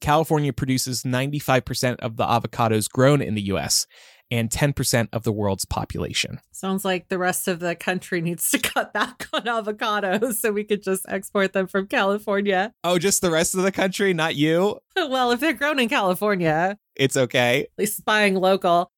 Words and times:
California 0.00 0.52
produces 0.52 1.02
95% 1.02 1.96
of 2.00 2.16
the 2.16 2.24
avocados 2.24 2.88
grown 2.90 3.22
in 3.22 3.34
the 3.34 3.42
US 3.42 3.86
and 4.30 4.50
10% 4.50 5.08
of 5.12 5.22
the 5.22 5.32
world's 5.32 5.64
population. 5.64 6.40
Sounds 6.50 6.84
like 6.84 7.08
the 7.08 7.18
rest 7.18 7.46
of 7.46 7.60
the 7.60 7.76
country 7.76 8.20
needs 8.20 8.50
to 8.50 8.58
cut 8.74 8.92
back 8.92 9.28
on 9.32 9.42
avocados 9.42 10.34
so 10.34 10.50
we 10.52 10.64
could 10.64 10.82
just 10.82 11.06
export 11.08 11.52
them 11.52 11.66
from 11.68 11.86
California. 11.86 12.72
Oh, 12.82 12.98
just 12.98 13.20
the 13.20 13.30
rest 13.30 13.54
of 13.54 13.62
the 13.62 13.72
country, 13.72 14.12
not 14.14 14.34
you? 14.36 14.78
Well, 14.96 15.30
if 15.30 15.40
they're 15.40 15.52
grown 15.52 15.78
in 15.78 15.88
California, 15.90 16.78
It's 16.96 17.16
okay. 17.16 17.60
at 17.62 17.68
least 17.78 18.04
buying 18.04 18.34
local. 18.34 18.90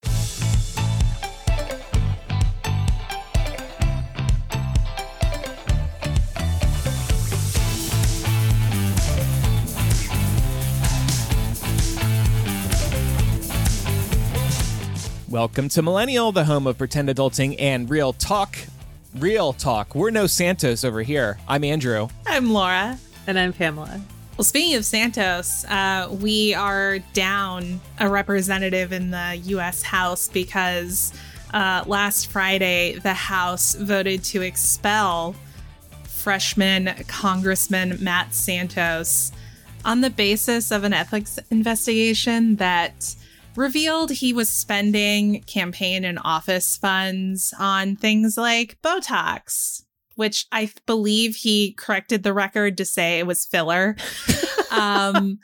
Welcome 15.31 15.69
to 15.71 15.83
Millennial, 15.83 16.33
the 16.33 16.47
home 16.47 16.67
of 16.67 16.79
pretend 16.79 17.11
adulting 17.11 17.57
and 17.59 17.91
real 17.91 18.15
talk. 18.15 18.57
Real 19.15 19.53
talk. 19.53 19.95
We're 19.95 20.09
no 20.09 20.27
Santos 20.27 20.85
over 20.85 21.03
here. 21.03 21.39
I'm 21.47 21.65
Andrew. 21.65 22.09
I'm 22.27 22.51
Laura. 22.51 22.99
And 23.27 23.39
I'm 23.39 23.53
Pamela. 23.53 24.01
Well, 24.39 24.45
speaking 24.47 24.75
of 24.77 24.87
Santos, 24.87 25.67
uh, 25.67 26.09
we 26.19 26.55
are 26.55 27.01
down 27.13 27.79
a 28.01 28.09
representative 28.09 28.91
in 28.91 29.11
the 29.11 29.39
U.S. 29.45 29.83
House 29.83 30.29
because 30.29 31.13
uh, 31.53 31.85
last 31.87 32.29
Friday 32.29 32.95
the 32.95 33.13
House 33.13 33.75
voted 33.75 34.25
to 34.25 34.41
expel 34.41 35.37
freshman 36.05 37.05
Congressman 37.07 38.03
Matt 38.03 38.33
Santos 38.33 39.33
on 39.85 40.01
the 40.01 40.11
basis 40.11 40.71
of 40.71 40.85
an 40.85 40.95
ethics 40.95 41.39
investigation 41.51 42.57
that 42.57 43.15
revealed 43.59 44.11
he 44.13 44.33
was 44.33 44.49
spending 44.49 45.43
campaign 45.43 46.05
and 46.05 46.21
office 46.23 46.77
funds 46.77 47.53
on 47.59 47.97
things 47.97 48.37
like 48.37 48.81
Botox, 48.83 49.83
which 50.15 50.47
I 50.53 50.71
believe 50.87 51.35
he 51.35 51.73
corrected 51.73 52.23
the 52.23 52.33
record 52.33 52.77
to 52.79 52.85
say 52.85 53.19
it 53.19 53.27
was 53.27 53.45
filler. 53.45 53.97
um, 54.71 55.41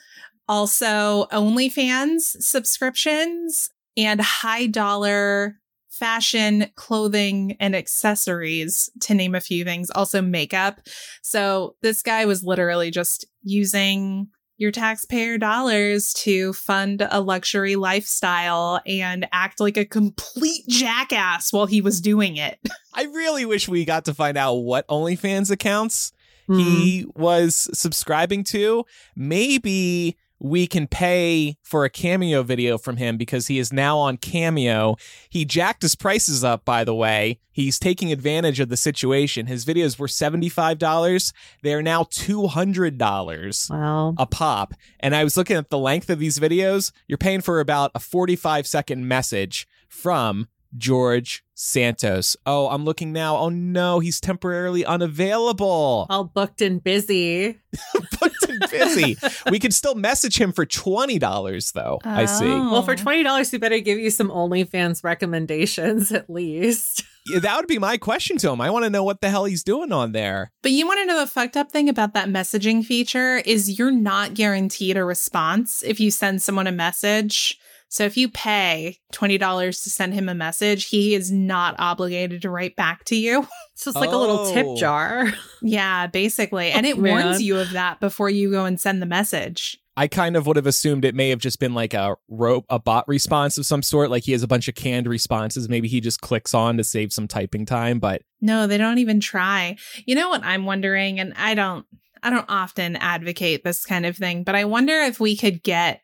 also, 0.49 1.27
OnlyFans 1.33 2.41
subscriptions 2.41 3.71
and 3.97 4.21
high 4.21 4.67
dollar 4.67 5.59
fashion, 5.91 6.67
clothing, 6.77 7.57
and 7.59 7.75
accessories, 7.75 8.91
to 9.01 9.15
name 9.15 9.35
a 9.35 9.41
few 9.41 9.65
things. 9.65 9.91
Also, 9.91 10.23
makeup. 10.23 10.81
So, 11.23 11.75
this 11.83 12.01
guy 12.01 12.27
was 12.27 12.45
literally 12.45 12.93
just 12.93 13.27
using 13.43 14.29
your 14.57 14.71
taxpayer 14.71 15.37
dollars 15.39 16.13
to 16.15 16.53
fund 16.53 17.07
a 17.11 17.21
luxury 17.21 17.77
lifestyle 17.77 18.81
and 18.87 19.27
act 19.33 19.61
like 19.61 19.77
a 19.77 19.85
complete 19.85 20.67
jackass 20.69 21.53
while 21.53 21.67
he 21.67 21.81
was 21.81 22.01
doing 22.01 22.37
it. 22.37 22.59
I 22.95 23.05
really 23.05 23.45
wish 23.45 23.69
we 23.69 23.85
got 23.85 24.05
to 24.05 24.15
find 24.15 24.37
out 24.37 24.55
what 24.55 24.87
OnlyFans 24.89 25.51
accounts 25.51 26.13
Hmm. 26.47 26.59
he 26.59 27.07
was 27.15 27.71
subscribing 27.73 28.45
to. 28.45 28.85
Maybe 29.17 30.19
we 30.45 30.67
can 30.67 30.87
pay 30.87 31.57
for 31.63 31.87
a 31.87 31.91
cameo 31.91 32.43
video 32.43 32.77
from 32.77 32.99
him 32.99 33.17
because 33.17 33.47
he 33.47 33.59
is 33.59 33.73
now 33.73 33.97
on 33.97 34.19
Cameo. 34.19 34.95
He 35.31 35.47
jacked 35.47 35.81
his 35.81 35.95
prices 35.97 36.45
up, 36.45 36.67
by 36.67 36.85
the 36.85 36.95
way. 36.95 37.41
He's 37.51 37.79
taking 37.79 38.13
advantage 38.13 38.61
of 38.61 38.69
the 38.69 38.77
situation. 38.77 39.47
His 39.47 39.65
videos 39.65 39.99
were 39.99 40.07
$75. 40.07 41.33
They 41.63 41.73
are 41.73 41.81
now 41.81 42.03
$200 42.05 43.71
Well, 43.71 44.15
a 44.19 44.27
pop. 44.27 44.75
And 45.01 45.17
I 45.17 45.25
was 45.25 45.39
looking 45.39 45.57
at 45.57 45.71
the 45.71 45.79
length 45.79 46.11
of 46.11 46.19
these 46.19 46.39
videos. 46.39 46.93
You're 47.09 47.17
paying 47.17 47.41
for 47.41 47.59
about 47.59 47.91
a 47.95 47.99
45 47.99 48.67
second 48.67 49.09
message 49.09 49.67
from 49.89 50.49
George 50.77 51.45
Santos. 51.55 52.37
Oh, 52.47 52.69
I'm 52.69 52.85
looking 52.85 53.13
now. 53.13 53.37
Oh 53.37 53.49
no, 53.49 54.01
he's 54.01 54.21
temporarily 54.21 54.85
unavailable. 54.85 56.07
all 56.11 56.25
booked 56.25 56.61
and 56.63 56.83
busy. 56.83 57.59
Booked 58.21 58.49
and 58.49 58.71
busy. 58.71 59.17
we 59.51 59.59
could 59.59 59.75
still 59.75 59.95
message 59.95 60.41
him 60.41 60.53
for 60.53 60.65
$20 60.65 61.73
though. 61.73 61.99
I 62.05 62.25
see. 62.27 62.47
Oh. 62.47 62.73
Well, 62.73 62.83
for 62.83 62.95
$20, 62.95 63.53
we 63.53 63.59
better 63.59 63.79
give 63.81 63.99
you 63.99 64.11
some 64.11 64.29
OnlyFans 64.31 65.03
recommendations 65.05 66.13
at 66.13 66.29
least. 66.31 67.05
Yeah, 67.27 67.39
that 67.39 67.57
would 67.57 67.69
be 67.69 67.79
my 67.79 67.97
question 67.97 68.37
to 68.37 68.51
him. 68.51 68.61
I 68.61 68.69
want 68.69 68.85
to 68.85 68.91
know 68.91 69.03
what 69.03 69.23
the 69.23 69.31
hell 69.31 69.47
he's 69.47 69.65
doing 69.65 69.93
on 69.93 70.13
there. 70.13 70.53
But 70.63 70.73
you 70.73 70.87
want 70.87 71.01
to 71.01 71.07
know 71.07 71.21
the 71.21 71.27
fucked 71.27 71.57
up 71.57 71.73
thing 71.73 71.89
about 71.89 72.13
that 72.13 72.29
messaging 72.29 72.85
feature 72.85 73.39
is 73.47 73.79
you're 73.79 73.91
not 73.91 74.35
guaranteed 74.35 74.99
a 74.99 75.05
response 75.07 75.83
if 75.83 75.99
you 75.99 76.11
send 76.11 76.43
someone 76.43 76.67
a 76.67 76.71
message. 76.73 77.59
So 77.95 78.03
if 78.03 78.17
you 78.17 78.29
pay 78.29 78.99
$20 79.13 79.39
to 79.85 79.89
send 79.91 80.15
him 80.15 80.29
a 80.29 80.35
message, 80.35 80.87
he 80.87 81.15
is 81.15 81.31
not 81.31 81.77
obligated 81.79 82.43
to 82.43 82.51
write 82.51 82.75
back 82.75 83.05
to 83.05 83.15
you. 83.15 83.43
So 83.45 83.49
It's 83.75 83.85
just 83.85 83.97
like 83.97 84.11
a 84.11 84.17
little 84.17 84.41
Oh. 84.41 84.53
tip 84.53 84.67
jar. 84.81 85.33
yeah, 85.63 86.09
basically. 86.09 86.73
And 86.73 86.85
it 86.87 86.97
Oh, 86.99 87.01
man. 87.03 87.25
warns 87.25 87.41
you 87.43 87.57
of 87.59 87.71
that 87.71 88.01
before 88.01 88.29
you 88.31 88.51
go 88.51 88.65
and 88.65 88.81
send 88.81 89.01
the 89.01 89.07
message. 89.07 89.79
I 89.97 90.09
kind 90.09 90.35
of 90.37 90.45
would 90.49 90.57
have 90.57 90.67
assumed 90.67 91.05
it 91.05 91.15
may 91.15 91.29
have 91.29 91.39
just 91.39 91.61
been 91.61 91.73
like 91.73 91.95
a 91.95 92.17
rope, 92.29 92.65
a 92.69 92.81
bot 92.81 93.07
response 93.07 93.59
of 93.59 93.65
some 93.67 93.81
sort. 93.81 94.11
Like 94.11 94.25
he 94.25 94.33
has 94.33 94.43
a 94.43 94.49
bunch 94.49 94.67
of 94.67 94.75
canned 94.75 95.07
responses. 95.07 95.69
Maybe 95.69 95.87
he 95.87 96.01
just 96.01 96.21
clicks 96.21 96.53
on 96.53 96.77
to 96.79 96.83
save 96.83 97.13
some 97.13 97.29
typing 97.29 97.65
time. 97.65 98.01
But 98.01 98.23
No, 98.41 98.67
they 98.67 98.77
don't 98.77 98.99
even 98.99 99.21
try. 99.21 99.77
You 100.05 100.17
know 100.17 100.29
what 100.31 100.43
I'm 100.43 100.65
wondering 100.67 101.21
and 101.21 101.33
I 101.37 101.55
don't 101.55 101.87
I 102.25 102.31
don't 102.31 102.47
often 102.49 102.97
advocate 102.97 103.63
this 103.63 103.85
kind 103.85 104.05
of 104.05 104.17
thing, 104.17 104.43
but 104.43 104.57
I 104.57 104.65
wonder 104.65 104.95
if 104.95 105.21
we 105.21 105.37
could 105.37 105.63
get 105.63 106.01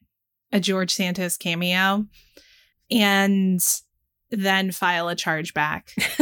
a 0.53 0.61
George 0.61 0.93
Santos 0.93 1.37
cameo 1.37 2.07
and 2.91 3.61
then 4.31 4.71
file 4.73 5.09
a 5.09 5.15
charge 5.15 5.55
back. 5.55 5.93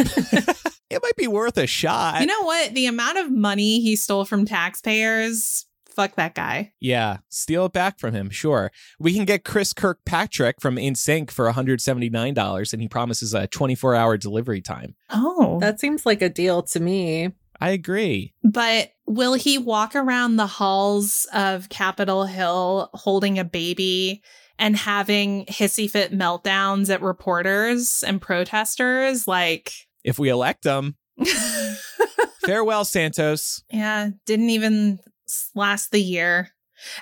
it 0.90 1.02
might 1.02 1.16
be 1.16 1.28
worth 1.28 1.58
a 1.58 1.66
shot. 1.66 2.20
you 2.20 2.26
know 2.26 2.42
what? 2.42 2.74
The 2.74 2.86
amount 2.86 3.18
of 3.18 3.30
money 3.30 3.80
he 3.80 3.96
stole 3.96 4.24
from 4.24 4.44
taxpayers, 4.44 5.66
fuck 5.88 6.14
that 6.14 6.34
guy. 6.34 6.72
yeah, 6.80 7.18
steal 7.28 7.66
it 7.66 7.72
back 7.72 7.98
from 7.98 8.14
him. 8.14 8.30
Sure. 8.30 8.70
We 8.98 9.14
can 9.14 9.24
get 9.24 9.44
Chris 9.44 9.72
Kirkpatrick 9.72 10.60
from 10.60 10.76
NSYNC 10.76 11.30
for 11.30 11.50
$179, 11.50 12.72
and 12.72 12.82
he 12.82 12.88
promises 12.88 13.34
a 13.34 13.46
24 13.46 13.94
hour 13.94 14.16
delivery 14.16 14.60
time. 14.60 14.94
Oh. 15.10 15.58
That 15.60 15.80
seems 15.80 16.06
like 16.06 16.22
a 16.22 16.28
deal 16.28 16.62
to 16.62 16.80
me. 16.80 17.32
I 17.60 17.70
agree. 17.70 18.34
But 18.44 18.92
will 19.08 19.34
he 19.34 19.58
walk 19.58 19.96
around 19.96 20.36
the 20.36 20.46
halls 20.46 21.26
of 21.32 21.68
Capitol 21.68 22.26
Hill 22.26 22.90
holding 22.94 23.38
a 23.38 23.44
baby 23.44 24.22
and 24.58 24.76
having 24.76 25.46
hissy 25.46 25.90
fit 25.90 26.12
meltdowns 26.12 26.90
at 26.92 27.02
reporters 27.02 28.04
and 28.06 28.20
protesters? 28.20 29.26
Like, 29.26 29.72
If 30.04 30.18
we 30.18 30.28
elect 30.28 30.64
him, 30.64 30.96
farewell, 32.44 32.84
Santos. 32.84 33.62
yeah, 33.70 34.10
didn't 34.26 34.50
even 34.50 34.98
last 35.54 35.90
the 35.90 36.02
year. 36.02 36.50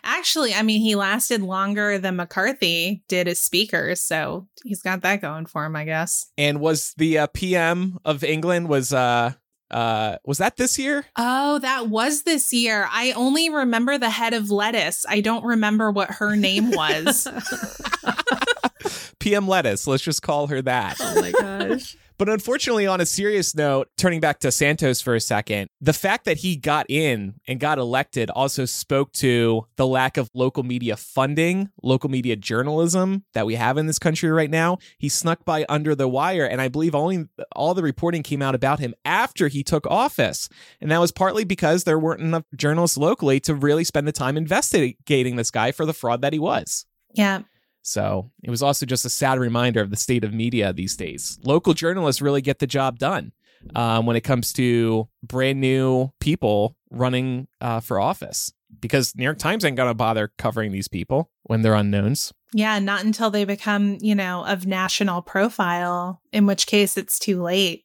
Actually, 0.03 0.55
I 0.55 0.62
mean, 0.62 0.81
he 0.81 0.94
lasted 0.94 1.43
longer 1.43 1.99
than 1.99 2.17
McCarthy 2.17 3.03
did 3.09 3.28
as 3.28 3.38
speaker, 3.38 3.94
so 3.94 4.49
he's 4.65 4.81
got 4.83 5.03
that 5.03 5.21
going 5.21 5.44
for 5.44 5.67
him, 5.67 5.77
I 5.77 5.84
guess. 5.84 6.27
And 6.38 6.61
was 6.61 6.94
the 6.97 7.19
uh, 7.19 7.27
PM 7.28 7.99
of 8.05 8.25
England 8.25 8.69
was 8.69 8.94
uh 8.94 9.33
uh 9.71 10.16
was 10.25 10.38
that 10.38 10.56
this 10.56 10.78
year? 10.78 11.06
Oh, 11.16 11.59
that 11.59 11.88
was 11.88 12.22
this 12.22 12.53
year. 12.53 12.88
I 12.91 13.12
only 13.12 13.50
remember 13.50 13.99
the 13.99 14.10
head 14.10 14.32
of 14.34 14.50
lettuce. 14.50 15.04
I 15.09 15.21
don't 15.21 15.44
remember 15.44 15.91
what 15.91 16.10
her 16.12 16.37
name 16.37 16.71
was. 16.71 17.27
PM 19.19 19.49
Lettuce. 19.49 19.87
Let's 19.87 20.05
just 20.05 20.22
call 20.22 20.47
her 20.47 20.62
that. 20.62 20.99
Oh 21.00 21.21
my 21.21 21.32
gosh. 21.32 21.97
But 22.19 22.28
unfortunately, 22.28 22.87
on 22.87 23.00
a 23.00 23.06
serious 23.06 23.54
note, 23.54 23.88
turning 23.97 24.21
back 24.21 24.38
to 24.41 24.50
Santos 24.50 25.00
for 25.00 25.15
a 25.15 25.21
second, 25.21 25.69
the 25.81 25.93
fact 25.93 26.25
that 26.25 26.38
he 26.38 26.56
got 26.56 26.87
in 26.88 27.34
and 27.47 27.60
got 27.60 27.78
elected 27.78 28.31
also 28.31 28.65
spoke 28.65 29.12
to 29.15 29.66
the 29.77 29.87
lack 29.87 30.16
of 30.16 30.31
local 30.34 30.62
media 30.62 30.97
funding, 30.97 31.71
local 31.82 32.09
media 32.09 32.37
journalism 32.37 33.25
that 33.35 33.44
we 33.44 33.55
have 33.56 33.76
in 33.76 33.87
this 33.87 33.99
country 33.99 34.31
right 34.31 34.50
now. 34.50 34.79
He 34.99 35.08
snuck 35.08 35.44
by 35.44 35.67
under 35.69 35.94
the 35.94 36.08
wire, 36.08 36.46
and 36.46 36.61
I 36.61 36.69
believe 36.69 36.94
only 36.94 37.26
all 37.55 37.75
the 37.75 37.82
reporting 37.82 38.23
came 38.23 38.40
out 38.40 38.55
about 38.55 38.79
him 38.79 38.94
after 39.05 39.49
he 39.49 39.62
took 39.62 39.87
office. 39.87 40.49
And 40.81 40.90
that 40.90 41.00
was 41.00 41.12
partly 41.12 41.44
because 41.44 41.85
there 41.85 41.99
weren't 41.99 42.20
enough 42.20 42.44
journalists 42.55 42.96
locally 42.96 43.40
to 43.40 43.55
really 43.55 43.85
spend 43.85 44.08
the 44.08 44.12
time 44.12 44.37
investigating 44.37 45.37
this 45.37 45.50
guy 45.50 45.73
for 45.73 45.85
the 45.85 45.94
fraud 45.94 46.23
that 46.23 46.32
he 46.32 46.38
was. 46.38 46.87
yeah. 47.12 47.43
So 47.87 48.33
it 48.43 48.50
was 48.50 48.65
also 48.65 48.85
just 48.85 49.05
a 49.05 49.09
sad 49.09 49.38
reminder 49.38 49.81
of 49.81 49.91
the 49.91 49.97
state 49.97 50.25
of 50.25 50.35
media 50.35 50.73
these 50.73 50.97
days. 50.97 51.38
Local 51.44 51.73
journalists 51.73 52.21
really 52.21 52.43
get 52.43 52.59
the 52.59 52.67
job 52.67 52.99
done 52.99 53.31
um, 53.77 54.06
when 54.06 54.17
it 54.17 54.23
comes 54.23 54.53
to 54.55 55.09
brand 55.23 55.61
new 55.61 56.11
people 56.19 56.75
running 56.91 57.47
uh, 57.61 57.79
for 57.79 58.00
office. 58.00 58.53
Because 58.81 59.14
New 59.17 59.25
York 59.25 59.38
Times 59.38 59.64
ain't 59.64 59.76
going 59.76 59.90
to 59.90 59.94
bother 59.94 60.32
covering 60.38 60.73
these 60.73 60.88
people 60.88 61.31
when 61.44 61.62
they're 61.62 61.75
unknowns. 61.75 62.32
Yeah, 62.52 62.78
not 62.78 63.05
until 63.05 63.31
they 63.31 63.44
become, 63.44 63.99
you 64.00 64.14
know, 64.14 64.44
of 64.44 64.67
national 64.67 65.23
profile, 65.23 66.20
in 66.32 66.46
which 66.46 66.67
case 66.67 66.96
it's 66.96 67.19
too 67.19 67.43
late. 67.43 67.84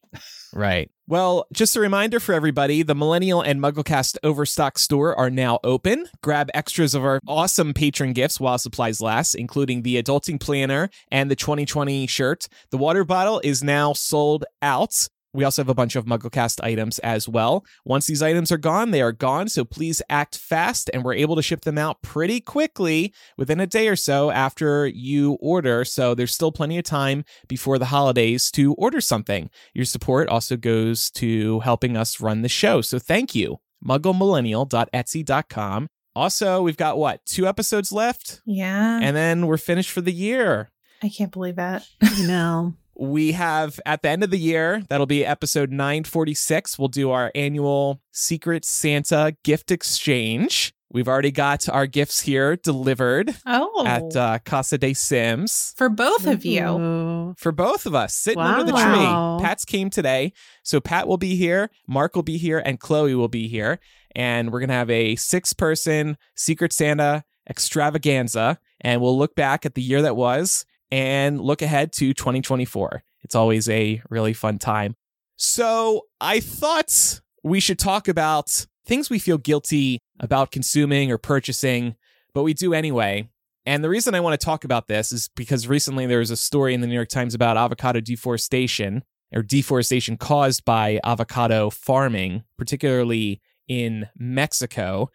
Right. 0.54 0.90
Well, 1.08 1.46
just 1.52 1.76
a 1.76 1.80
reminder 1.80 2.20
for 2.20 2.34
everybody 2.34 2.82
the 2.82 2.94
Millennial 2.94 3.40
and 3.40 3.60
MuggleCast 3.60 4.18
Overstock 4.22 4.78
store 4.78 5.18
are 5.18 5.30
now 5.30 5.58
open. 5.64 6.08
Grab 6.22 6.50
extras 6.54 6.94
of 6.94 7.04
our 7.04 7.20
awesome 7.26 7.74
patron 7.74 8.12
gifts 8.12 8.38
while 8.38 8.58
supplies 8.58 9.00
last, 9.00 9.34
including 9.34 9.82
the 9.82 10.02
Adulting 10.02 10.38
Planner 10.38 10.90
and 11.10 11.30
the 11.30 11.36
2020 11.36 12.06
shirt. 12.06 12.48
The 12.70 12.76
water 12.78 13.04
bottle 13.04 13.40
is 13.42 13.62
now 13.62 13.94
sold 13.94 14.44
out. 14.60 15.08
We 15.34 15.44
also 15.44 15.62
have 15.62 15.68
a 15.68 15.74
bunch 15.74 15.96
of 15.96 16.04
MuggleCast 16.04 16.62
items 16.62 16.98
as 16.98 17.26
well. 17.28 17.64
Once 17.84 18.06
these 18.06 18.22
items 18.22 18.52
are 18.52 18.58
gone, 18.58 18.90
they 18.90 19.00
are 19.00 19.12
gone, 19.12 19.48
so 19.48 19.64
please 19.64 20.02
act 20.10 20.36
fast, 20.36 20.90
and 20.92 21.02
we're 21.02 21.14
able 21.14 21.36
to 21.36 21.42
ship 21.42 21.62
them 21.62 21.78
out 21.78 22.02
pretty 22.02 22.38
quickly 22.40 23.14
within 23.38 23.58
a 23.58 23.66
day 23.66 23.88
or 23.88 23.96
so 23.96 24.30
after 24.30 24.86
you 24.86 25.38
order. 25.40 25.86
So 25.86 26.14
there's 26.14 26.34
still 26.34 26.52
plenty 26.52 26.76
of 26.78 26.84
time 26.84 27.24
before 27.48 27.78
the 27.78 27.86
holidays 27.86 28.50
to 28.52 28.74
order 28.74 29.00
something. 29.00 29.48
Your 29.72 29.86
support 29.86 30.28
also 30.28 30.58
goes 30.58 31.10
to 31.12 31.60
helping 31.60 31.96
us 31.96 32.20
run 32.20 32.42
the 32.42 32.50
show, 32.50 32.82
so 32.82 32.98
thank 32.98 33.34
you. 33.34 33.56
MuggleMillennial.etsy.com. 33.86 35.88
Also, 36.14 36.60
we've 36.60 36.76
got 36.76 36.98
what, 36.98 37.24
two 37.24 37.46
episodes 37.46 37.90
left? 37.90 38.42
Yeah. 38.44 39.00
And 39.02 39.16
then 39.16 39.46
we're 39.46 39.56
finished 39.56 39.90
for 39.90 40.02
the 40.02 40.12
year. 40.12 40.70
I 41.02 41.08
can't 41.08 41.32
believe 41.32 41.56
that. 41.56 41.86
I 42.02 42.26
know. 42.26 42.74
We 43.02 43.32
have 43.32 43.80
at 43.84 44.02
the 44.02 44.10
end 44.10 44.22
of 44.22 44.30
the 44.30 44.38
year, 44.38 44.84
that'll 44.88 45.06
be 45.06 45.26
episode 45.26 45.72
946. 45.72 46.78
We'll 46.78 46.86
do 46.86 47.10
our 47.10 47.32
annual 47.34 48.00
Secret 48.12 48.64
Santa 48.64 49.34
gift 49.42 49.72
exchange. 49.72 50.72
We've 50.88 51.08
already 51.08 51.32
got 51.32 51.68
our 51.68 51.88
gifts 51.88 52.20
here 52.20 52.54
delivered 52.54 53.34
Oh. 53.44 53.84
at 53.84 54.14
uh, 54.14 54.38
Casa 54.44 54.78
de 54.78 54.94
Sims 54.94 55.74
for 55.76 55.88
both 55.88 56.28
of 56.28 56.44
you. 56.44 56.64
Ooh. 56.64 57.34
for 57.38 57.50
both 57.50 57.86
of 57.86 57.94
us 57.96 58.14
sitting 58.14 58.40
under 58.40 58.62
the 58.62 58.72
Wow. 58.72 59.38
tree. 59.38 59.44
Pat's 59.48 59.64
came 59.64 59.90
today. 59.90 60.32
So 60.62 60.80
Pat 60.80 61.08
will 61.08 61.16
be 61.18 61.34
here, 61.34 61.70
Mark 61.88 62.14
will 62.14 62.22
be 62.22 62.38
here, 62.38 62.62
and 62.64 62.78
Chloe 62.78 63.16
will 63.16 63.26
be 63.28 63.48
here. 63.48 63.80
And 64.14 64.52
we're 64.52 64.60
going 64.60 64.68
to 64.68 64.74
have 64.74 64.90
a 64.90 65.16
six 65.16 65.52
person 65.54 66.18
Secret 66.36 66.72
Santa 66.72 67.24
extravaganza. 67.50 68.58
And 68.80 69.00
we'll 69.00 69.18
look 69.18 69.34
back 69.34 69.66
at 69.66 69.74
the 69.74 69.82
year 69.82 70.02
that 70.02 70.14
was 70.14 70.64
and 70.92 71.40
look 71.40 71.62
ahead 71.62 71.90
to 71.94 72.12
2024. 72.12 73.02
It's 73.22 73.34
always 73.34 73.68
a 73.68 74.02
really 74.10 74.34
fun 74.34 74.58
time. 74.58 74.94
So 75.36 76.02
I 76.20 76.38
thought 76.38 77.22
we 77.42 77.60
should 77.60 77.78
talk 77.78 78.06
about 78.08 78.66
things 78.84 79.08
we 79.08 79.18
feel 79.18 79.38
guilty 79.38 80.00
about 80.20 80.52
consuming 80.52 81.10
or 81.10 81.16
purchasing, 81.16 81.96
but 82.34 82.42
we 82.42 82.52
do 82.52 82.74
anyway. 82.74 83.30
And 83.64 83.82
the 83.82 83.88
reason 83.88 84.14
I 84.14 84.20
want 84.20 84.38
to 84.38 84.44
talk 84.44 84.64
about 84.64 84.86
this 84.86 85.12
is 85.12 85.30
because 85.34 85.66
recently 85.66 86.04
there 86.04 86.18
was 86.18 86.30
a 86.30 86.36
story 86.36 86.74
in 86.74 86.82
the 86.82 86.86
New 86.86 86.94
York 86.94 87.08
Times 87.08 87.34
about 87.34 87.56
avocado 87.56 88.00
deforestation 88.00 89.02
or 89.32 89.42
deforestation 89.42 90.18
caused 90.18 90.64
by 90.64 91.00
avocado 91.04 91.70
farming, 91.70 92.44
particularly 92.58 93.40
in 93.66 94.08
Mexico. 94.18 95.10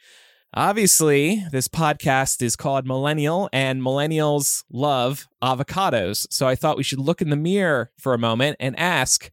Obviously, 0.53 1.44
this 1.51 1.67
podcast 1.67 2.41
is 2.41 2.55
called 2.55 2.88
Millennial, 2.88 3.49
and 3.51 3.81
millennials 3.81 4.63
love 4.71 5.27
avocados. 5.44 6.25
So 6.31 6.47
I 6.47 6.55
thought 6.55 6.77
we 6.77 6.83
should 6.83 6.99
look 6.99 7.21
in 7.21 7.29
the 7.29 7.35
mirror 7.35 7.91
for 7.97 8.13
a 8.13 8.17
moment 8.17 8.55
and 8.59 8.77
ask 8.79 9.29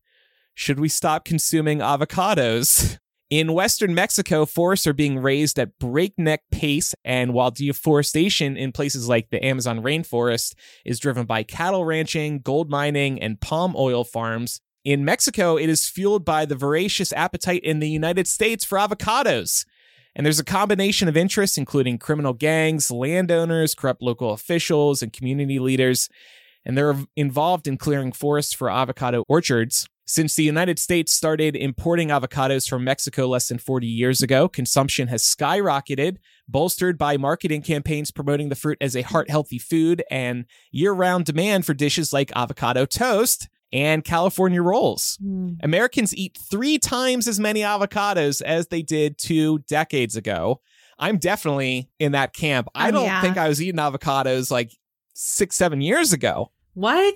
should 0.54 0.80
we 0.80 0.88
stop 0.88 1.24
consuming 1.24 1.78
avocados? 1.78 2.98
In 3.30 3.52
western 3.54 3.94
Mexico, 3.94 4.44
forests 4.44 4.86
are 4.86 4.92
being 4.92 5.18
razed 5.18 5.58
at 5.58 5.76
breakneck 5.80 6.42
pace, 6.52 6.94
and 7.04 7.32
while 7.32 7.50
deforestation 7.50 8.56
in 8.56 8.70
places 8.70 9.08
like 9.08 9.30
the 9.30 9.44
Amazon 9.44 9.82
rainforest 9.82 10.54
is 10.84 11.00
driven 11.00 11.26
by 11.26 11.42
cattle 11.42 11.84
ranching, 11.84 12.40
gold 12.40 12.70
mining, 12.70 13.20
and 13.20 13.40
palm 13.40 13.74
oil 13.76 14.04
farms, 14.04 14.60
in 14.84 15.04
Mexico 15.04 15.56
it 15.56 15.68
is 15.68 15.88
fueled 15.88 16.24
by 16.24 16.44
the 16.44 16.54
voracious 16.54 17.12
appetite 17.14 17.62
in 17.64 17.80
the 17.80 17.88
United 17.88 18.28
States 18.28 18.64
for 18.64 18.76
avocados. 18.76 19.64
And 20.16 20.24
there's 20.24 20.38
a 20.38 20.44
combination 20.44 21.08
of 21.08 21.16
interests, 21.16 21.58
including 21.58 21.98
criminal 21.98 22.32
gangs, 22.32 22.90
landowners, 22.90 23.74
corrupt 23.74 24.02
local 24.02 24.32
officials, 24.32 25.02
and 25.02 25.12
community 25.12 25.58
leaders. 25.58 26.08
And 26.64 26.78
they're 26.78 26.96
involved 27.16 27.66
in 27.66 27.76
clearing 27.76 28.12
forests 28.12 28.52
for 28.52 28.70
avocado 28.70 29.24
orchards. 29.28 29.88
Since 30.06 30.36
the 30.36 30.42
United 30.42 30.78
States 30.78 31.12
started 31.12 31.56
importing 31.56 32.08
avocados 32.08 32.68
from 32.68 32.84
Mexico 32.84 33.26
less 33.26 33.48
than 33.48 33.56
40 33.58 33.86
years 33.86 34.22
ago, 34.22 34.48
consumption 34.48 35.08
has 35.08 35.22
skyrocketed, 35.22 36.18
bolstered 36.46 36.98
by 36.98 37.16
marketing 37.16 37.62
campaigns 37.62 38.10
promoting 38.10 38.50
the 38.50 38.54
fruit 38.54 38.76
as 38.82 38.94
a 38.94 39.02
heart 39.02 39.30
healthy 39.30 39.58
food 39.58 40.04
and 40.10 40.44
year 40.70 40.92
round 40.92 41.24
demand 41.24 41.64
for 41.64 41.72
dishes 41.72 42.12
like 42.12 42.30
avocado 42.36 42.84
toast 42.84 43.48
and 43.74 44.02
California 44.04 44.62
rolls. 44.62 45.18
Mm. 45.22 45.58
Americans 45.62 46.16
eat 46.16 46.38
three 46.50 46.78
times 46.78 47.28
as 47.28 47.38
many 47.38 47.60
avocados 47.60 48.40
as 48.40 48.68
they 48.68 48.80
did 48.80 49.18
two 49.18 49.58
decades 49.68 50.16
ago. 50.16 50.60
I'm 50.98 51.18
definitely 51.18 51.90
in 51.98 52.12
that 52.12 52.32
camp. 52.32 52.68
I 52.74 52.88
Oh, 52.88 52.92
don't 52.92 53.04
yeah. 53.04 53.20
think 53.20 53.36
I 53.36 53.48
was 53.48 53.60
eating 53.60 53.80
avocados 53.80 54.50
like 54.50 54.70
six, 55.12 55.56
seven 55.56 55.80
years 55.80 56.12
ago. 56.12 56.52
What? 56.74 57.14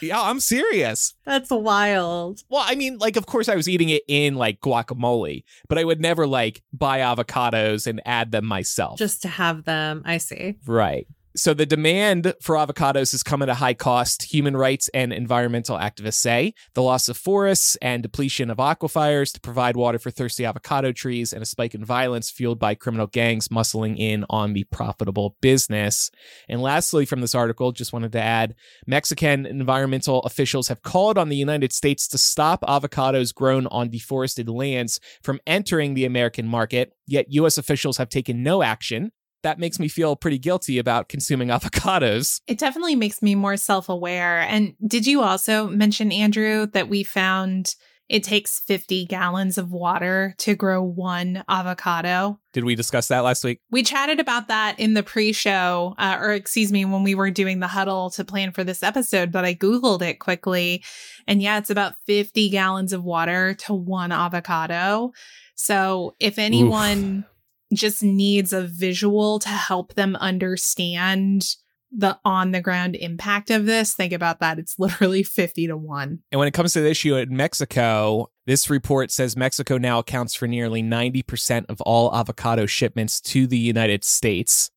Yeah, 0.00 0.20
I'm 0.22 0.38
serious. 0.38 1.14
That's 1.24 1.50
wild. 1.50 2.42
Well, 2.48 2.62
I 2.64 2.76
mean, 2.76 2.98
like, 2.98 3.16
of 3.16 3.26
course, 3.26 3.48
I 3.48 3.56
was 3.56 3.68
eating 3.68 3.88
it 3.88 4.02
in 4.06 4.36
like 4.36 4.60
guacamole, 4.60 5.42
but 5.68 5.78
I 5.78 5.84
would 5.84 6.00
never 6.00 6.26
like 6.28 6.62
buy 6.72 7.00
avocados 7.00 7.88
and 7.88 8.00
add 8.04 8.30
them 8.30 8.46
myself. 8.46 8.98
Just 8.98 9.22
to 9.22 9.28
have 9.28 9.64
them. 9.64 10.02
I 10.04 10.18
see. 10.18 10.56
Right. 10.64 11.08
So 11.36 11.54
the 11.54 11.64
demand 11.64 12.34
for 12.42 12.56
avocados 12.56 13.12
has 13.12 13.22
come 13.22 13.40
at 13.40 13.48
a 13.48 13.54
high 13.54 13.74
cost. 13.74 14.32
Human 14.34 14.56
rights 14.56 14.90
and 14.92 15.12
environmental 15.12 15.78
activists 15.78 16.14
say 16.14 16.54
the 16.74 16.82
loss 16.82 17.08
of 17.08 17.16
forests 17.16 17.76
and 17.80 18.02
depletion 18.02 18.50
of 18.50 18.58
aquifers 18.58 19.32
to 19.34 19.40
provide 19.40 19.76
water 19.76 20.00
for 20.00 20.10
thirsty 20.10 20.44
avocado 20.44 20.90
trees 20.90 21.32
and 21.32 21.40
a 21.40 21.46
spike 21.46 21.72
in 21.72 21.84
violence 21.84 22.32
fueled 22.32 22.58
by 22.58 22.74
criminal 22.74 23.06
gangs 23.06 23.46
muscling 23.46 23.96
in 23.96 24.24
on 24.28 24.54
the 24.54 24.64
profitable 24.64 25.36
business. 25.40 26.10
And 26.48 26.60
lastly, 26.60 27.06
from 27.06 27.20
this 27.20 27.36
article, 27.36 27.70
just 27.70 27.92
wanted 27.92 28.10
to 28.12 28.20
add 28.20 28.56
Mexican 28.88 29.46
environmental 29.46 30.22
officials 30.22 30.66
have 30.66 30.82
called 30.82 31.16
on 31.16 31.28
the 31.28 31.36
United 31.36 31.72
States 31.72 32.08
to 32.08 32.18
stop 32.18 32.62
avocados 32.62 33.32
grown 33.32 33.68
on 33.68 33.88
deforested 33.88 34.48
lands 34.48 34.98
from 35.22 35.38
entering 35.46 35.94
the 35.94 36.04
American 36.04 36.48
market, 36.48 36.92
yet 37.06 37.26
U.S. 37.28 37.56
officials 37.56 37.98
have 37.98 38.08
taken 38.08 38.42
no 38.42 38.64
action 38.64 39.12
that 39.42 39.58
makes 39.58 39.78
me 39.78 39.88
feel 39.88 40.16
pretty 40.16 40.38
guilty 40.38 40.78
about 40.78 41.08
consuming 41.08 41.48
avocados. 41.50 42.40
It 42.46 42.58
definitely 42.58 42.96
makes 42.96 43.22
me 43.22 43.34
more 43.34 43.56
self 43.56 43.88
aware. 43.88 44.40
And 44.40 44.74
did 44.86 45.06
you 45.06 45.22
also 45.22 45.66
mention, 45.66 46.12
Andrew, 46.12 46.66
that 46.66 46.88
we 46.88 47.02
found 47.02 47.74
it 48.10 48.24
takes 48.24 48.58
50 48.58 49.06
gallons 49.06 49.56
of 49.56 49.70
water 49.70 50.34
to 50.38 50.56
grow 50.56 50.82
one 50.82 51.44
avocado? 51.48 52.40
Did 52.52 52.64
we 52.64 52.74
discuss 52.74 53.06
that 53.06 53.20
last 53.20 53.44
week? 53.44 53.60
We 53.70 53.84
chatted 53.84 54.18
about 54.18 54.48
that 54.48 54.80
in 54.80 54.94
the 54.94 55.04
pre 55.04 55.32
show, 55.32 55.94
uh, 55.96 56.18
or 56.20 56.32
excuse 56.32 56.72
me, 56.72 56.84
when 56.84 57.04
we 57.04 57.14
were 57.14 57.30
doing 57.30 57.60
the 57.60 57.68
huddle 57.68 58.10
to 58.10 58.24
plan 58.24 58.50
for 58.50 58.64
this 58.64 58.82
episode, 58.82 59.30
but 59.30 59.44
I 59.44 59.54
Googled 59.54 60.02
it 60.02 60.18
quickly. 60.18 60.82
And 61.28 61.40
yeah, 61.40 61.58
it's 61.58 61.70
about 61.70 61.94
50 62.06 62.50
gallons 62.50 62.92
of 62.92 63.04
water 63.04 63.54
to 63.54 63.74
one 63.74 64.10
avocado. 64.10 65.12
So 65.54 66.16
if 66.18 66.36
anyone 66.36 67.26
just 67.72 68.02
needs 68.02 68.52
a 68.52 68.62
visual 68.62 69.38
to 69.40 69.48
help 69.48 69.94
them 69.94 70.16
understand 70.16 71.56
the 71.92 72.18
on 72.24 72.52
the 72.52 72.60
ground 72.60 72.94
impact 72.96 73.50
of 73.50 73.66
this, 73.66 73.94
think 73.94 74.12
about 74.12 74.40
that. 74.40 74.58
It's 74.58 74.78
literally 74.78 75.22
50 75.24 75.66
to 75.68 75.76
1. 75.76 76.18
And 76.30 76.38
when 76.38 76.48
it 76.48 76.54
comes 76.54 76.72
to 76.74 76.80
the 76.80 76.90
issue 76.90 77.16
in 77.16 77.36
Mexico, 77.36 78.30
this 78.46 78.70
report 78.70 79.10
says 79.10 79.36
Mexico 79.36 79.78
now 79.78 79.98
accounts 79.98 80.34
for 80.34 80.46
nearly 80.46 80.82
90% 80.82 81.66
of 81.68 81.80
all 81.82 82.14
avocado 82.14 82.66
shipments 82.66 83.20
to 83.22 83.46
the 83.46 83.58
United 83.58 84.04
States. 84.04 84.70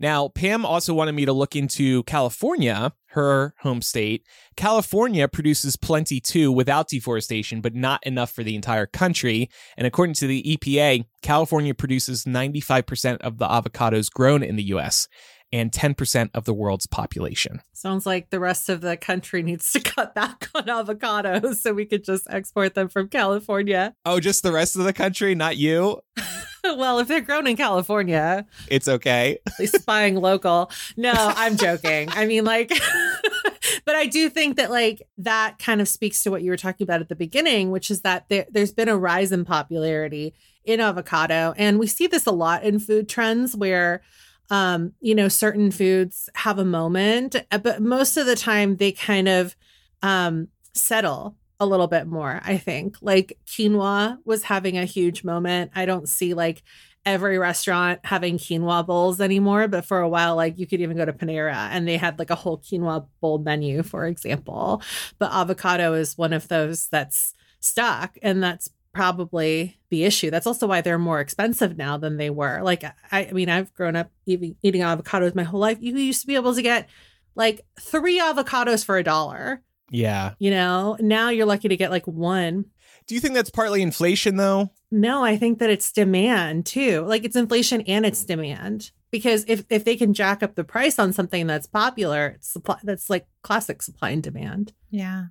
Now, 0.00 0.28
Pam 0.28 0.64
also 0.64 0.94
wanted 0.94 1.12
me 1.12 1.26
to 1.26 1.32
look 1.32 1.54
into 1.54 2.02
California, 2.04 2.94
her 3.08 3.54
home 3.60 3.82
state. 3.82 4.26
California 4.56 5.28
produces 5.28 5.76
plenty 5.76 6.20
too 6.20 6.50
without 6.50 6.88
deforestation, 6.88 7.60
but 7.60 7.74
not 7.74 8.04
enough 8.06 8.32
for 8.32 8.42
the 8.42 8.56
entire 8.56 8.86
country. 8.86 9.50
And 9.76 9.86
according 9.86 10.14
to 10.14 10.26
the 10.26 10.42
EPA, 10.42 11.04
California 11.20 11.74
produces 11.74 12.24
95% 12.24 13.18
of 13.18 13.36
the 13.36 13.46
avocados 13.46 14.10
grown 14.10 14.42
in 14.42 14.56
the 14.56 14.64
US 14.64 15.06
and 15.52 15.70
10% 15.70 16.30
of 16.32 16.44
the 16.44 16.54
world's 16.54 16.86
population. 16.86 17.60
Sounds 17.72 18.06
like 18.06 18.30
the 18.30 18.40
rest 18.40 18.68
of 18.68 18.80
the 18.80 18.96
country 18.96 19.42
needs 19.42 19.70
to 19.72 19.80
cut 19.84 20.14
back 20.14 20.48
on 20.54 20.64
avocados 20.64 21.56
so 21.56 21.74
we 21.74 21.84
could 21.84 22.04
just 22.04 22.26
export 22.30 22.74
them 22.74 22.88
from 22.88 23.08
California. 23.08 23.94
Oh, 24.06 24.20
just 24.20 24.42
the 24.42 24.52
rest 24.52 24.76
of 24.76 24.84
the 24.84 24.92
country, 24.92 25.34
not 25.34 25.56
you? 25.58 26.00
well, 26.76 26.98
if 26.98 27.08
they're 27.08 27.20
grown 27.20 27.46
in 27.46 27.56
California, 27.56 28.46
It's 28.68 28.88
okay. 28.88 29.38
spying 29.64 30.16
local. 30.16 30.70
No, 30.96 31.12
I'm 31.14 31.56
joking. 31.56 32.08
I 32.10 32.26
mean, 32.26 32.44
like, 32.44 32.68
but 33.84 33.94
I 33.94 34.06
do 34.06 34.28
think 34.28 34.56
that, 34.56 34.70
like, 34.70 35.02
that 35.18 35.58
kind 35.58 35.80
of 35.80 35.88
speaks 35.88 36.22
to 36.22 36.30
what 36.30 36.42
you 36.42 36.50
were 36.50 36.56
talking 36.56 36.84
about 36.84 37.00
at 37.00 37.08
the 37.08 37.16
beginning, 37.16 37.70
which 37.70 37.90
is 37.90 38.02
that 38.02 38.28
there, 38.28 38.46
there's 38.50 38.72
been 38.72 38.88
a 38.88 38.96
rise 38.96 39.32
in 39.32 39.44
popularity 39.44 40.34
in 40.64 40.80
avocado. 40.80 41.54
And 41.56 41.78
we 41.78 41.86
see 41.86 42.06
this 42.06 42.26
a 42.26 42.32
lot 42.32 42.62
in 42.64 42.78
food 42.78 43.08
trends 43.08 43.56
where 43.56 44.02
um, 44.50 44.94
you 45.00 45.14
know, 45.14 45.28
certain 45.28 45.70
foods 45.70 46.28
have 46.34 46.58
a 46.58 46.64
moment, 46.64 47.36
uh, 47.52 47.58
but 47.58 47.80
most 47.80 48.16
of 48.16 48.26
the 48.26 48.34
time 48.34 48.76
they 48.76 48.90
kind 48.90 49.28
of 49.28 49.54
um 50.02 50.48
settle 50.72 51.36
a 51.60 51.66
little 51.66 51.86
bit 51.86 52.06
more, 52.06 52.40
I 52.42 52.56
think. 52.56 52.96
Like 53.00 53.38
quinoa 53.46 54.18
was 54.24 54.42
having 54.44 54.78
a 54.78 54.84
huge 54.84 55.22
moment. 55.22 55.70
I 55.74 55.84
don't 55.84 56.08
see 56.08 56.34
like 56.34 56.62
every 57.06 57.38
restaurant 57.38 58.00
having 58.04 58.38
quinoa 58.38 58.84
bowls 58.86 59.20
anymore, 59.20 59.68
but 59.68 59.84
for 59.84 60.00
a 60.00 60.08
while, 60.08 60.36
like 60.36 60.58
you 60.58 60.66
could 60.66 60.80
even 60.80 60.96
go 60.96 61.04
to 61.04 61.12
Panera 61.12 61.54
and 61.54 61.86
they 61.86 61.96
had 61.96 62.18
like 62.18 62.30
a 62.30 62.34
whole 62.34 62.58
quinoa 62.58 63.06
bowl 63.20 63.38
menu, 63.38 63.82
for 63.82 64.06
example. 64.06 64.82
But 65.18 65.32
avocado 65.32 65.94
is 65.94 66.18
one 66.18 66.32
of 66.32 66.48
those 66.48 66.88
that's 66.88 67.34
stuck, 67.60 68.16
and 68.22 68.42
that's 68.42 68.70
probably 68.92 69.78
the 69.90 70.04
issue. 70.04 70.30
That's 70.30 70.46
also 70.46 70.66
why 70.66 70.80
they're 70.80 70.98
more 70.98 71.20
expensive 71.20 71.76
now 71.76 71.96
than 71.96 72.16
they 72.16 72.30
were. 72.30 72.60
Like, 72.62 72.84
I, 72.84 73.26
I 73.26 73.32
mean, 73.32 73.48
I've 73.48 73.72
grown 73.74 73.96
up 73.96 74.10
eating, 74.26 74.56
eating 74.62 74.82
avocados 74.82 75.34
my 75.34 75.44
whole 75.44 75.60
life. 75.60 75.78
You 75.80 75.94
used 75.96 76.22
to 76.22 76.26
be 76.26 76.34
able 76.34 76.54
to 76.54 76.62
get 76.62 76.88
like 77.34 77.64
three 77.78 78.18
avocados 78.18 78.84
for 78.84 78.98
a 78.98 79.04
dollar. 79.04 79.62
Yeah. 79.90 80.34
You 80.38 80.50
know, 80.50 80.96
now 81.00 81.28
you're 81.28 81.46
lucky 81.46 81.68
to 81.68 81.76
get 81.76 81.90
like 81.90 82.06
one. 82.06 82.66
Do 83.06 83.14
you 83.14 83.20
think 83.20 83.34
that's 83.34 83.50
partly 83.50 83.82
inflation 83.82 84.36
though? 84.36 84.70
No, 84.90 85.24
I 85.24 85.36
think 85.36 85.58
that 85.58 85.70
it's 85.70 85.92
demand 85.92 86.66
too. 86.66 87.02
Like 87.02 87.24
it's 87.24 87.36
inflation 87.36 87.82
and 87.82 88.06
it's 88.06 88.24
demand. 88.24 88.92
Because 89.10 89.44
if 89.48 89.64
if 89.68 89.84
they 89.84 89.96
can 89.96 90.14
jack 90.14 90.42
up 90.42 90.54
the 90.54 90.62
price 90.62 90.98
on 90.98 91.12
something 91.12 91.48
that's 91.48 91.66
popular, 91.66 92.28
it's 92.36 92.52
supply 92.52 92.78
that's 92.84 93.10
like 93.10 93.26
classic 93.42 93.82
supply 93.82 94.10
and 94.10 94.22
demand. 94.22 94.72
Yeah. 94.90 95.24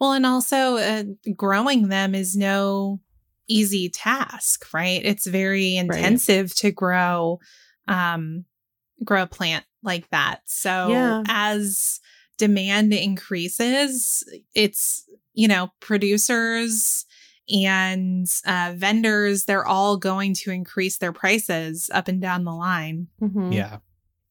Well, 0.00 0.12
and 0.12 0.24
also 0.24 0.78
uh, 0.78 1.04
growing 1.36 1.88
them 1.88 2.14
is 2.14 2.34
no 2.34 3.00
easy 3.46 3.90
task, 3.90 4.72
right? 4.72 5.02
It's 5.04 5.26
very 5.26 5.76
intensive 5.76 6.44
right. 6.46 6.56
to 6.56 6.70
grow 6.70 7.40
um 7.86 8.46
grow 9.04 9.24
a 9.24 9.26
plant 9.26 9.64
like 9.82 10.08
that. 10.10 10.40
So 10.46 10.88
yeah. 10.88 11.22
as 11.28 12.00
demand 12.38 12.94
increases, 12.94 14.24
it's 14.54 15.04
you 15.38 15.46
know, 15.46 15.70
producers 15.78 17.06
and 17.48 18.26
uh, 18.44 18.72
vendors, 18.76 19.44
they're 19.44 19.66
all 19.66 19.96
going 19.96 20.34
to 20.34 20.50
increase 20.50 20.98
their 20.98 21.12
prices 21.12 21.88
up 21.94 22.08
and 22.08 22.20
down 22.20 22.44
the 22.44 22.52
line. 22.52 23.06
Mm-hmm. 23.22 23.52
Yeah. 23.52 23.78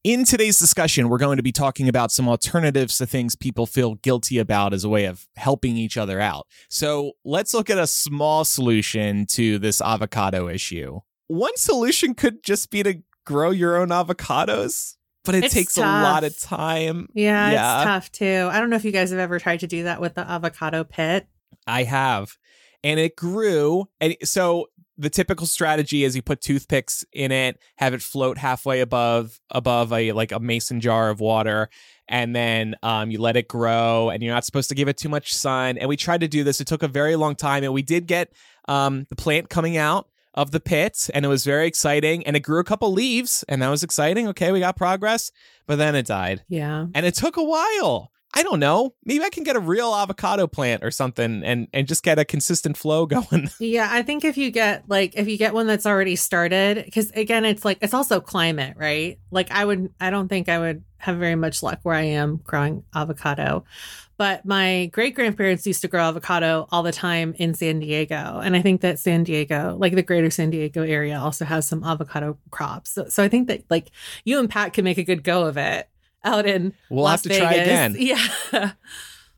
In 0.04 0.24
today's 0.24 0.58
discussion, 0.58 1.08
we're 1.08 1.18
going 1.18 1.38
to 1.38 1.42
be 1.42 1.50
talking 1.50 1.88
about 1.88 2.12
some 2.12 2.28
alternatives 2.28 2.98
to 2.98 3.06
things 3.06 3.34
people 3.34 3.66
feel 3.66 3.96
guilty 3.96 4.38
about 4.38 4.74
as 4.74 4.84
a 4.84 4.88
way 4.88 5.06
of 5.06 5.26
helping 5.36 5.76
each 5.78 5.96
other 5.96 6.20
out. 6.20 6.46
So 6.68 7.12
let's 7.24 7.54
look 7.54 7.70
at 7.70 7.78
a 7.78 7.86
small 7.86 8.44
solution 8.44 9.24
to 9.30 9.58
this 9.58 9.80
avocado 9.80 10.46
issue. 10.46 11.00
One 11.26 11.56
solution 11.56 12.14
could 12.14 12.44
just 12.44 12.70
be 12.70 12.82
to 12.82 13.02
grow 13.24 13.50
your 13.50 13.76
own 13.76 13.88
avocados 13.88 14.96
but 15.28 15.34
it 15.34 15.44
it's 15.44 15.52
takes 15.52 15.74
tough. 15.74 15.84
a 15.84 16.02
lot 16.02 16.24
of 16.24 16.38
time. 16.38 17.06
Yeah, 17.12 17.50
yeah, 17.50 17.76
it's 17.76 17.84
tough 17.84 18.12
too. 18.12 18.48
I 18.50 18.60
don't 18.60 18.70
know 18.70 18.76
if 18.76 18.84
you 18.86 18.92
guys 18.92 19.10
have 19.10 19.18
ever 19.18 19.38
tried 19.38 19.60
to 19.60 19.66
do 19.66 19.82
that 19.82 20.00
with 20.00 20.14
the 20.14 20.22
avocado 20.22 20.84
pit. 20.84 21.28
I 21.66 21.82
have. 21.82 22.38
And 22.82 22.98
it 22.98 23.14
grew. 23.14 23.90
And 24.00 24.16
so 24.24 24.68
the 24.96 25.10
typical 25.10 25.46
strategy 25.46 26.02
is 26.02 26.16
you 26.16 26.22
put 26.22 26.40
toothpicks 26.40 27.04
in 27.12 27.30
it, 27.30 27.58
have 27.76 27.92
it 27.92 28.00
float 28.00 28.38
halfway 28.38 28.80
above 28.80 29.38
above 29.50 29.92
a 29.92 30.12
like 30.12 30.32
a 30.32 30.40
mason 30.40 30.80
jar 30.80 31.10
of 31.10 31.20
water, 31.20 31.68
and 32.08 32.34
then 32.34 32.74
um, 32.82 33.10
you 33.10 33.20
let 33.20 33.36
it 33.36 33.48
grow. 33.48 34.08
And 34.08 34.22
you're 34.22 34.32
not 34.32 34.46
supposed 34.46 34.70
to 34.70 34.74
give 34.74 34.88
it 34.88 34.96
too 34.96 35.10
much 35.10 35.34
sun. 35.34 35.76
And 35.76 35.90
we 35.90 35.98
tried 35.98 36.22
to 36.22 36.28
do 36.28 36.42
this. 36.42 36.62
It 36.62 36.66
took 36.66 36.82
a 36.82 36.88
very 36.88 37.16
long 37.16 37.36
time, 37.36 37.64
and 37.64 37.74
we 37.74 37.82
did 37.82 38.06
get 38.06 38.32
um, 38.66 39.06
the 39.10 39.16
plant 39.16 39.50
coming 39.50 39.76
out 39.76 40.08
of 40.38 40.52
the 40.52 40.60
pit 40.60 41.10
and 41.12 41.24
it 41.24 41.28
was 41.28 41.44
very 41.44 41.66
exciting 41.66 42.24
and 42.24 42.36
it 42.36 42.40
grew 42.40 42.60
a 42.60 42.64
couple 42.64 42.92
leaves 42.92 43.44
and 43.48 43.60
that 43.60 43.68
was 43.68 43.82
exciting. 43.82 44.28
Okay, 44.28 44.52
we 44.52 44.60
got 44.60 44.76
progress, 44.76 45.32
but 45.66 45.76
then 45.76 45.96
it 45.96 46.06
died. 46.06 46.44
Yeah. 46.48 46.86
And 46.94 47.04
it 47.04 47.14
took 47.14 47.36
a 47.36 47.42
while. 47.42 48.12
I 48.34 48.44
don't 48.44 48.60
know. 48.60 48.94
Maybe 49.04 49.24
I 49.24 49.30
can 49.30 49.42
get 49.42 49.56
a 49.56 49.60
real 49.60 49.92
avocado 49.92 50.46
plant 50.46 50.84
or 50.84 50.92
something 50.92 51.42
and 51.42 51.66
and 51.72 51.88
just 51.88 52.04
get 52.04 52.20
a 52.20 52.24
consistent 52.24 52.76
flow 52.76 53.04
going. 53.14 53.50
Yeah, 53.58 53.88
I 53.90 54.02
think 54.02 54.24
if 54.24 54.36
you 54.36 54.52
get 54.52 54.84
like 54.88 55.14
if 55.16 55.26
you 55.26 55.36
get 55.36 55.54
one 55.54 55.66
that's 55.66 55.86
already 55.86 56.14
started 56.14 56.88
cuz 56.94 57.10
again 57.16 57.44
it's 57.44 57.64
like 57.64 57.78
it's 57.80 57.94
also 57.94 58.20
climate, 58.20 58.76
right? 58.76 59.18
Like 59.32 59.50
I 59.50 59.64
would 59.64 59.90
I 59.98 60.10
don't 60.10 60.28
think 60.28 60.48
I 60.48 60.58
would 60.60 60.84
have 60.98 61.16
very 61.16 61.34
much 61.34 61.62
luck 61.62 61.80
where 61.82 61.94
I 61.94 62.02
am 62.02 62.40
growing 62.44 62.84
avocado. 62.94 63.64
But 64.16 64.44
my 64.44 64.86
great 64.86 65.14
grandparents 65.14 65.64
used 65.66 65.80
to 65.82 65.88
grow 65.88 66.02
avocado 66.02 66.66
all 66.72 66.82
the 66.82 66.90
time 66.92 67.34
in 67.38 67.54
San 67.54 67.78
Diego. 67.78 68.40
And 68.42 68.56
I 68.56 68.62
think 68.62 68.80
that 68.80 68.98
San 68.98 69.22
Diego, 69.22 69.76
like 69.78 69.94
the 69.94 70.02
greater 70.02 70.28
San 70.28 70.50
Diego 70.50 70.82
area, 70.82 71.18
also 71.18 71.44
has 71.44 71.68
some 71.68 71.84
avocado 71.84 72.36
crops. 72.50 72.90
So, 72.90 73.08
so 73.08 73.22
I 73.22 73.28
think 73.28 73.46
that 73.46 73.62
like 73.70 73.90
you 74.24 74.40
and 74.40 74.50
Pat 74.50 74.72
can 74.72 74.84
make 74.84 74.98
a 74.98 75.04
good 75.04 75.22
go 75.22 75.46
of 75.46 75.56
it 75.56 75.88
out 76.24 76.46
in 76.46 76.74
We'll 76.90 77.04
Las 77.04 77.22
have 77.22 77.22
to 77.22 77.28
Vegas. 77.28 77.46
try 77.46 77.54
again. 77.54 77.96
Yeah. 77.98 78.72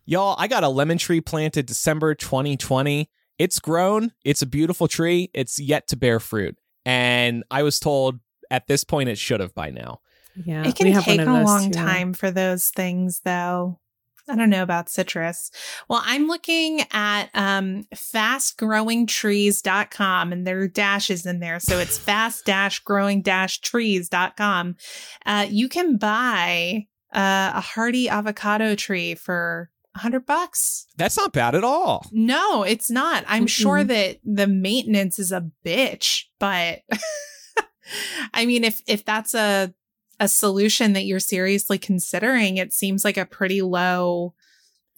Y'all, 0.07 0.35
I 0.38 0.49
got 0.49 0.64
a 0.64 0.69
lemon 0.69 0.99
tree 0.99 1.21
planted 1.21 1.67
December 1.67 2.14
2020. 2.14 3.09
It's 3.38 3.61
grown. 3.61 4.12
It's 4.25 4.43
a 4.43 4.47
beautiful 4.47 4.88
tree. 4.88 5.31
It's 5.35 5.59
yet 5.61 5.87
to 5.88 5.97
bear 5.97 6.19
fruit. 6.19 6.57
And 6.85 7.45
I 7.50 7.62
was 7.62 7.79
told 7.79 8.19
at 8.50 8.67
this 8.67 8.83
point 8.83 9.09
it 9.09 9.19
should 9.19 9.40
have 9.40 9.55
by 9.55 9.71
now. 9.71 10.00
Yeah. 10.37 10.66
It 10.66 10.76
can 10.76 11.02
take 11.02 11.20
a 11.20 11.25
long 11.25 11.70
too. 11.70 11.78
time 11.78 12.12
for 12.12 12.30
those 12.30 12.70
things 12.70 13.20
though. 13.25 13.80
I 14.28 14.37
don't 14.37 14.50
know 14.50 14.62
about 14.62 14.88
citrus. 14.88 15.50
Well, 15.88 16.00
I'm 16.04 16.28
looking 16.28 16.82
at 16.92 17.30
um, 17.34 17.88
fastgrowingtrees.com 17.94 20.32
and 20.32 20.46
there 20.46 20.60
are 20.60 20.68
dashes 20.68 21.26
in 21.26 21.40
there. 21.40 21.58
So 21.58 21.78
it's 21.78 21.99
fast 21.99 22.44
growing 22.84 23.25
trees.com. 23.25 24.76
Uh, 25.26 25.46
you 25.50 25.68
can 25.68 25.96
buy 25.96 26.87
uh, 27.12 27.50
a 27.54 27.60
hardy 27.60 28.08
avocado 28.08 28.76
tree 28.76 29.16
for 29.16 29.68
a 29.96 29.99
hundred 29.99 30.26
bucks. 30.26 30.87
That's 30.96 31.16
not 31.16 31.32
bad 31.32 31.56
at 31.56 31.64
all. 31.64 32.06
No, 32.12 32.62
it's 32.62 32.88
not. 32.90 33.25
I'm 33.26 33.42
mm-hmm. 33.42 33.46
sure 33.46 33.82
that 33.82 34.18
the 34.25 34.46
maintenance 34.46 35.18
is 35.18 35.32
a 35.32 35.50
bitch, 35.64 36.26
but 36.38 36.82
I 38.34 38.46
mean, 38.46 38.62
if 38.62 38.80
if 38.87 39.04
that's 39.04 39.34
a 39.34 39.75
a 40.20 40.28
solution 40.28 40.92
that 40.92 41.06
you're 41.06 41.18
seriously 41.18 41.78
considering, 41.78 42.58
it 42.58 42.72
seems 42.72 43.04
like 43.04 43.16
a 43.16 43.24
pretty 43.24 43.62
low 43.62 44.34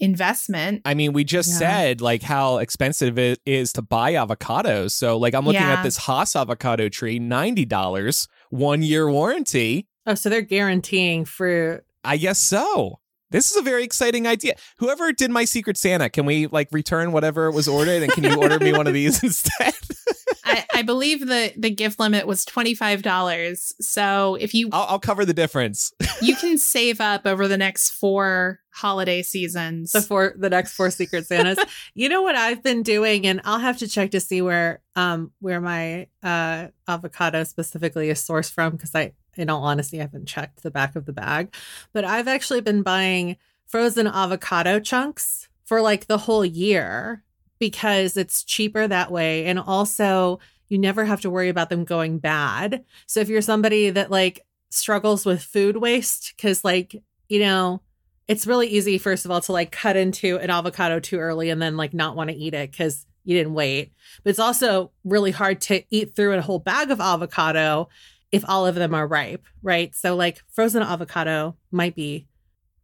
investment. 0.00 0.82
I 0.84 0.94
mean, 0.94 1.12
we 1.12 1.22
just 1.22 1.48
yeah. 1.50 1.58
said 1.58 2.00
like 2.00 2.22
how 2.22 2.58
expensive 2.58 3.18
it 3.18 3.40
is 3.46 3.72
to 3.74 3.82
buy 3.82 4.14
avocados. 4.14 4.90
So 4.90 5.16
like 5.16 5.32
I'm 5.32 5.46
looking 5.46 5.62
yeah. 5.62 5.74
at 5.74 5.84
this 5.84 5.96
Hass 5.96 6.34
avocado 6.34 6.88
tree, 6.88 7.20
$90, 7.20 8.28
one 8.50 8.82
year 8.82 9.08
warranty. 9.08 9.86
Oh, 10.04 10.16
so 10.16 10.28
they're 10.28 10.42
guaranteeing 10.42 11.24
fruit. 11.24 11.84
I 12.02 12.16
guess 12.16 12.40
so. 12.40 12.98
This 13.30 13.50
is 13.50 13.56
a 13.56 13.62
very 13.62 13.84
exciting 13.84 14.26
idea. 14.26 14.56
Whoever 14.78 15.12
did 15.12 15.30
my 15.30 15.46
Secret 15.46 15.78
Santa, 15.78 16.10
can 16.10 16.26
we 16.26 16.48
like 16.48 16.68
return 16.72 17.12
whatever 17.12 17.50
was 17.50 17.66
ordered 17.66 18.02
and 18.02 18.12
can 18.12 18.24
you 18.24 18.34
order 18.34 18.58
me 18.58 18.72
one 18.72 18.86
of 18.86 18.92
these 18.92 19.22
instead? 19.24 19.74
I, 20.82 20.84
I, 20.84 20.84
believe 20.84 21.26
the 21.26 21.52
the 21.56 21.70
gift 21.70 21.98
limit 21.98 22.26
was 22.26 22.44
twenty 22.44 22.74
five 22.74 23.02
dollars. 23.02 23.72
So 23.80 24.36
if 24.40 24.54
you, 24.54 24.68
I'll, 24.72 24.86
I'll 24.90 24.98
cover 24.98 25.24
the 25.24 25.34
difference. 25.34 25.92
you 26.22 26.36
can 26.36 26.58
save 26.58 27.00
up 27.00 27.26
over 27.26 27.48
the 27.48 27.56
next 27.56 27.90
four 27.90 28.60
holiday 28.70 29.22
seasons. 29.22 29.92
The 29.92 30.02
four, 30.02 30.34
the 30.36 30.50
next 30.50 30.74
four 30.74 30.90
Secret 30.90 31.26
Santas. 31.26 31.58
you 31.94 32.08
know 32.08 32.22
what 32.22 32.36
I've 32.36 32.62
been 32.62 32.82
doing, 32.82 33.26
and 33.26 33.40
I'll 33.44 33.58
have 33.58 33.78
to 33.78 33.88
check 33.88 34.10
to 34.12 34.20
see 34.20 34.42
where 34.42 34.80
um 34.96 35.32
where 35.40 35.60
my 35.60 36.08
uh 36.22 36.68
avocado 36.88 37.44
specifically 37.44 38.10
is 38.10 38.20
sourced 38.20 38.52
from 38.52 38.72
because 38.72 38.94
I, 38.94 39.12
in 39.36 39.48
all 39.48 39.62
honesty, 39.62 39.98
I 39.98 40.02
haven't 40.02 40.26
checked 40.26 40.62
the 40.62 40.70
back 40.70 40.96
of 40.96 41.06
the 41.06 41.12
bag, 41.12 41.54
but 41.92 42.04
I've 42.04 42.28
actually 42.28 42.60
been 42.60 42.82
buying 42.82 43.36
frozen 43.66 44.06
avocado 44.06 44.78
chunks 44.80 45.48
for 45.64 45.80
like 45.80 46.06
the 46.06 46.18
whole 46.18 46.44
year 46.44 47.22
because 47.58 48.16
it's 48.16 48.42
cheaper 48.42 48.88
that 48.88 49.12
way. 49.12 49.46
And 49.46 49.58
also, 49.58 50.40
you 50.72 50.78
never 50.78 51.04
have 51.04 51.20
to 51.20 51.28
worry 51.28 51.50
about 51.50 51.68
them 51.68 51.84
going 51.84 52.18
bad. 52.18 52.82
So 53.06 53.20
if 53.20 53.28
you're 53.28 53.42
somebody 53.42 53.90
that 53.90 54.10
like 54.10 54.40
struggles 54.70 55.26
with 55.26 55.42
food 55.42 55.76
waste, 55.76 56.32
because 56.34 56.64
like, 56.64 57.02
you 57.28 57.40
know, 57.40 57.82
it's 58.26 58.46
really 58.46 58.68
easy, 58.68 58.96
first 58.96 59.26
of 59.26 59.30
all, 59.30 59.42
to 59.42 59.52
like 59.52 59.70
cut 59.70 59.96
into 59.96 60.38
an 60.38 60.48
avocado 60.48 60.98
too 60.98 61.18
early 61.18 61.50
and 61.50 61.60
then 61.60 61.76
like 61.76 61.92
not 61.92 62.16
want 62.16 62.30
to 62.30 62.36
eat 62.36 62.54
it 62.54 62.70
because 62.70 63.04
you 63.22 63.36
didn't 63.36 63.52
wait. 63.52 63.92
But 64.24 64.30
it's 64.30 64.38
also 64.38 64.92
really 65.04 65.30
hard 65.30 65.60
to 65.62 65.82
eat 65.90 66.16
through 66.16 66.32
a 66.32 66.40
whole 66.40 66.58
bag 66.58 66.90
of 66.90 67.02
avocado 67.02 67.90
if 68.30 68.42
all 68.48 68.66
of 68.66 68.74
them 68.74 68.94
are 68.94 69.06
ripe, 69.06 69.44
right? 69.62 69.94
So 69.94 70.16
like 70.16 70.42
frozen 70.48 70.82
avocado 70.82 71.54
might 71.70 71.94
be 71.94 72.28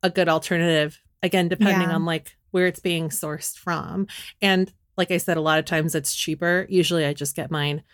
a 0.02 0.10
good 0.10 0.28
alternative 0.28 1.00
again 1.22 1.48
depending 1.48 1.88
yeah. 1.88 1.94
on 1.94 2.04
like 2.04 2.36
where 2.50 2.66
it's 2.66 2.80
being 2.80 3.08
sourced 3.08 3.56
from. 3.56 4.08
And 4.42 4.70
like 4.98 5.12
I 5.12 5.16
said, 5.16 5.36
a 5.36 5.40
lot 5.40 5.60
of 5.60 5.64
times 5.64 5.94
it's 5.94 6.14
cheaper. 6.14 6.66
Usually 6.68 7.06
I 7.06 7.14
just 7.14 7.36
get 7.36 7.50
mine 7.50 7.84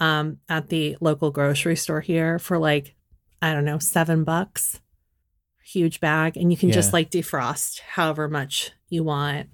um, 0.00 0.38
at 0.48 0.68
the 0.68 0.96
local 1.00 1.30
grocery 1.30 1.76
store 1.76 2.00
here 2.00 2.38
for 2.38 2.58
like, 2.58 2.94
I 3.42 3.52
don't 3.52 3.64
know, 3.64 3.80
seven 3.80 4.24
bucks. 4.24 4.80
Huge 5.64 6.00
bag. 6.00 6.36
And 6.36 6.50
you 6.50 6.56
can 6.56 6.68
yeah. 6.68 6.76
just 6.76 6.92
like 6.92 7.10
defrost 7.10 7.80
however 7.80 8.28
much 8.28 8.70
you 8.88 9.02
want. 9.02 9.48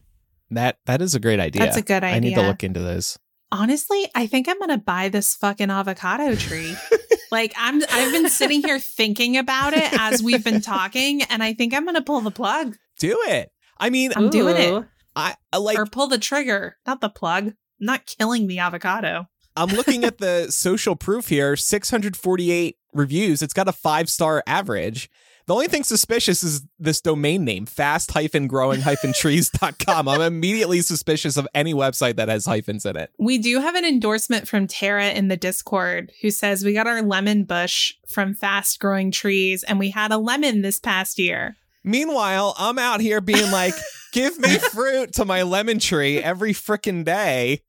That 0.51 0.79
that 0.87 1.03
is 1.03 1.15
a 1.15 1.21
great 1.21 1.41
idea. 1.41 1.63
That's 1.63 1.77
a 1.77 1.83
good 1.83 2.05
idea. 2.05 2.17
I 2.17 2.19
need 2.21 2.35
to 2.35 2.43
look 2.43 2.65
into 2.65 2.81
this. 2.81 3.19
honestly, 3.53 4.09
I 4.15 4.27
think 4.27 4.49
I'm 4.49 4.59
gonna 4.59 4.79
buy 4.79 5.09
this 5.09 5.35
fucking 5.35 5.71
avocado 5.71 6.35
tree. 6.35 6.75
like 7.31 7.53
I'm 7.57 7.83
I've 7.91 8.13
been 8.13 8.31
sitting 8.31 8.63
here 8.63 8.79
thinking 8.79 9.37
about 9.37 9.75
it 9.75 9.93
as 9.93 10.23
we've 10.23 10.43
been 10.45 10.61
talking, 10.63 11.23
and 11.25 11.43
I 11.43 11.53
think 11.53 11.75
I'm 11.75 11.85
gonna 11.85 12.03
pull 12.03 12.21
the 12.23 12.31
plug. 12.31 12.77
Do 12.99 13.19
it. 13.27 13.53
I 13.79 13.91
mean, 13.91 14.13
I'm 14.17 14.31
doing 14.31 14.57
it. 14.57 14.85
Ooh. 15.19 15.23
I 15.23 15.35
I 15.53 15.59
like 15.59 15.79
or 15.79 15.87
pull 15.87 16.07
the 16.07 16.19
trigger, 16.19 16.77
not 16.87 17.01
the 17.01 17.09
plug. 17.09 17.49
I'm 17.49 17.57
not 17.81 18.07
killing 18.07 18.47
the 18.47 18.59
avocado. 18.59 19.29
I'm 19.57 19.71
looking 19.71 20.05
at 20.05 20.19
the 20.19 20.51
social 20.51 20.97
proof 20.97 21.29
here 21.29 21.57
648 21.57 22.77
reviews. 22.93 23.43
It's 23.43 23.55
got 23.55 23.69
a 23.69 23.73
five 23.73 24.09
star 24.09 24.43
average. 24.47 25.11
The 25.47 25.55
only 25.55 25.69
thing 25.69 25.83
suspicious 25.83 26.45
is 26.45 26.67
this 26.79 27.01
domain 27.01 27.43
name, 27.43 27.65
fast-growing-hyphen-trees.com 27.65 30.07
I'm 30.07 30.21
immediately 30.21 30.83
suspicious 30.83 31.39
of 31.39 31.49
any 31.55 31.73
website 31.73 32.17
that 32.17 32.29
has 32.29 32.45
hyphens 32.45 32.85
in 32.85 32.99
it. 32.99 33.13
We 33.19 33.39
do 33.39 33.59
have 33.59 33.75
an 33.75 33.87
endorsement 33.87 34.47
from 34.47 34.67
Tara 34.67 35.09
in 35.09 35.29
the 35.29 35.39
Discord 35.39 36.13
who 36.21 36.31
says 36.31 36.67
we 36.67 36.75
got 36.75 36.87
our 36.87 37.01
lemon 37.01 37.45
bush 37.45 37.95
from 38.07 38.35
fast 38.35 38.79
growing 38.79 39.11
trees 39.11 39.63
and 39.63 39.79
we 39.79 39.89
had 39.89 40.13
a 40.13 40.19
lemon 40.19 40.61
this 40.61 40.79
past 40.79 41.19
year. 41.19 41.57
Meanwhile, 41.89 42.55
I'm 42.59 42.79
out 42.79 43.01
here 43.01 43.21
being 43.21 43.51
like, 43.51 43.75
give 44.13 44.39
me 44.39 44.59
fruit 44.59 45.15
to 45.15 45.25
my 45.25 45.43
lemon 45.43 45.79
tree 45.79 46.19
every 46.19 46.53
freaking 46.53 47.03
day. 47.05 47.63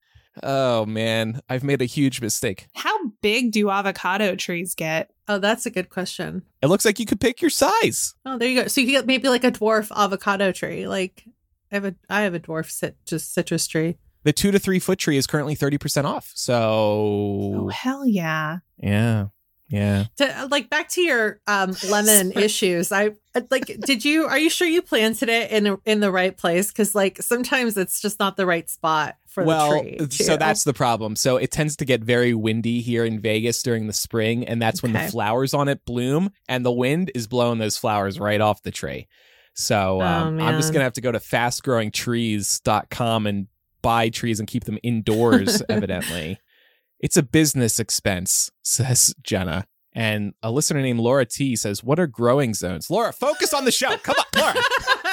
Oh 0.44 0.86
man, 0.86 1.42
I've 1.50 1.64
made 1.64 1.82
a 1.82 1.86
huge 1.86 2.22
mistake. 2.22 2.68
How 2.76 2.98
big 3.22 3.52
do 3.52 3.70
avocado 3.70 4.36
trees 4.36 4.76
get? 4.76 5.10
Oh, 5.28 5.38
that's 5.40 5.66
a 5.66 5.70
good 5.72 5.90
question. 5.90 6.44
It 6.62 6.68
looks 6.68 6.86
like 6.86 7.00
you 7.00 7.06
could 7.06 7.20
pick 7.20 7.42
your 7.42 7.50
size. 7.50 8.14
Oh, 8.26 8.38
there 8.38 8.48
you 8.50 8.62
go. 8.62 8.68
So 8.68 8.82
you 8.82 8.88
get 8.88 9.06
maybe 9.06 9.28
like 9.30 9.44
a 9.44 9.52
dwarf 9.52 9.90
avocado 9.96 10.52
tree. 10.52 10.88
Like 10.88 11.24
I 11.72 11.76
have 11.76 11.86
a 11.86 11.96
I 12.10 12.22
have 12.22 12.34
a 12.34 12.40
dwarf 12.40 12.70
cit- 12.70 12.98
just 13.06 13.34
citrus 13.34 13.68
tree. 13.68 13.98
The 14.24 14.34
two 14.34 14.52
to 14.52 14.60
three 14.60 14.80
foot 14.80 15.00
tree 15.00 15.16
is 15.18 15.28
currently 15.28 15.56
30% 15.56 16.04
off. 16.04 16.34
Oh, 16.50 17.64
So, 17.64 17.70
hell 17.72 18.06
yeah. 18.06 18.58
yeah. 18.78 19.28
Yeah. 19.70 20.06
To, 20.18 20.48
like 20.50 20.70
back 20.70 20.90
to 20.90 21.02
your 21.02 21.40
um, 21.48 21.76
lemon 21.90 22.34
issues. 22.34 22.92
I 22.92 23.12
like. 23.52 23.80
Did 23.86 24.04
you? 24.04 24.26
Are 24.26 24.38
you 24.38 24.50
sure 24.50 24.68
you 24.68 24.82
planted 24.82 25.30
it 25.30 25.52
in 25.52 25.78
in 25.86 26.00
the 26.00 26.12
right 26.12 26.36
place? 26.36 26.70
Because 26.70 26.96
like 26.96 27.22
sometimes 27.22 27.78
it's 27.78 28.02
just 28.02 28.20
not 28.20 28.36
the 28.36 28.48
right 28.48 28.68
spot 28.70 29.16
for 29.28 29.44
well, 29.44 29.72
the 29.72 29.82
tree. 29.82 29.98
Well, 30.00 30.10
so 30.10 30.38
that's 30.38 30.64
the 30.64 30.74
problem. 30.74 31.16
So 31.16 31.38
it 31.38 31.52
tends 31.52 31.76
to 31.78 31.86
get 31.86 32.02
very 32.02 32.34
windy 32.34 32.82
here 32.82 33.06
in 33.06 33.20
Vegas 33.20 33.62
during 33.62 33.86
the 33.88 33.94
spring, 33.94 34.46
and 34.46 34.62
that's 34.62 34.82
when 34.82 34.94
the 34.94 35.00
flowers 35.12 35.54
on 35.54 35.68
it 35.68 35.86
bloom, 35.86 36.32
and 36.48 36.66
the 36.66 36.72
wind 36.72 37.12
is 37.14 37.28
blowing 37.28 37.60
those 37.60 37.78
flowers 37.78 38.20
right 38.20 38.42
off 38.42 38.64
the 38.64 38.72
tree. 38.72 39.08
So 39.54 40.02
Oh, 40.02 40.06
um, 40.06 40.42
I'm 40.42 40.58
just 40.58 40.74
gonna 40.74 40.84
have 40.84 40.94
to 40.94 41.02
go 41.02 41.12
to 41.12 41.20
fastgrowingtrees.com 41.20 43.28
and 43.28 43.48
buy 43.82 44.10
trees 44.10 44.40
and 44.40 44.48
keep 44.48 44.64
them 44.64 44.80
indoors. 44.84 45.62
evidently, 45.70 46.40
it's 47.00 47.18
a 47.18 47.24
business 47.24 47.80
expense, 47.80 48.52
says 48.64 49.14
Jenna. 49.24 49.66
And 49.94 50.34
a 50.44 50.52
listener 50.52 50.82
named 50.82 51.00
Laura 51.00 51.26
T 51.26 51.56
says, 51.56 51.84
"What 51.84 52.00
are 52.00 52.06
growing 52.08 52.54
zones?" 52.54 52.90
Laura, 52.92 53.12
focus 53.12 53.54
on 53.54 53.66
the 53.66 53.72
show. 53.72 53.98
Come 53.98 54.16
on, 54.18 54.40
Laura. 54.40 54.54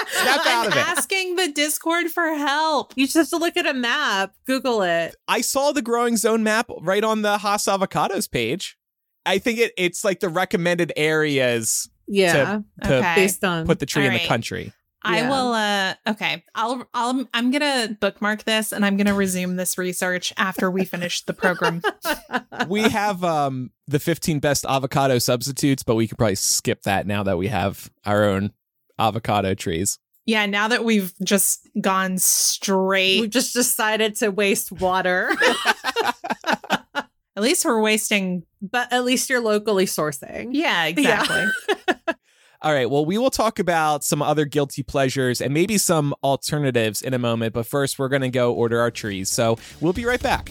Snap 0.09 0.41
out 0.41 0.47
I'm 0.47 0.67
of 0.67 0.73
it. 0.77 0.77
asking 0.89 1.37
the 1.37 1.49
Discord 1.51 2.09
for 2.11 2.35
help. 2.35 2.93
you 2.95 3.07
just 3.07 3.17
have 3.17 3.29
to 3.31 3.39
look 3.39 3.57
at 3.57 3.67
a 3.67 3.73
map. 3.75 4.35
Google 4.47 4.83
it. 4.83 5.17
I 5.27 5.41
saw 5.41 5.73
the 5.73 5.81
growing 5.83 6.17
zone 6.19 6.43
map 6.43 6.69
right 6.81 7.03
on 7.03 7.23
the 7.23 7.39
Hass 7.39 7.65
Avocados 7.65 8.31
page. 8.31 8.77
I 9.25 9.39
think 9.39 9.59
it, 9.59 9.73
it's 9.79 10.05
like 10.05 10.21
the 10.21 10.29
recommended 10.29 10.93
areas 10.97 11.89
Yeah, 12.07 12.61
to 12.83 12.99
Okay. 12.99 13.15
based 13.17 13.45
on 13.45 13.67
put 13.67 13.79
the 13.81 13.87
tree 13.87 14.07
in 14.07 14.13
the 14.13 14.27
country. 14.27 14.73
I 15.09 15.19
Yeah. 15.19 15.29
will 15.31 15.53
uh 15.53 15.95
okay. 16.13 16.45
I'll 16.55 16.87
I'll 16.93 17.27
I'm 17.33 17.51
going 17.53 17.61
to 17.89 17.95
bookmark 18.01 18.43
this 18.45 18.73
and 18.73 18.85
I'm 18.85 18.97
going 18.97 19.07
to 19.07 19.15
resume 19.15 19.55
this 19.57 19.79
research 19.79 20.33
after 20.37 20.71
we 20.71 20.85
finish 20.85 21.23
the 21.23 21.33
program. 21.33 21.81
We 22.69 22.83
have 22.83 23.23
um 23.23 23.71
the 23.87 23.99
15 24.01 24.41
best 24.41 24.65
avocado 24.69 25.19
substitutes, 25.19 25.83
but 25.85 25.95
we 25.95 26.09
could 26.09 26.19
probably 26.19 26.35
skip 26.35 26.83
that 26.83 27.07
now 27.07 27.23
that 27.23 27.39
we 27.39 27.47
have 27.49 27.91
our 28.05 28.25
own 28.25 28.53
avocado 28.99 29.55
trees. 29.55 29.99
yeah, 30.25 30.47
now 30.47 30.67
that 30.69 30.85
we've 30.85 31.13
just 31.23 31.69
gone 31.81 32.19
straight 32.19 33.21
We've 33.21 33.31
just 33.31 33.53
decided 33.55 34.17
to 34.17 34.31
waste 34.31 34.73
water, 34.73 35.31
At 37.37 37.43
least 37.43 37.65
we're 37.67 37.81
wasting 37.83 38.45
but 38.63 38.93
at 38.93 39.05
least 39.05 39.29
you're 39.31 39.41
locally 39.43 39.85
sourcing. 39.87 40.49
Yeah, 40.53 40.87
exactly. 40.87 41.45
All 42.63 42.73
right, 42.73 42.89
well, 42.89 43.05
we 43.05 43.19
will 43.19 43.31
talk 43.31 43.59
about 43.59 44.03
some 44.03 44.23
other 44.23 44.47
guilty 44.47 44.83
pleasures 44.83 45.43
and 45.43 45.53
maybe 45.53 45.77
some 45.77 46.15
alternatives 46.25 47.03
in 47.03 47.13
a 47.13 47.19
moment, 47.19 47.53
but 47.53 47.67
first 47.67 47.99
we're 47.99 48.09
going 48.09 48.23
to 48.23 48.31
go 48.31 48.53
order 48.53 48.81
our 48.81 48.91
trees. 48.91 49.29
So 49.29 49.59
we'll 49.81 49.93
be 49.93 50.07
right 50.07 50.23
back. 50.23 50.51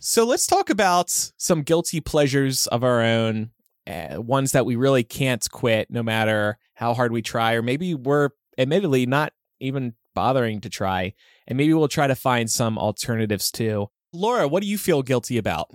So 0.00 0.24
let's 0.24 0.48
talk 0.48 0.68
about 0.68 1.10
some 1.36 1.62
guilty 1.62 2.00
pleasures 2.00 2.66
of 2.66 2.82
our 2.82 3.00
own, 3.00 3.50
uh, 3.86 4.20
ones 4.20 4.50
that 4.50 4.66
we 4.66 4.74
really 4.74 5.04
can't 5.04 5.48
quit 5.48 5.88
no 5.92 6.02
matter 6.02 6.58
how 6.74 6.92
hard 6.92 7.12
we 7.12 7.22
try, 7.22 7.52
or 7.54 7.62
maybe 7.62 7.94
we're 7.94 8.30
admittedly 8.58 9.06
not 9.06 9.32
even 9.60 9.94
bothering 10.12 10.60
to 10.62 10.68
try. 10.68 11.14
And 11.46 11.56
maybe 11.56 11.72
we'll 11.72 11.86
try 11.86 12.08
to 12.08 12.16
find 12.16 12.50
some 12.50 12.76
alternatives 12.76 13.52
too. 13.52 13.90
Laura, 14.12 14.48
what 14.48 14.62
do 14.62 14.68
you 14.68 14.78
feel 14.78 15.02
guilty 15.02 15.38
about? 15.38 15.70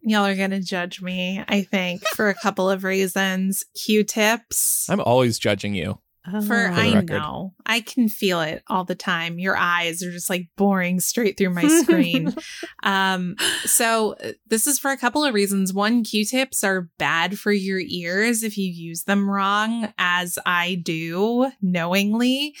Y'all 0.00 0.24
are 0.24 0.34
going 0.34 0.50
to 0.50 0.60
judge 0.60 1.02
me, 1.02 1.42
I 1.48 1.62
think, 1.62 2.02
for 2.14 2.28
a 2.28 2.34
couple 2.34 2.70
of 2.70 2.84
reasons. 2.84 3.64
Q-tips. 3.74 4.88
I'm 4.88 5.00
always 5.00 5.38
judging 5.38 5.74
you. 5.74 5.98
Oh. 6.32 6.42
For 6.42 6.70
the 6.74 6.80
I 6.80 7.00
know. 7.00 7.54
I 7.64 7.80
can 7.80 8.08
feel 8.08 8.40
it 8.40 8.62
all 8.66 8.84
the 8.84 8.94
time. 8.94 9.38
Your 9.38 9.56
eyes 9.56 10.02
are 10.02 10.10
just 10.10 10.28
like 10.28 10.48
boring 10.56 11.00
straight 11.00 11.38
through 11.38 11.50
my 11.50 11.66
screen. 11.66 12.34
um 12.82 13.36
so 13.64 14.16
this 14.46 14.66
is 14.66 14.78
for 14.78 14.90
a 14.90 14.96
couple 14.96 15.24
of 15.24 15.32
reasons. 15.34 15.72
One, 15.72 16.04
Q-tips 16.04 16.62
are 16.64 16.90
bad 16.98 17.38
for 17.38 17.52
your 17.52 17.80
ears 17.80 18.42
if 18.42 18.58
you 18.58 18.70
use 18.70 19.04
them 19.04 19.30
wrong 19.30 19.92
as 19.96 20.38
I 20.44 20.74
do 20.82 21.50
knowingly. 21.62 22.54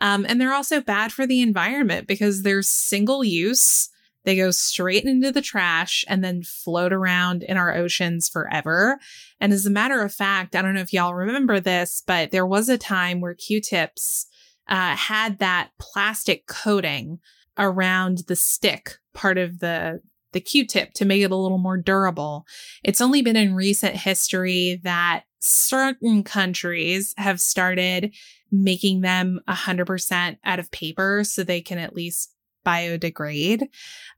Um 0.00 0.26
and 0.28 0.40
they're 0.40 0.54
also 0.54 0.80
bad 0.80 1.12
for 1.12 1.26
the 1.26 1.42
environment 1.42 2.08
because 2.08 2.42
they're 2.42 2.62
single 2.62 3.22
use. 3.22 3.88
They 4.24 4.36
go 4.36 4.50
straight 4.50 5.04
into 5.04 5.32
the 5.32 5.42
trash 5.42 6.04
and 6.08 6.22
then 6.22 6.42
float 6.42 6.92
around 6.92 7.42
in 7.42 7.56
our 7.56 7.74
oceans 7.74 8.28
forever. 8.28 8.98
And 9.40 9.52
as 9.52 9.66
a 9.66 9.70
matter 9.70 10.00
of 10.02 10.14
fact, 10.14 10.54
I 10.54 10.62
don't 10.62 10.74
know 10.74 10.80
if 10.80 10.92
y'all 10.92 11.14
remember 11.14 11.60
this, 11.60 12.02
but 12.06 12.30
there 12.30 12.46
was 12.46 12.68
a 12.68 12.78
time 12.78 13.20
where 13.20 13.34
Q-tips 13.34 14.26
uh, 14.68 14.96
had 14.96 15.38
that 15.38 15.70
plastic 15.80 16.46
coating 16.46 17.18
around 17.58 18.24
the 18.28 18.36
stick 18.36 18.96
part 19.12 19.38
of 19.38 19.58
the 19.58 20.00
the 20.32 20.40
Q-tip 20.40 20.94
to 20.94 21.04
make 21.04 21.20
it 21.20 21.30
a 21.30 21.36
little 21.36 21.58
more 21.58 21.76
durable. 21.76 22.46
It's 22.82 23.02
only 23.02 23.20
been 23.20 23.36
in 23.36 23.54
recent 23.54 23.96
history 23.96 24.80
that 24.82 25.24
certain 25.40 26.24
countries 26.24 27.12
have 27.18 27.38
started 27.38 28.14
making 28.50 29.00
them 29.02 29.40
100% 29.48 30.38
out 30.44 30.58
of 30.58 30.70
paper 30.70 31.22
so 31.24 31.42
they 31.42 31.60
can 31.60 31.78
at 31.78 31.94
least 31.94 32.31
biodegrade. 32.64 33.68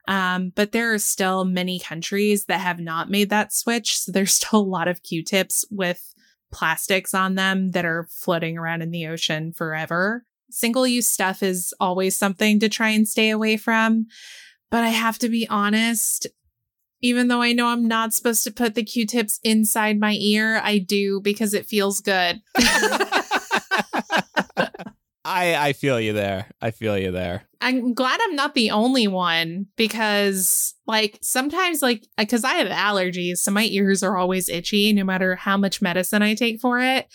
Um, 0.06 0.52
but 0.54 0.72
there 0.72 0.92
are 0.92 0.98
still 0.98 1.44
many 1.44 1.78
countries 1.78 2.46
that 2.46 2.60
have 2.60 2.80
not 2.80 3.10
made 3.10 3.30
that 3.30 3.52
switch. 3.52 3.98
So 3.98 4.12
there's 4.12 4.34
still 4.34 4.60
a 4.60 4.62
lot 4.62 4.88
of 4.88 5.02
Q 5.02 5.22
tips 5.22 5.64
with 5.70 6.14
plastics 6.52 7.14
on 7.14 7.34
them 7.34 7.72
that 7.72 7.84
are 7.84 8.06
floating 8.10 8.56
around 8.56 8.82
in 8.82 8.90
the 8.90 9.06
ocean 9.06 9.52
forever. 9.52 10.24
Single 10.50 10.86
use 10.86 11.08
stuff 11.08 11.42
is 11.42 11.74
always 11.80 12.16
something 12.16 12.60
to 12.60 12.68
try 12.68 12.90
and 12.90 13.08
stay 13.08 13.30
away 13.30 13.56
from. 13.56 14.06
But 14.70 14.84
I 14.84 14.90
have 14.90 15.18
to 15.20 15.28
be 15.28 15.48
honest, 15.48 16.26
even 17.00 17.28
though 17.28 17.42
I 17.42 17.52
know 17.52 17.68
I'm 17.68 17.86
not 17.86 18.14
supposed 18.14 18.44
to 18.44 18.52
put 18.52 18.74
the 18.74 18.84
Q 18.84 19.06
tips 19.06 19.40
inside 19.42 19.98
my 19.98 20.16
ear, 20.20 20.60
I 20.62 20.78
do 20.78 21.20
because 21.20 21.54
it 21.54 21.66
feels 21.66 22.00
good. 22.00 22.40
I 25.24 25.68
I 25.68 25.72
feel 25.72 26.00
you 26.00 26.12
there. 26.12 26.50
I 26.60 26.70
feel 26.70 26.98
you 26.98 27.10
there. 27.10 27.44
I'm 27.60 27.94
glad 27.94 28.20
I'm 28.22 28.36
not 28.36 28.54
the 28.54 28.70
only 28.72 29.08
one 29.08 29.66
because, 29.76 30.74
like, 30.86 31.18
sometimes, 31.22 31.80
like, 31.80 32.06
because 32.18 32.44
I 32.44 32.54
have 32.54 32.68
allergies, 32.68 33.38
so 33.38 33.50
my 33.50 33.64
ears 33.64 34.02
are 34.02 34.18
always 34.18 34.50
itchy 34.50 34.92
no 34.92 35.02
matter 35.02 35.34
how 35.34 35.56
much 35.56 35.80
medicine 35.80 36.20
I 36.20 36.34
take 36.34 36.60
for 36.60 36.78
it. 36.78 37.06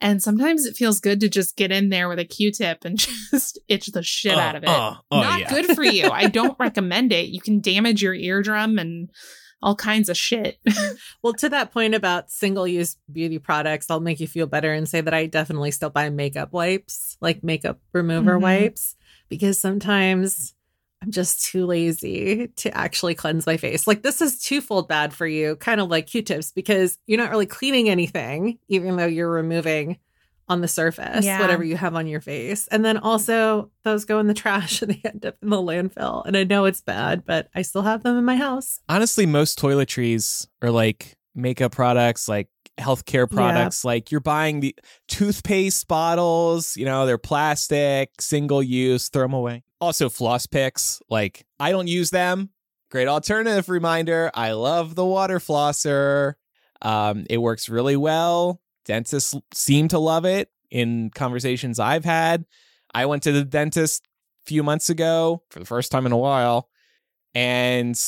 And 0.00 0.20
sometimes 0.20 0.66
it 0.66 0.76
feels 0.76 0.98
good 0.98 1.20
to 1.20 1.28
just 1.28 1.56
get 1.56 1.70
in 1.70 1.90
there 1.90 2.08
with 2.08 2.18
a 2.18 2.24
Q 2.24 2.50
tip 2.50 2.84
and 2.84 2.98
just 3.30 3.60
itch 3.68 3.86
the 3.86 4.02
shit 4.02 4.36
out 4.36 4.56
of 4.56 4.64
it. 4.64 4.68
Uh, 4.68 4.72
uh, 4.72 4.96
oh, 5.12 5.20
not 5.20 5.40
yeah. 5.40 5.48
good 5.48 5.76
for 5.76 5.84
you. 5.84 6.10
I 6.10 6.26
don't 6.28 6.58
recommend 6.58 7.12
it. 7.12 7.28
You 7.28 7.40
can 7.40 7.60
damage 7.60 8.02
your 8.02 8.12
eardrum 8.12 8.78
and 8.78 9.08
all 9.62 9.74
kinds 9.76 10.08
of 10.08 10.16
shit. 10.16 10.58
Well, 11.22 11.34
to 11.34 11.48
that 11.50 11.70
point 11.72 11.94
about 11.94 12.30
single 12.32 12.66
use 12.66 12.96
beauty 13.12 13.38
products, 13.38 13.86
I'll 13.88 14.00
make 14.00 14.18
you 14.18 14.26
feel 14.26 14.46
better 14.46 14.72
and 14.72 14.88
say 14.88 15.00
that 15.00 15.14
I 15.14 15.26
definitely 15.26 15.70
still 15.70 15.88
buy 15.90 16.10
makeup 16.10 16.52
wipes, 16.52 17.16
like 17.20 17.44
makeup 17.44 17.78
remover 17.92 18.36
Mhm. 18.38 18.42
wipes, 18.42 18.96
because 19.28 19.56
sometimes 19.58 20.52
I'm 21.00 21.12
just 21.12 21.44
too 21.44 21.64
lazy 21.64 22.48
to 22.56 22.76
actually 22.76 23.14
cleanse 23.14 23.46
my 23.46 23.56
face. 23.56 23.86
Like, 23.86 24.02
this 24.02 24.20
is 24.20 24.40
twofold 24.40 24.88
bad 24.88 25.12
for 25.14 25.26
you, 25.26 25.54
kind 25.56 25.80
of 25.80 25.88
like 25.88 26.06
Q 26.08 26.22
tips, 26.22 26.50
because 26.50 26.98
you're 27.06 27.18
not 27.18 27.30
really 27.30 27.46
cleaning 27.46 27.88
anything, 27.88 28.58
even 28.68 28.96
though 28.96 29.06
you're 29.06 29.30
removing 29.30 29.98
on 30.48 30.60
the 30.60 30.68
surface, 30.68 31.24
Yeah. 31.24 31.40
whatever 31.40 31.64
you 31.64 31.76
have 31.76 31.94
on 31.94 32.06
your 32.06 32.20
face. 32.20 32.68
And 32.68 32.84
then 32.84 32.96
also 32.98 33.70
those 33.84 34.04
go 34.04 34.18
in 34.18 34.26
the 34.26 34.34
trash 34.42 34.82
and 34.82 34.92
they 34.92 35.00
end 35.04 35.24
up 35.24 35.36
in 35.42 35.50
the 35.50 35.56
landfill. 35.56 36.24
And 36.26 36.36
I 36.36 36.44
know 36.44 36.64
it's 36.64 36.80
bad, 36.80 37.24
but 37.24 37.48
I 37.54 37.62
still 37.62 37.82
have 37.82 38.02
them 38.02 38.18
in 38.18 38.24
my 38.24 38.36
house. 38.36 38.80
Honestly, 38.88 39.24
most 39.26 39.58
toiletries 39.58 40.46
are 40.60 40.70
like 40.70 41.16
makeup 41.34 41.72
products, 41.72 42.28
like 42.28 42.48
healthcare 42.78 43.30
products. 43.30 43.84
Like 43.84 44.10
you're 44.10 44.20
buying 44.20 44.60
the 44.60 44.74
toothpaste 45.08 45.86
bottles, 45.88 46.76
you 46.76 46.84
know, 46.84 47.06
they're 47.06 47.18
plastic, 47.18 48.10
single 48.20 48.62
use, 48.62 49.08
throw 49.08 49.22
them 49.22 49.34
away. 49.34 49.62
Also, 49.80 50.08
floss 50.08 50.46
picks. 50.46 51.00
Like 51.08 51.44
I 51.60 51.70
don't 51.70 51.86
use 51.88 52.10
them. 52.10 52.50
Great 52.90 53.08
alternative 53.08 53.68
reminder. 53.68 54.30
I 54.34 54.52
love 54.52 54.94
the 54.94 55.04
water 55.06 55.38
flosser. 55.38 56.34
Um, 56.82 57.26
it 57.30 57.38
works 57.38 57.68
really 57.68 57.96
well. 57.96 58.60
Dentists 58.84 59.34
seem 59.52 59.88
to 59.88 59.98
love 59.98 60.24
it 60.24 60.50
in 60.70 61.10
conversations 61.14 61.78
I've 61.78 62.04
had. 62.04 62.44
I 62.94 63.06
went 63.06 63.22
to 63.24 63.32
the 63.32 63.44
dentist 63.44 64.06
a 64.44 64.46
few 64.48 64.62
months 64.62 64.90
ago 64.90 65.42
for 65.50 65.58
the 65.60 65.64
first 65.66 65.90
time 65.92 66.06
in 66.06 66.12
a 66.12 66.16
while, 66.18 66.68
and 67.34 67.98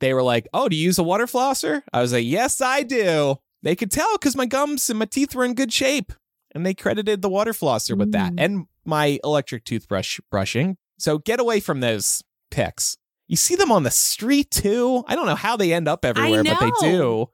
they 0.00 0.12
were 0.14 0.22
like, 0.22 0.46
"Oh, 0.52 0.68
do 0.68 0.76
you 0.76 0.84
use 0.84 0.98
a 0.98 1.02
water 1.02 1.26
flosser?" 1.26 1.82
I 1.92 2.00
was 2.02 2.12
like, 2.12 2.24
"Yes, 2.26 2.60
I 2.60 2.82
do." 2.82 3.36
They 3.62 3.76
could 3.76 3.90
tell 3.90 4.12
because 4.18 4.36
my 4.36 4.46
gums 4.46 4.90
and 4.90 4.98
my 4.98 5.06
teeth 5.06 5.34
were 5.34 5.44
in 5.44 5.54
good 5.54 5.72
shape, 5.72 6.12
and 6.54 6.66
they 6.66 6.74
credited 6.74 7.22
the 7.22 7.28
water 7.30 7.52
flosser 7.52 7.96
with 7.96 8.12
that 8.12 8.32
Mm. 8.32 8.40
and 8.40 8.66
my 8.84 9.18
electric 9.24 9.64
toothbrush 9.64 10.20
brushing. 10.30 10.76
So 10.98 11.18
get 11.18 11.40
away 11.40 11.60
from 11.60 11.80
those 11.80 12.22
picks. 12.50 12.98
You 13.26 13.36
see 13.36 13.54
them 13.56 13.72
on 13.72 13.84
the 13.84 13.90
street 13.90 14.50
too. 14.50 15.02
I 15.08 15.14
don't 15.14 15.24
know 15.26 15.34
how 15.34 15.56
they 15.56 15.72
end 15.72 15.88
up 15.88 16.04
everywhere, 16.04 16.44
but 16.44 16.60
they 16.60 16.70
do. 16.80 17.30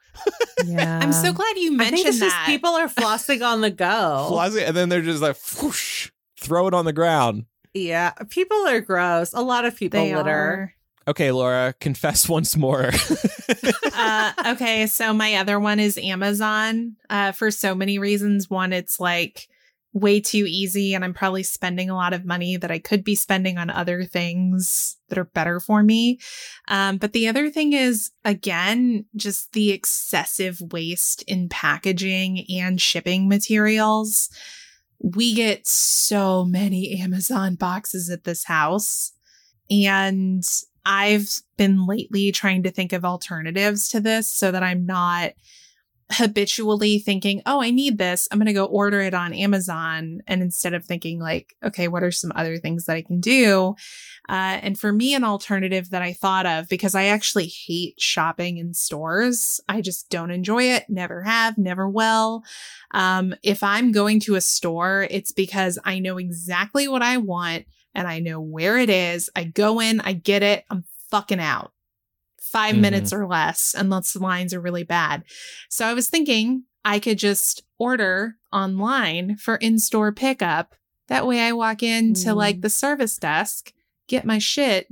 Yeah. 0.64 1.00
I'm 1.03 1.12
so 1.12 1.33
glad 1.33 1.57
you 1.57 1.74
I 1.74 1.79
think 1.79 1.79
mentioned 1.79 2.07
it's 2.09 2.18
just 2.20 2.31
that. 2.37 2.46
people 2.46 2.70
are 2.70 2.87
flossing 2.88 3.44
on 3.44 3.61
the 3.61 3.70
go. 3.87 4.26
Floss 4.29 4.55
it, 4.55 4.68
and 4.68 4.76
then 4.76 4.88
they're 4.88 5.03
just 5.03 5.20
like, 5.22 5.37
whoosh, 5.61 6.11
throw 6.38 6.68
it 6.68 6.74
on 6.74 6.85
the 6.85 6.92
ground. 6.92 7.46
yeah. 7.74 8.11
People 8.29 8.57
are 8.68 8.81
gross. 8.81 9.33
A 9.33 9.42
lot 9.42 9.64
of 9.64 9.74
people 9.76 9.98
they 10.00 10.14
litter. 10.14 10.31
are. 10.31 10.74
Okay, 11.09 11.33
Laura, 11.33 11.74
confess 11.81 12.29
once 12.29 12.57
more. 12.57 12.90
uh, 13.94 14.33
okay, 14.48 14.87
so 14.87 15.12
my 15.12 15.35
other 15.37 15.59
one 15.59 15.81
is 15.81 15.98
Amazon 15.98 16.96
uh, 17.09 17.33
for 17.33 17.50
so 17.50 17.74
many 17.74 17.98
reasons. 17.98 18.48
One, 18.48 18.72
it's 18.72 19.00
like 19.00 19.48
way 19.92 20.20
too 20.20 20.44
easy, 20.46 20.94
and 20.94 21.05
I'm 21.05 21.14
probably 21.14 21.42
spending 21.42 21.90
a 21.90 21.96
lot 21.96 22.12
of 22.12 22.24
money 22.24 22.57
that 22.57 22.70
I 22.70 22.79
could 22.79 23.03
be 23.03 23.14
spending 23.14 23.59
on 23.59 23.70
other 23.70 24.05
things 24.05 24.96
that 25.09 25.18
are 25.18 25.24
better 25.24 25.59
for 25.59 25.83
me. 25.83 26.20
Um, 26.68 26.98
but 26.98 27.12
the 27.12 27.26
other 27.26 27.50
thing 27.50 27.72
is, 27.72 28.11
again, 28.24 29.07
just 29.16 29.53
the 29.53 29.72
excessive 29.72 30.61
waste 30.72 31.22
in 31.22 31.48
packaging 31.48 32.46
and 32.48 32.81
shipping 32.81 33.29
materials. 33.29 34.31
We 35.03 35.35
get 35.35 35.66
so 35.66 36.44
many 36.44 37.00
Amazon 37.00 37.57
boxes 37.57 38.11
at 38.11 38.24
this 38.24 38.44
house. 38.44 39.12
And 39.70 40.44
I've 40.85 41.29
been 41.57 41.87
lately 41.87 42.33
trying 42.33 42.62
to 42.64 42.70
think 42.70 42.92
of 42.92 43.05
alternatives 43.05 43.88
to 43.88 44.00
this 44.00 44.31
so 44.33 44.50
that 44.50 44.62
I'm 44.62 44.87
not 44.87 45.33
habitually 46.12 46.99
thinking, 46.99 47.42
oh, 47.46 47.62
I 47.62 47.70
need 47.70 47.99
this. 47.99 48.29
I'm 48.31 48.38
going 48.38 48.46
to 48.46 48.53
go 48.53 48.64
order 48.64 49.01
it 49.01 49.14
on 49.14 49.33
Amazon. 49.33 50.20
And 50.27 50.42
instead 50.42 50.75
of 50.75 50.85
thinking, 50.85 51.20
like, 51.20 51.55
okay, 51.62 51.88
what 51.88 52.03
are 52.03 52.11
some 52.11 52.33
other 52.35 52.59
things 52.59 52.85
that 52.85 52.96
I 52.96 53.03
can 53.03 53.20
do? 53.20 53.77
Uh, 54.29 54.59
and 54.62 54.79
for 54.79 54.92
me, 54.92 55.14
an 55.14 55.25
alternative 55.25 55.90
that 55.90 56.03
I 56.03 56.12
thought 56.12 56.46
of 56.46 56.68
because 56.68 56.94
I 56.94 57.07
actually 57.07 57.46
hate 57.46 58.01
shopping 58.01 58.59
in 58.59 58.75
stores, 58.75 59.61
I 59.68 59.81
just 59.81 60.09
don't 60.09 60.31
enjoy 60.31 60.64
it, 60.64 60.85
never 60.88 61.23
have, 61.23 61.59
never 61.59 61.88
will. 61.88 62.42
Um, 62.92 63.35
if 63.42 63.62
I'm 63.62 63.92
going 63.92 64.20
to 64.20 64.37
a 64.37 64.40
store, 64.40 65.07
it's 65.11 65.33
because 65.33 65.79
I 65.85 65.99
know 65.99 66.18
exactly 66.18 66.87
what 66.87 67.03
I 67.03 67.16
want 67.16 67.66
and 67.94 68.07
I 68.07 68.20
know 68.20 68.40
where 68.40 68.79
it 68.79 68.90
is. 68.90 69.31
I 69.35 69.44
go 69.44 69.81
in, 69.81 70.01
I 70.01 70.12
get 70.12 70.42
it, 70.42 70.64
I'm 70.70 70.85
fucking 71.11 71.40
out. 71.40 71.73
5 72.51 72.75
Mhm. 72.77 72.81
minutes 72.81 73.13
or 73.13 73.27
less, 73.27 73.75
unless 73.77 74.13
the 74.13 74.19
lines 74.19 74.53
are 74.55 74.61
really 74.61 74.85
bad. 74.85 75.25
So 75.69 75.87
I 75.87 75.95
was 75.95 76.09
thinking 76.09 76.65
I 76.85 76.99
could 76.99 77.19
just 77.19 77.63
order 77.79 78.37
online 78.53 79.37
for 79.37 79.57
in 79.57 79.79
store 79.79 80.13
pickup. 80.13 80.75
That 81.09 81.27
way 81.27 81.41
I 81.41 81.53
walk 81.53 81.83
into 81.83 82.35
like 82.35 82.59
Mm. 82.59 82.63
the 82.63 82.71
service 82.71 83.17
desk, 83.17 83.73
get 84.09 84.25
my 84.25 84.39
shit, 84.39 84.89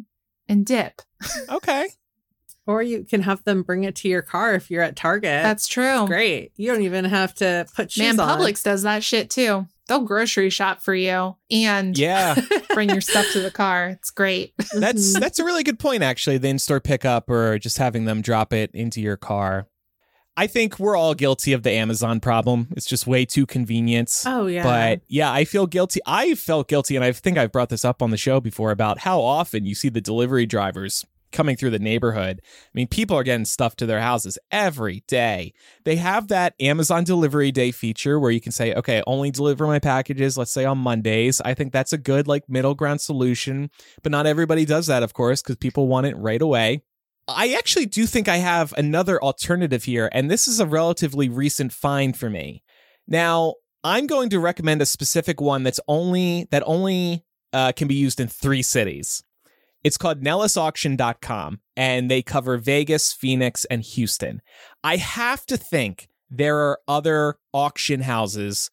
and 0.49 0.65
dip. 0.67 1.03
okay. 1.49 1.89
Or 2.67 2.83
you 2.83 3.05
can 3.05 3.23
have 3.23 3.43
them 3.45 3.63
bring 3.63 3.85
it 3.85 3.95
to 3.97 4.09
your 4.09 4.21
car 4.23 4.55
if 4.55 4.71
you're 4.71 4.83
at 4.83 4.95
Target. 4.97 5.43
That's 5.43 5.67
true. 5.67 6.07
great. 6.07 6.53
You 6.57 6.71
don't 6.71 6.83
even 6.83 7.07
have 7.07 7.35
to 7.37 7.67
put 7.75 7.91
shoes 7.91 8.17
Man, 8.17 8.21
on. 8.21 8.39
Publix 8.39 8.63
does 8.63 8.83
that 8.83 9.03
shit 9.03 9.31
too. 9.31 9.67
They'll 9.89 10.03
grocery 10.03 10.51
shop 10.51 10.81
for 10.83 10.95
you 10.95 11.37
and 11.51 11.97
Yeah. 11.99 12.37
bring 12.75 12.91
your 12.91 13.01
stuff 13.01 13.27
to 13.33 13.41
the 13.41 13.51
car. 13.51 13.89
It's 13.89 14.11
great. 14.11 14.53
That's 14.75 15.17
Mhm. 15.17 15.21
that's 15.21 15.39
a 15.39 15.45
really 15.45 15.65
good 15.65 15.79
point 15.79 16.03
actually, 16.03 16.39
the 16.39 16.49
in-store 16.49 16.81
pickup 16.81 17.29
or 17.29 17.59
just 17.59 17.79
having 17.79 18.05
them 18.05 18.21
drop 18.23 18.53
it 18.53 18.71
into 18.75 19.01
your 19.01 19.17
car. 19.17 19.67
I 20.37 20.47
think 20.47 20.79
we're 20.79 20.95
all 20.97 21.15
guilty 21.15 21.53
of 21.53 21.65
the 21.65 21.73
Amazon 21.73 22.21
problem. 22.21 22.69
It's 22.77 22.87
just 22.87 23.09
way 23.09 23.25
too 23.25 23.45
convenient. 23.45 24.23
Oh 24.25 24.47
yeah. 24.47 24.63
But 24.63 25.01
yeah, 25.09 25.33
I 25.33 25.45
feel 25.45 25.67
guilty. 25.67 25.99
I 26.07 26.35
felt 26.37 26.69
guilty, 26.69 26.95
and 26.95 27.05
I 27.05 27.11
think 27.11 27.37
I've 27.39 27.51
brought 27.51 27.71
this 27.71 27.85
up 27.85 28.01
on 28.03 28.11
the 28.11 28.17
show 28.17 28.39
before 28.41 28.71
about 28.71 29.01
how 29.01 29.21
often 29.21 29.67
you 29.67 29.75
see 29.75 29.89
the 29.89 30.01
delivery 30.01 30.47
drivers 30.47 31.05
coming 31.33 31.57
through 31.57 31.71
the 31.71 31.79
neighborhood. 31.79 32.41
I 32.45 32.71
mean, 32.75 32.89
people 32.89 33.17
are 33.17 33.23
getting 33.23 33.45
stuff 33.45 33.77
to 33.77 33.87
their 33.87 34.01
houses 34.01 34.39
every 34.51 35.05
day. 35.09 35.53
They 35.85 35.97
have 35.97 36.29
that 36.29 36.55
Amazon 36.61 37.05
delivery 37.05 37.51
day 37.53 37.71
feature 37.71 38.19
where 38.19 38.31
you 38.31 38.41
can 38.41 38.53
say, 38.53 38.75
okay, 38.75 39.03
only 39.07 39.31
deliver 39.31 39.67
my 39.67 39.79
packages, 39.79 40.39
let's 40.39 40.53
say 40.53 40.65
on 40.65 40.79
Mondays. 40.79 41.41
I 41.41 41.55
think 41.55 41.73
that's 41.73 41.93
a 41.93 41.99
good, 41.99 42.29
like, 42.29 42.49
middle 42.49 42.75
ground 42.75 43.01
solution. 43.01 43.71
But 44.03 44.13
not 44.13 44.27
everybody 44.27 44.65
does 44.65 44.87
that, 44.87 45.03
of 45.03 45.15
course, 45.15 45.43
because 45.43 45.57
people 45.57 45.89
want 45.89 46.07
it 46.07 46.17
right 46.17 46.43
away. 46.43 46.83
I 47.29 47.55
actually 47.59 47.87
do 47.87 48.07
think 48.07 48.27
I 48.27 48.39
have 48.39 48.73
another 48.79 49.23
alternative 49.23 49.85
here, 49.85 50.09
and 50.13 50.31
this 50.31 50.49
is 50.49 50.61
a 50.61 50.67
relatively 50.67 51.29
recent 51.29 51.75
find 51.75 52.17
for 52.17 52.31
me. 52.31 52.63
Now, 53.07 53.57
I'm 53.85 54.07
going 54.07 54.31
to 54.31 54.41
recommend 54.41 54.81
a 54.81 54.87
specific 54.87 55.41
one 55.41 55.63
that's 55.63 55.81
only 55.87 56.49
that 56.51 56.63
only 56.67 57.25
uh, 57.53 57.73
can 57.73 57.87
be 57.87 57.95
used 57.95 58.19
in 58.19 58.29
three 58.29 58.63
cities. 58.63 59.23
It's 59.85 59.97
called 59.97 60.23
NellisAuction.com, 60.23 61.61
and 61.77 62.11
they 62.11 62.23
cover 62.23 62.59
Vegas, 62.59 63.13
Phoenix, 63.13 63.65
and 63.67 63.83
Houston. 63.83 64.43
I 64.83 64.97
have 64.97 65.47
to 65.47 65.57
think 65.57 66.09
there 66.31 66.59
are 66.59 66.81
other 66.89 67.37
auction 67.53 68.01
houses 68.01 68.71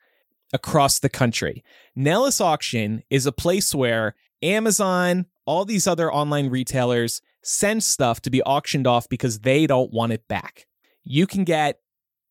across 0.54 1.00
the 1.00 1.10
country. 1.10 1.64
Nellis 1.96 2.42
Auction 2.42 3.04
is 3.10 3.26
a 3.26 3.32
place 3.32 3.74
where 3.74 4.16
Amazon, 4.42 5.26
all 5.46 5.66
these 5.66 5.88
other 5.88 6.12
online 6.12 6.50
retailers 6.50 7.22
send 7.44 7.84
stuff 7.84 8.22
to 8.22 8.30
be 8.30 8.42
auctioned 8.44 8.88
off 8.88 9.08
because 9.08 9.40
they 9.40 9.68
don't 9.68 9.94
want 9.94 10.12
it 10.12 10.28
back. 10.28 10.66
You 11.04 11.28
can 11.28 11.44
get, 11.44 11.80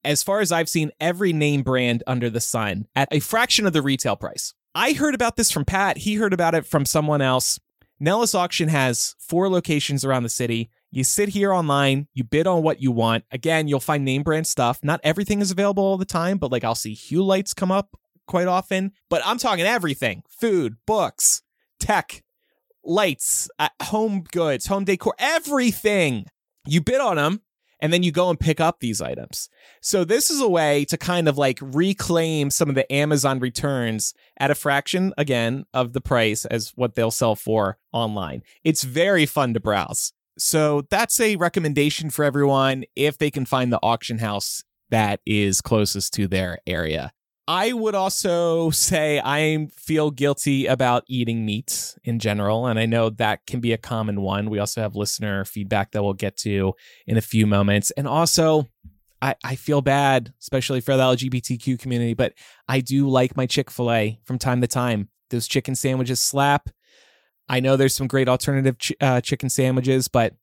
as 0.04 0.22
far 0.22 0.40
as 0.40 0.50
I've 0.50 0.68
seen, 0.68 0.90
every 1.00 1.32
name 1.32 1.62
brand 1.62 2.02
under 2.06 2.28
the 2.28 2.40
sun 2.40 2.86
at 2.96 3.08
a 3.12 3.20
fraction 3.20 3.66
of 3.66 3.72
the 3.72 3.82
retail 3.82 4.16
price. 4.16 4.52
I 4.74 4.92
heard 4.92 5.14
about 5.14 5.36
this 5.36 5.52
from 5.52 5.64
Pat. 5.64 5.98
He 5.98 6.16
heard 6.16 6.32
about 6.32 6.54
it 6.54 6.66
from 6.66 6.84
someone 6.84 7.22
else. 7.22 7.60
Nellis 8.00 8.34
Auction 8.34 8.68
has 8.68 9.14
four 9.18 9.48
locations 9.48 10.04
around 10.04 10.24
the 10.24 10.28
city. 10.28 10.70
You 10.90 11.04
sit 11.04 11.30
here 11.30 11.52
online, 11.52 12.08
you 12.12 12.24
bid 12.24 12.46
on 12.46 12.62
what 12.62 12.80
you 12.80 12.92
want. 12.92 13.24
Again, 13.30 13.68
you'll 13.68 13.80
find 13.80 14.04
name 14.04 14.22
brand 14.22 14.46
stuff. 14.46 14.80
Not 14.82 15.00
everything 15.02 15.40
is 15.40 15.50
available 15.50 15.84
all 15.84 15.96
the 15.96 16.04
time, 16.04 16.38
but 16.38 16.52
like 16.52 16.64
I'll 16.64 16.74
see 16.74 16.94
Hue 16.94 17.22
lights 17.22 17.54
come 17.54 17.70
up 17.70 17.96
quite 18.26 18.46
often. 18.46 18.92
But 19.08 19.22
I'm 19.24 19.38
talking 19.38 19.64
everything 19.64 20.22
food, 20.28 20.76
books, 20.86 21.42
tech, 21.80 22.22
lights, 22.84 23.48
uh, 23.58 23.68
home 23.82 24.24
goods, 24.32 24.66
home 24.66 24.84
decor, 24.84 25.14
everything. 25.18 26.26
You 26.66 26.80
bid 26.80 27.00
on 27.00 27.16
them 27.16 27.42
and 27.84 27.92
then 27.92 28.02
you 28.02 28.10
go 28.10 28.30
and 28.30 28.40
pick 28.40 28.60
up 28.60 28.80
these 28.80 29.02
items. 29.02 29.50
So 29.82 30.04
this 30.04 30.30
is 30.30 30.40
a 30.40 30.48
way 30.48 30.86
to 30.86 30.96
kind 30.96 31.28
of 31.28 31.36
like 31.36 31.58
reclaim 31.60 32.48
some 32.48 32.70
of 32.70 32.76
the 32.76 32.90
Amazon 32.90 33.40
returns 33.40 34.14
at 34.38 34.50
a 34.50 34.54
fraction 34.54 35.12
again 35.18 35.66
of 35.74 35.92
the 35.92 36.00
price 36.00 36.46
as 36.46 36.72
what 36.76 36.94
they'll 36.94 37.10
sell 37.10 37.36
for 37.36 37.76
online. 37.92 38.42
It's 38.64 38.84
very 38.84 39.26
fun 39.26 39.52
to 39.52 39.60
browse. 39.60 40.14
So 40.38 40.86
that's 40.88 41.20
a 41.20 41.36
recommendation 41.36 42.08
for 42.08 42.24
everyone 42.24 42.84
if 42.96 43.18
they 43.18 43.30
can 43.30 43.44
find 43.44 43.70
the 43.70 43.80
auction 43.82 44.16
house 44.16 44.64
that 44.88 45.20
is 45.26 45.60
closest 45.60 46.14
to 46.14 46.26
their 46.26 46.60
area. 46.66 47.12
I 47.46 47.72
would 47.72 47.94
also 47.94 48.70
say 48.70 49.20
I 49.24 49.68
feel 49.76 50.10
guilty 50.10 50.66
about 50.66 51.04
eating 51.06 51.44
meat 51.44 51.96
in 52.04 52.18
general, 52.18 52.66
and 52.66 52.78
I 52.78 52.86
know 52.86 53.10
that 53.10 53.46
can 53.46 53.60
be 53.60 53.72
a 53.72 53.78
common 53.78 54.20
one. 54.20 54.50
We 54.50 54.58
also 54.58 54.80
have 54.80 54.94
listener 54.94 55.44
feedback 55.44 55.92
that 55.92 56.02
we'll 56.02 56.14
get 56.14 56.36
to 56.38 56.74
in 57.06 57.16
a 57.16 57.22
few 57.22 57.46
moments. 57.46 57.90
And 57.92 58.06
also, 58.08 58.68
I, 59.20 59.34
I 59.42 59.56
feel 59.56 59.80
bad, 59.80 60.32
especially 60.40 60.80
for 60.80 60.96
the 60.96 61.02
LGBTQ 61.02 61.78
community, 61.78 62.14
but 62.14 62.34
I 62.68 62.80
do 62.80 63.08
like 63.08 63.36
my 63.36 63.46
Chick 63.46 63.70
fil 63.70 63.90
A 63.90 64.18
from 64.24 64.38
time 64.38 64.60
to 64.60 64.66
time. 64.66 65.08
Those 65.30 65.48
chicken 65.48 65.74
sandwiches 65.74 66.20
slap. 66.20 66.68
I 67.48 67.60
know 67.60 67.76
there's 67.76 67.94
some 67.94 68.06
great 68.06 68.28
alternative 68.28 68.78
ch- 68.78 68.92
uh, 69.00 69.20
chicken 69.20 69.50
sandwiches, 69.50 70.08
but 70.08 70.34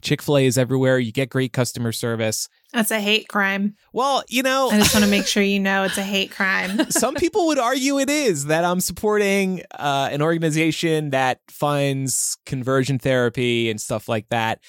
Chick 0.00 0.22
fil 0.22 0.38
A 0.38 0.46
is 0.46 0.56
everywhere. 0.56 0.98
You 0.98 1.12
get 1.12 1.30
great 1.30 1.52
customer 1.52 1.92
service. 1.92 2.48
That's 2.72 2.90
a 2.90 3.00
hate 3.00 3.28
crime. 3.28 3.74
Well, 3.92 4.22
you 4.28 4.42
know, 4.42 4.70
I 4.70 4.78
just 4.78 4.94
want 4.94 5.04
to 5.04 5.10
make 5.10 5.26
sure 5.26 5.42
you 5.42 5.60
know 5.60 5.84
it's 5.84 5.98
a 5.98 6.02
hate 6.02 6.30
crime. 6.30 6.90
some 6.90 7.14
people 7.14 7.46
would 7.48 7.58
argue 7.58 7.98
it 7.98 8.08
is 8.08 8.46
that 8.46 8.64
I'm 8.64 8.80
supporting 8.80 9.62
uh, 9.72 10.08
an 10.12 10.22
organization 10.22 11.10
that 11.10 11.40
funds 11.48 12.36
conversion 12.46 12.98
therapy 12.98 13.70
and 13.70 13.80
stuff 13.80 14.08
like 14.08 14.28
that. 14.30 14.60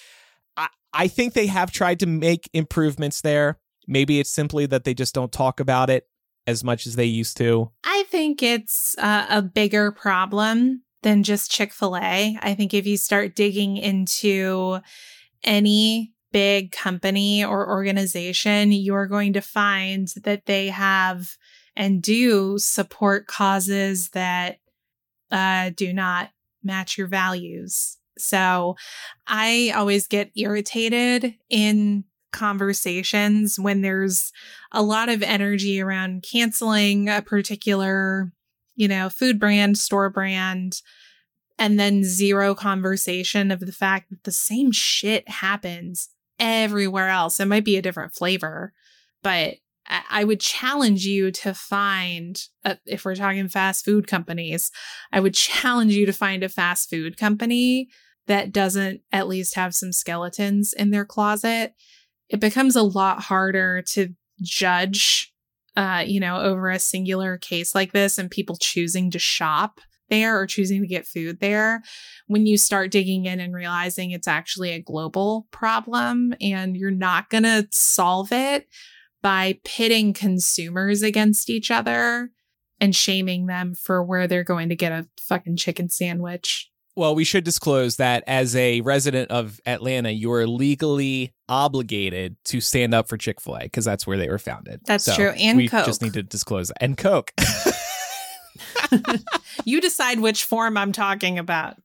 I, 0.58 0.68
I 0.94 1.08
think 1.08 1.34
they 1.34 1.48
have 1.48 1.72
tried 1.72 2.00
to 2.00 2.08
make 2.08 2.50
improvements 2.54 3.22
there. 3.22 3.60
Maybe 3.88 4.20
it's 4.20 4.32
simply 4.32 4.66
that 4.68 4.84
they 4.84 4.94
just 4.94 5.14
don't 5.14 5.32
talk 5.32 5.60
about 5.60 5.90
it 5.90 6.08
as 6.48 6.64
much 6.64 6.88
as 6.88 6.96
they 6.96 7.06
used 7.06 7.38
to. 7.38 7.72
I 7.84 8.04
think 8.10 8.42
it's 8.42 8.98
uh, 8.98 9.28
a 9.30 9.42
bigger 9.42 9.92
problem 9.92 10.84
than 11.04 11.24
just 11.24 11.52
Chick 11.52 11.74
fil 11.74 11.98
A. 11.98 12.38
I 12.42 12.54
think 12.54 12.74
if 12.74 12.86
you 12.86 12.98
start 12.98 13.36
digging 13.36 13.78
into 13.78 14.80
any 15.44 16.14
big 16.32 16.72
company 16.72 17.44
or 17.44 17.70
organization, 17.70 18.72
you're 18.72 19.08
going 19.08 19.34
to 19.34 19.42
find 19.42 20.08
that 20.24 20.46
they 20.46 20.68
have 20.68 21.36
and 21.76 22.02
do 22.02 22.58
support 22.58 23.28
causes 23.28 24.10
that 24.10 24.60
uh, 25.32 25.72
do 25.76 25.94
not 25.94 26.30
match 26.64 26.98
your 26.98 27.08
values. 27.08 27.98
So 28.18 28.76
I 29.28 29.74
always 29.76 30.08
get 30.08 30.32
irritated 30.36 31.36
in 31.50 32.04
conversations 32.32 33.60
when 33.60 33.82
there's 33.82 34.32
a 34.72 34.82
lot 34.82 35.10
of 35.10 35.24
energy 35.24 35.82
around 35.82 36.24
canceling 36.30 37.10
a 37.10 37.22
particular, 37.22 38.32
you 38.82 38.88
know, 38.88 39.10
food 39.10 39.40
brand, 39.40 39.78
store 39.78 40.10
brand, 40.10 40.82
and 41.60 41.80
then 41.80 42.04
zero 42.04 42.56
conversation 42.56 43.52
of 43.52 43.60
the 43.60 43.72
fact 43.72 44.10
that 44.10 44.24
the 44.24 44.32
same 44.32 44.72
shit 44.72 45.30
happens 45.30 46.10
everywhere 46.40 47.10
else. 47.10 47.40
It 47.40 47.46
might 47.46 47.64
be 47.64 47.78
a 47.78 47.82
different 47.84 48.16
flavor, 48.16 48.74
but 49.22 49.58
I 50.10 50.24
would 50.24 50.40
challenge 50.40 51.06
you 51.06 51.30
to 51.32 51.54
find, 51.54 52.42
uh, 52.66 52.76
if 52.88 53.06
we're 53.06 53.14
talking 53.14 53.48
fast 53.50 53.86
food 53.86 54.08
companies, 54.08 54.72
I 55.12 55.20
would 55.20 55.36
challenge 55.36 55.94
you 55.94 56.08
to 56.08 56.14
find 56.14 56.44
a 56.44 56.50
fast 56.50 56.90
food 56.90 57.18
company 57.18 57.90
that 58.26 58.52
doesn't 58.52 59.02
at 59.12 59.28
least 59.28 59.56
have 59.56 59.76
some 59.76 59.92
skeletons 59.92 60.74
in 60.74 60.90
their 60.90 61.06
closet. 61.06 61.76
It 62.30 62.40
becomes 62.40 62.76
a 62.76 62.82
lot 62.82 63.24
harder 63.24 63.84
to 63.94 64.16
judge, 64.42 65.31
uh, 65.76 66.04
you 66.06 66.20
know, 66.20 66.38
over 66.38 66.70
a 66.70 66.80
singular 66.80 67.38
case 67.38 67.74
like 67.74 67.94
this 67.94 68.18
and 68.18 68.30
people 68.30 68.58
choosing 68.58 69.12
to 69.12 69.20
shop 69.20 69.80
there 70.10 70.38
or 70.38 70.46
choosing 70.46 70.82
to 70.82 70.88
get 70.88 71.08
food 71.08 71.40
there 71.40 71.82
when 72.28 72.46
you 72.46 72.58
start 72.58 72.92
digging 72.92 73.26
in 73.26 73.40
and 73.40 73.54
realizing 73.54 74.12
it's 74.12 74.28
actually 74.28 74.72
a 74.72 74.82
global 74.82 75.48
problem 75.52 76.34
and 76.42 76.76
you're 76.76 76.92
not 76.92 77.30
going 77.30 77.44
to 77.44 77.68
solve 77.72 78.32
it 78.32 78.68
by 79.22 79.60
pitting 79.64 80.14
consumers 80.14 81.02
against 81.02 81.50
each 81.50 81.72
other 81.72 82.30
and 82.80 82.96
shaming 82.96 83.46
them 83.46 83.74
for 83.74 84.04
where 84.04 84.28
they're 84.28 84.44
going 84.44 84.70
to 84.70 84.76
get 84.76 84.92
a 84.92 85.08
fucking 85.22 85.56
chicken 85.56 85.90
sandwich. 85.90 86.71
Well, 87.02 87.16
we 87.16 87.24
should 87.24 87.44
disclose 87.44 87.96
that 87.96 88.24
as 88.28 88.56
a 88.56 88.82
resident 88.82 89.32
of 89.32 89.60
Atlanta, 89.66 90.12
you 90.12 90.32
are 90.34 90.46
legally 90.46 91.34
obligated 91.50 92.36
to 92.46 92.62
stand 92.62 92.94
up 92.94 93.08
for 93.08 93.18
Chick 93.18 93.42
fil 93.42 93.56
A 93.56 93.62
because 93.62 93.86
that's 93.86 94.06
where 94.06 94.18
they 94.18 94.30
were 94.30 94.38
founded. 94.38 94.82
That's 94.86 95.06
So 95.06 95.16
true. 95.16 95.30
And 95.32 95.58
we 95.58 95.68
Coke. 95.68 95.88
just 95.88 96.04
need 96.04 96.14
to 96.14 96.22
disclose 96.22 96.68
that. 96.68 96.78
And 96.80 96.96
Coke. 96.96 97.32
you 99.66 99.82
decide 99.82 100.20
which 100.20 100.44
form 100.44 100.78
I'm 100.78 100.92
talking 100.92 101.40
about. 101.40 101.76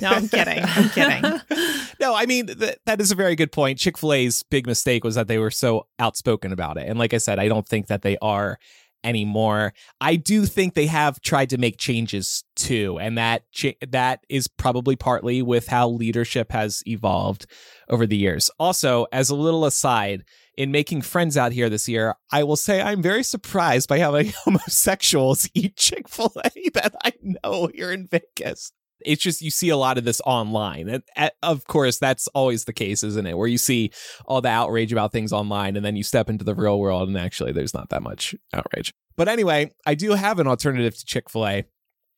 No, 0.00 0.08
I'm 0.08 0.30
kidding. 0.30 0.64
I'm 0.64 0.88
kidding. 0.88 1.22
no, 2.00 2.14
I 2.14 2.24
mean, 2.24 2.46
th- 2.46 2.78
that 2.86 3.02
is 3.02 3.10
a 3.10 3.14
very 3.14 3.36
good 3.36 3.52
point. 3.52 3.78
Chick 3.78 3.98
fil 3.98 4.14
A's 4.14 4.44
big 4.44 4.66
mistake 4.66 5.04
was 5.04 5.14
that 5.16 5.28
they 5.28 5.36
were 5.36 5.50
so 5.50 5.86
outspoken 5.98 6.52
about 6.52 6.78
it. 6.78 6.88
And 6.88 6.98
like 6.98 7.12
I 7.12 7.18
said, 7.18 7.38
I 7.38 7.48
don't 7.48 7.68
think 7.68 7.88
that 7.88 8.00
they 8.00 8.16
are 8.22 8.58
anymore. 9.04 9.72
I 10.00 10.16
do 10.16 10.46
think 10.46 10.74
they 10.74 10.86
have 10.86 11.20
tried 11.20 11.50
to 11.50 11.58
make 11.58 11.78
changes 11.78 12.44
too, 12.56 12.98
and 12.98 13.16
that 13.18 13.42
cha- 13.52 13.78
that 13.88 14.20
is 14.28 14.48
probably 14.48 14.96
partly 14.96 15.42
with 15.42 15.68
how 15.68 15.88
leadership 15.88 16.52
has 16.52 16.82
evolved 16.86 17.46
over 17.88 18.06
the 18.06 18.16
years. 18.16 18.50
Also, 18.58 19.06
as 19.12 19.30
a 19.30 19.36
little 19.36 19.64
aside, 19.64 20.24
in 20.58 20.72
making 20.72 21.02
friends 21.02 21.36
out 21.36 21.52
here 21.52 21.70
this 21.70 21.88
year, 21.88 22.16
I 22.32 22.42
will 22.42 22.56
say 22.56 22.82
I'm 22.82 23.00
very 23.00 23.22
surprised 23.22 23.88
by 23.88 24.00
how 24.00 24.12
many 24.12 24.30
homosexuals 24.44 25.48
eat 25.54 25.76
Chick 25.76 26.08
fil 26.08 26.32
A 26.44 26.50
that 26.74 26.94
I 27.04 27.12
know 27.22 27.68
here 27.72 27.92
in 27.92 28.08
Vegas. 28.08 28.72
It's 29.04 29.22
just 29.22 29.42
you 29.42 29.50
see 29.50 29.68
a 29.68 29.76
lot 29.76 29.98
of 29.98 30.04
this 30.04 30.20
online. 30.26 30.88
And 30.88 31.02
uh, 31.16 31.30
of 31.42 31.66
course, 31.66 31.98
that's 31.98 32.28
always 32.28 32.64
the 32.64 32.72
case, 32.72 33.02
isn't 33.02 33.26
it? 33.26 33.36
Where 33.36 33.48
you 33.48 33.58
see 33.58 33.90
all 34.26 34.40
the 34.40 34.48
outrage 34.48 34.92
about 34.92 35.12
things 35.12 35.32
online 35.32 35.76
and 35.76 35.84
then 35.84 35.96
you 35.96 36.02
step 36.02 36.28
into 36.28 36.44
the 36.44 36.54
real 36.54 36.78
world 36.78 37.08
and 37.08 37.16
actually 37.16 37.52
there's 37.52 37.74
not 37.74 37.90
that 37.90 38.02
much 38.02 38.34
outrage. 38.52 38.92
But 39.16 39.28
anyway, 39.28 39.72
I 39.84 39.94
do 39.94 40.12
have 40.12 40.38
an 40.38 40.46
alternative 40.46 40.96
to 40.96 41.04
Chick 41.04 41.28
fil 41.28 41.46
A, 41.46 41.64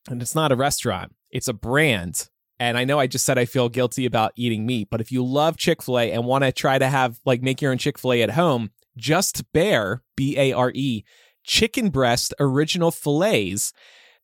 and 0.09 0.21
it's 0.21 0.35
not 0.35 0.53
a 0.53 0.57
restaurant, 0.57 1.15
it's 1.31 1.49
a 1.49 1.55
brand. 1.55 2.29
And 2.59 2.77
I 2.77 2.85
know 2.85 2.99
I 2.99 3.07
just 3.07 3.25
said 3.25 3.39
I 3.39 3.47
feel 3.47 3.71
guilty 3.71 4.05
about 4.05 4.33
eating 4.37 4.67
meat, 4.67 4.89
but 4.91 5.01
if 5.01 5.11
you 5.11 5.25
love 5.25 5.57
Chick 5.57 5.83
fil 5.83 5.99
A 5.99 6.13
and 6.13 6.27
want 6.27 6.45
to 6.45 6.53
try 6.53 6.79
to 6.79 6.89
have, 6.89 7.19
like, 7.25 7.41
make 7.41 7.63
your 7.63 7.73
own 7.73 7.79
Chick 7.79 7.99
fil 7.99 8.13
A 8.13 8.23
at 8.23 8.33
home, 8.33 8.71
Just 8.99 9.51
Bare, 9.55 10.03
B 10.15 10.37
A 10.37 10.53
R 10.53 10.71
E, 10.75 11.05
chicken 11.43 11.89
breast 11.89 12.35
original 12.39 12.91
fillets. 12.91 13.73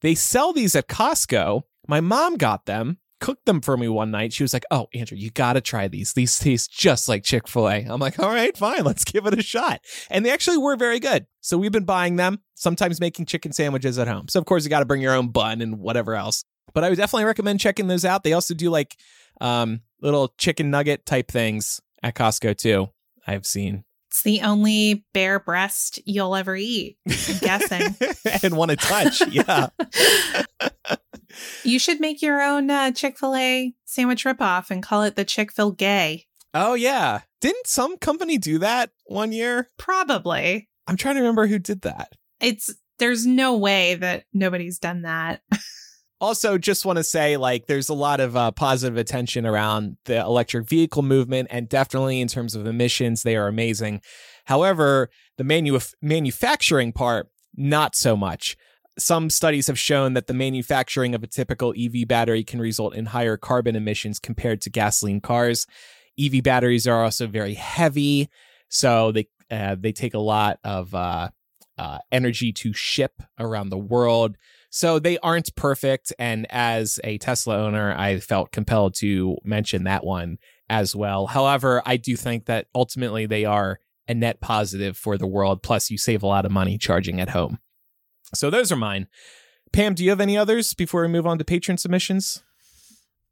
They 0.02 0.14
sell 0.14 0.52
these 0.52 0.76
at 0.76 0.88
Costco. 0.88 1.62
My 1.88 2.00
mom 2.00 2.36
got 2.36 2.66
them, 2.66 2.98
cooked 3.20 3.46
them 3.46 3.60
for 3.60 3.76
me 3.76 3.88
one 3.88 4.10
night. 4.10 4.32
She 4.32 4.42
was 4.42 4.52
like, 4.52 4.64
Oh, 4.70 4.88
Andrew, 4.94 5.16
you 5.16 5.30
got 5.30 5.54
to 5.54 5.60
try 5.60 5.88
these. 5.88 6.12
These 6.12 6.38
taste 6.38 6.72
just 6.72 7.08
like 7.08 7.22
Chick 7.24 7.48
fil 7.48 7.68
A. 7.68 7.84
I'm 7.88 8.00
like, 8.00 8.18
All 8.18 8.28
right, 8.28 8.56
fine, 8.56 8.84
let's 8.84 9.04
give 9.04 9.26
it 9.26 9.38
a 9.38 9.42
shot. 9.42 9.80
And 10.10 10.24
they 10.24 10.30
actually 10.30 10.58
were 10.58 10.76
very 10.76 10.98
good. 11.00 11.26
So 11.40 11.56
we've 11.58 11.72
been 11.72 11.84
buying 11.84 12.16
them, 12.16 12.40
sometimes 12.54 13.00
making 13.00 13.26
chicken 13.26 13.52
sandwiches 13.52 13.98
at 13.98 14.08
home. 14.08 14.28
So, 14.28 14.40
of 14.40 14.46
course, 14.46 14.64
you 14.64 14.70
got 14.70 14.80
to 14.80 14.86
bring 14.86 15.00
your 15.00 15.14
own 15.14 15.28
bun 15.28 15.60
and 15.60 15.78
whatever 15.78 16.14
else. 16.14 16.44
But 16.74 16.84
I 16.84 16.88
would 16.88 16.98
definitely 16.98 17.24
recommend 17.24 17.60
checking 17.60 17.86
those 17.86 18.04
out. 18.04 18.24
They 18.24 18.32
also 18.32 18.52
do 18.52 18.68
like 18.70 18.96
um, 19.40 19.80
little 20.02 20.34
chicken 20.38 20.70
nugget 20.70 21.06
type 21.06 21.30
things 21.30 21.80
at 22.02 22.14
Costco 22.14 22.56
too. 22.56 22.88
I've 23.26 23.46
seen 23.46 23.84
It's 24.08 24.22
the 24.22 24.40
only 24.42 25.04
bare 25.14 25.38
breast 25.40 26.00
you'll 26.04 26.36
ever 26.36 26.56
eat, 26.56 26.98
I'm 27.08 27.38
guessing. 27.38 27.96
and 28.42 28.56
want 28.56 28.72
to 28.72 28.76
touch. 28.76 29.26
Yeah. 29.28 29.68
you 31.64 31.78
should 31.78 32.00
make 32.00 32.22
your 32.22 32.42
own 32.42 32.70
uh, 32.70 32.92
Chick 32.92 33.18
fil 33.18 33.34
A 33.34 33.74
sandwich 33.84 34.24
ripoff 34.24 34.70
and 34.70 34.82
call 34.82 35.02
it 35.02 35.16
the 35.16 35.24
Chick 35.24 35.52
fil 35.52 35.72
Gay. 35.72 36.26
Oh 36.54 36.74
yeah. 36.74 37.20
Didn't 37.40 37.66
some 37.66 37.98
company 37.98 38.38
do 38.38 38.58
that 38.58 38.90
one 39.06 39.32
year? 39.32 39.70
Probably. 39.76 40.68
I'm 40.86 40.96
trying 40.96 41.16
to 41.16 41.20
remember 41.20 41.46
who 41.46 41.58
did 41.58 41.82
that. 41.82 42.12
It's 42.40 42.74
there's 42.98 43.26
no 43.26 43.56
way 43.56 43.94
that 43.96 44.24
nobody's 44.32 44.78
done 44.78 45.02
that. 45.02 45.42
Also, 46.18 46.56
just 46.56 46.86
want 46.86 46.96
to 46.96 47.04
say, 47.04 47.36
like, 47.36 47.66
there's 47.66 47.90
a 47.90 47.94
lot 47.94 48.20
of 48.20 48.36
uh, 48.36 48.50
positive 48.50 48.96
attention 48.96 49.44
around 49.44 49.98
the 50.06 50.18
electric 50.18 50.66
vehicle 50.66 51.02
movement, 51.02 51.48
and 51.50 51.68
definitely 51.68 52.22
in 52.22 52.28
terms 52.28 52.54
of 52.54 52.66
emissions, 52.66 53.22
they 53.22 53.36
are 53.36 53.48
amazing. 53.48 54.00
However, 54.46 55.10
the 55.36 55.44
manu- 55.44 55.78
manufacturing 56.00 56.92
part, 56.92 57.28
not 57.54 57.94
so 57.94 58.16
much. 58.16 58.56
Some 58.98 59.28
studies 59.28 59.66
have 59.66 59.78
shown 59.78 60.14
that 60.14 60.26
the 60.26 60.34
manufacturing 60.34 61.14
of 61.14 61.22
a 61.22 61.26
typical 61.26 61.74
EV 61.76 62.08
battery 62.08 62.42
can 62.44 62.60
result 62.60 62.94
in 62.94 63.06
higher 63.06 63.36
carbon 63.36 63.76
emissions 63.76 64.18
compared 64.18 64.60
to 64.62 64.70
gasoline 64.70 65.20
cars. 65.20 65.66
EV 66.18 66.42
batteries 66.42 66.86
are 66.86 67.04
also 67.04 67.26
very 67.26 67.54
heavy, 67.54 68.30
so 68.68 69.12
they 69.12 69.28
uh, 69.50 69.76
they 69.78 69.92
take 69.92 70.14
a 70.14 70.18
lot 70.18 70.58
of 70.64 70.94
uh, 70.94 71.28
uh, 71.78 71.98
energy 72.10 72.52
to 72.52 72.72
ship 72.72 73.22
around 73.38 73.68
the 73.68 73.78
world. 73.78 74.36
So 74.70 74.98
they 74.98 75.18
aren't 75.18 75.54
perfect. 75.56 76.12
And 76.18 76.46
as 76.50 76.98
a 77.04 77.18
Tesla 77.18 77.56
owner, 77.58 77.94
I 77.96 78.18
felt 78.18 78.52
compelled 78.52 78.94
to 78.96 79.36
mention 79.44 79.84
that 79.84 80.04
one 80.04 80.38
as 80.68 80.96
well. 80.96 81.26
However, 81.26 81.82
I 81.86 81.96
do 81.96 82.16
think 82.16 82.46
that 82.46 82.66
ultimately 82.74 83.26
they 83.26 83.44
are 83.44 83.78
a 84.08 84.14
net 84.14 84.40
positive 84.40 84.96
for 84.96 85.16
the 85.16 85.26
world. 85.26 85.62
Plus, 85.62 85.90
you 85.90 85.98
save 85.98 86.22
a 86.22 86.26
lot 86.26 86.44
of 86.44 86.52
money 86.52 86.78
charging 86.78 87.20
at 87.20 87.30
home. 87.30 87.58
So 88.34 88.50
those 88.50 88.72
are 88.72 88.76
mine. 88.76 89.08
Pam, 89.72 89.94
do 89.94 90.04
you 90.04 90.10
have 90.10 90.20
any 90.20 90.36
others 90.36 90.74
before 90.74 91.02
we 91.02 91.08
move 91.08 91.26
on 91.26 91.38
to 91.38 91.44
patron 91.44 91.78
submissions? 91.78 92.42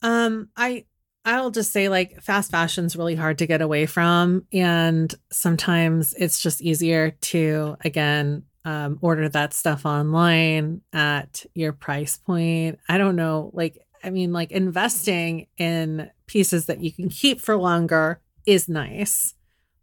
Um, 0.02 0.50
I 0.56 0.84
I'll 1.24 1.50
just 1.50 1.72
say 1.72 1.88
like 1.88 2.20
fast 2.22 2.50
fashion's 2.50 2.96
really 2.96 3.14
hard 3.14 3.38
to 3.38 3.46
get 3.46 3.62
away 3.62 3.86
from, 3.86 4.46
and 4.52 5.14
sometimes 5.32 6.12
it's 6.14 6.40
just 6.40 6.60
easier 6.60 7.12
to 7.12 7.76
again 7.80 8.44
um, 8.66 8.98
order 9.00 9.28
that 9.28 9.54
stuff 9.54 9.86
online 9.86 10.82
at 10.92 11.46
your 11.54 11.72
price 11.72 12.18
point. 12.18 12.78
I 12.88 12.98
don't 12.98 13.16
know, 13.16 13.50
like 13.54 13.78
I 14.02 14.10
mean, 14.10 14.32
like 14.32 14.52
investing 14.52 15.46
in 15.56 16.10
pieces 16.26 16.66
that 16.66 16.80
you 16.80 16.92
can 16.92 17.08
keep 17.08 17.40
for 17.40 17.56
longer 17.56 18.20
is 18.44 18.68
nice, 18.68 19.34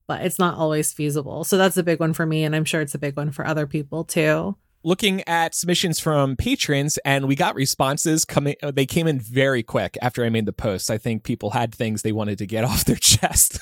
but 0.06 0.22
it's 0.22 0.38
not 0.38 0.58
always 0.58 0.94
feasible. 0.94 1.44
So 1.44 1.58
that's 1.58 1.78
a 1.78 1.84
big 1.84 2.00
one 2.00 2.14
for 2.14 2.28
me, 2.28 2.44
and 2.44 2.56
I'm 2.56 2.66
sure 2.66 2.82
it's 2.82 2.94
a 2.94 3.00
big 3.00 3.18
one 3.18 3.32
for 3.32 3.48
other 3.48 3.66
people 3.66 4.04
too. 4.04 4.56
Looking 4.84 5.28
at 5.28 5.56
submissions 5.56 6.00
from 6.00 6.36
patrons 6.36 6.98
and 7.06 7.28
we 7.28 7.36
got 7.36 7.56
responses 7.56 8.26
coming 8.26 8.56
uh, 8.64 8.72
they 8.72 8.86
came 8.86 9.08
in 9.08 9.20
very 9.20 9.64
quick 9.64 9.98
after 10.02 10.24
i 10.26 10.30
made 10.30 10.46
the 10.46 10.54
post. 10.54 10.90
I 10.90 10.98
think 10.98 11.24
people 11.24 11.52
had 11.52 11.74
things 11.74 12.02
they 12.02 12.12
wanted 12.12 12.38
to 12.40 12.48
get 12.48 12.64
off 12.70 12.86
their 12.86 12.96
chest. 12.96 13.60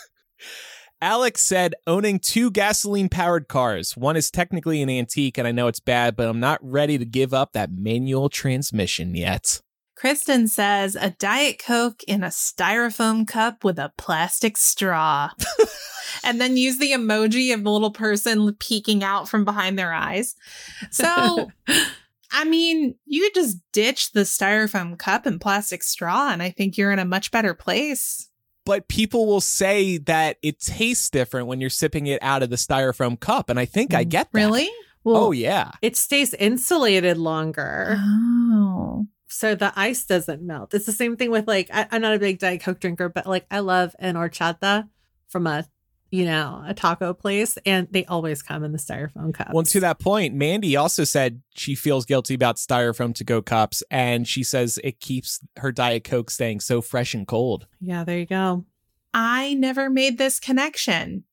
Alex 1.02 1.42
said 1.42 1.76
owning 1.88 2.20
two 2.20 2.52
gasoline 2.52 3.08
powered 3.08 3.48
cars. 3.48 3.96
One 3.96 4.18
is 4.18 4.30
technically 4.30 4.82
an 4.82 4.90
antique 4.90 5.38
and 5.38 5.48
i 5.48 5.52
know 5.52 5.68
it's 5.68 5.80
bad 5.80 6.16
but 6.16 6.28
i'm 6.28 6.40
not 6.40 6.60
ready 6.62 6.98
to 6.98 7.06
give 7.06 7.34
up 7.34 7.54
that 7.54 7.72
manual 7.72 8.30
transmission 8.30 9.16
yet 9.16 9.62
Kristen 10.00 10.48
says 10.48 10.96
a 10.96 11.10
Diet 11.10 11.60
Coke 11.60 12.04
in 12.04 12.24
a 12.24 12.28
styrofoam 12.28 13.28
cup 13.28 13.66
with 13.66 13.78
a 13.78 13.92
plastic 13.98 14.56
straw. 14.56 15.30
and 16.24 16.40
then 16.40 16.56
use 16.56 16.78
the 16.78 16.92
emoji 16.92 17.54
of 17.54 17.66
the 17.66 17.70
little 17.70 17.92
person 17.92 18.54
peeking 18.62 19.04
out 19.04 19.28
from 19.28 19.44
behind 19.44 19.78
their 19.78 19.92
eyes. 19.92 20.36
So, 20.90 21.52
I 22.32 22.46
mean, 22.46 22.96
you 23.08 23.24
could 23.24 23.34
just 23.34 23.58
ditch 23.74 24.14
the 24.14 24.22
styrofoam 24.22 24.98
cup 24.98 25.26
and 25.26 25.42
plastic 25.42 25.84
straw, 25.84 26.30
and 26.32 26.42
I 26.42 26.52
think 26.52 26.78
you're 26.78 26.94
in 26.94 27.00
a 27.00 27.04
much 27.04 27.30
better 27.30 27.54
place. 27.54 28.30
but 28.64 28.88
people 28.88 29.28
will 29.28 29.42
say 29.42 29.98
that 29.98 30.38
it 30.42 30.62
tastes 30.62 31.10
different 31.10 31.48
when 31.48 31.60
you're 31.60 31.70
sipping 31.70 32.08
it 32.08 32.24
out 32.24 32.42
of 32.42 32.50
the 32.50 32.56
styrofoam 32.56 33.20
cup 33.20 33.50
and 33.50 33.60
i 33.60 33.66
think 33.66 33.94
i 33.94 34.06
mm, 34.06 34.10
get 34.10 34.32
that. 34.32 34.38
Really? 34.38 34.70
Well, 35.04 35.18
oh 35.18 35.32
yeah 35.32 35.72
it 35.82 35.98
stays 35.98 36.34
insulated 36.36 37.18
longer. 37.18 37.98
Oh. 38.00 39.08
So 39.30 39.56
the 39.56 39.72
ice 39.76 40.04
doesn't 40.06 40.42
melt. 40.42 40.74
It's 40.74 40.86
the 40.86 40.92
same 40.92 41.16
thing 41.16 41.32
with 41.32 41.48
like 41.48 41.70
I, 41.74 41.88
I'm 41.92 42.02
not 42.02 42.16
a 42.16 42.20
big 42.20 42.40
Diet 42.40 42.62
Coke 42.62 42.80
drinker, 42.80 43.10
but 43.10 43.26
like 43.28 43.46
I 43.50 43.60
love 43.60 43.96
an 44.00 44.16
horchata 44.16 44.90
from 45.30 45.48
a 45.48 45.66
you 46.12 46.26
know 46.26 46.64
a 46.66 46.74
taco 46.74 47.14
place, 47.14 47.58
and 47.66 47.88
they 47.92 48.04
always 48.06 48.42
come 48.42 48.64
in 48.64 48.72
the 48.72 48.80
styrofoam 48.80 49.34
cups. 49.34 49.52
Well, 49.54 49.64
to 49.64 49.80
that 49.82 50.00
point, 50.00 50.34
Mandy 50.34 50.76
also 50.76 51.04
said 51.04 51.42
she 51.56 51.76
feels 51.76 52.06
guilty 52.06 52.34
about 52.34 52.58
styrofoam 52.58 53.14
to 53.16 53.24
go 53.24 53.42
cups, 53.42 53.84
and 53.92 54.28
she 54.28 54.44
says 54.44 54.80
it 54.84 55.00
keeps 55.00 55.40
her 55.58 55.72
Diet 55.72 56.04
Coke 56.04 56.32
staying 56.32 56.62
so 56.62 56.82
fresh 56.82 57.14
and 57.14 57.28
cold. 57.28 57.68
yeah, 57.80 58.04
there 58.04 58.18
you 58.18 58.26
go. 58.26 58.66
I 59.14 59.54
never 59.56 59.90
made 59.90 60.18
this 60.18 60.40
connection. 60.40 61.24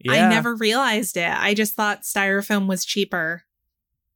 Yeah. 0.00 0.12
I 0.12 0.28
never 0.28 0.56
realized 0.56 1.16
it. 1.16 1.30
I 1.30 1.54
just 1.54 1.74
thought 1.74 2.02
styrofoam 2.02 2.66
was 2.66 2.84
cheaper. 2.84 3.44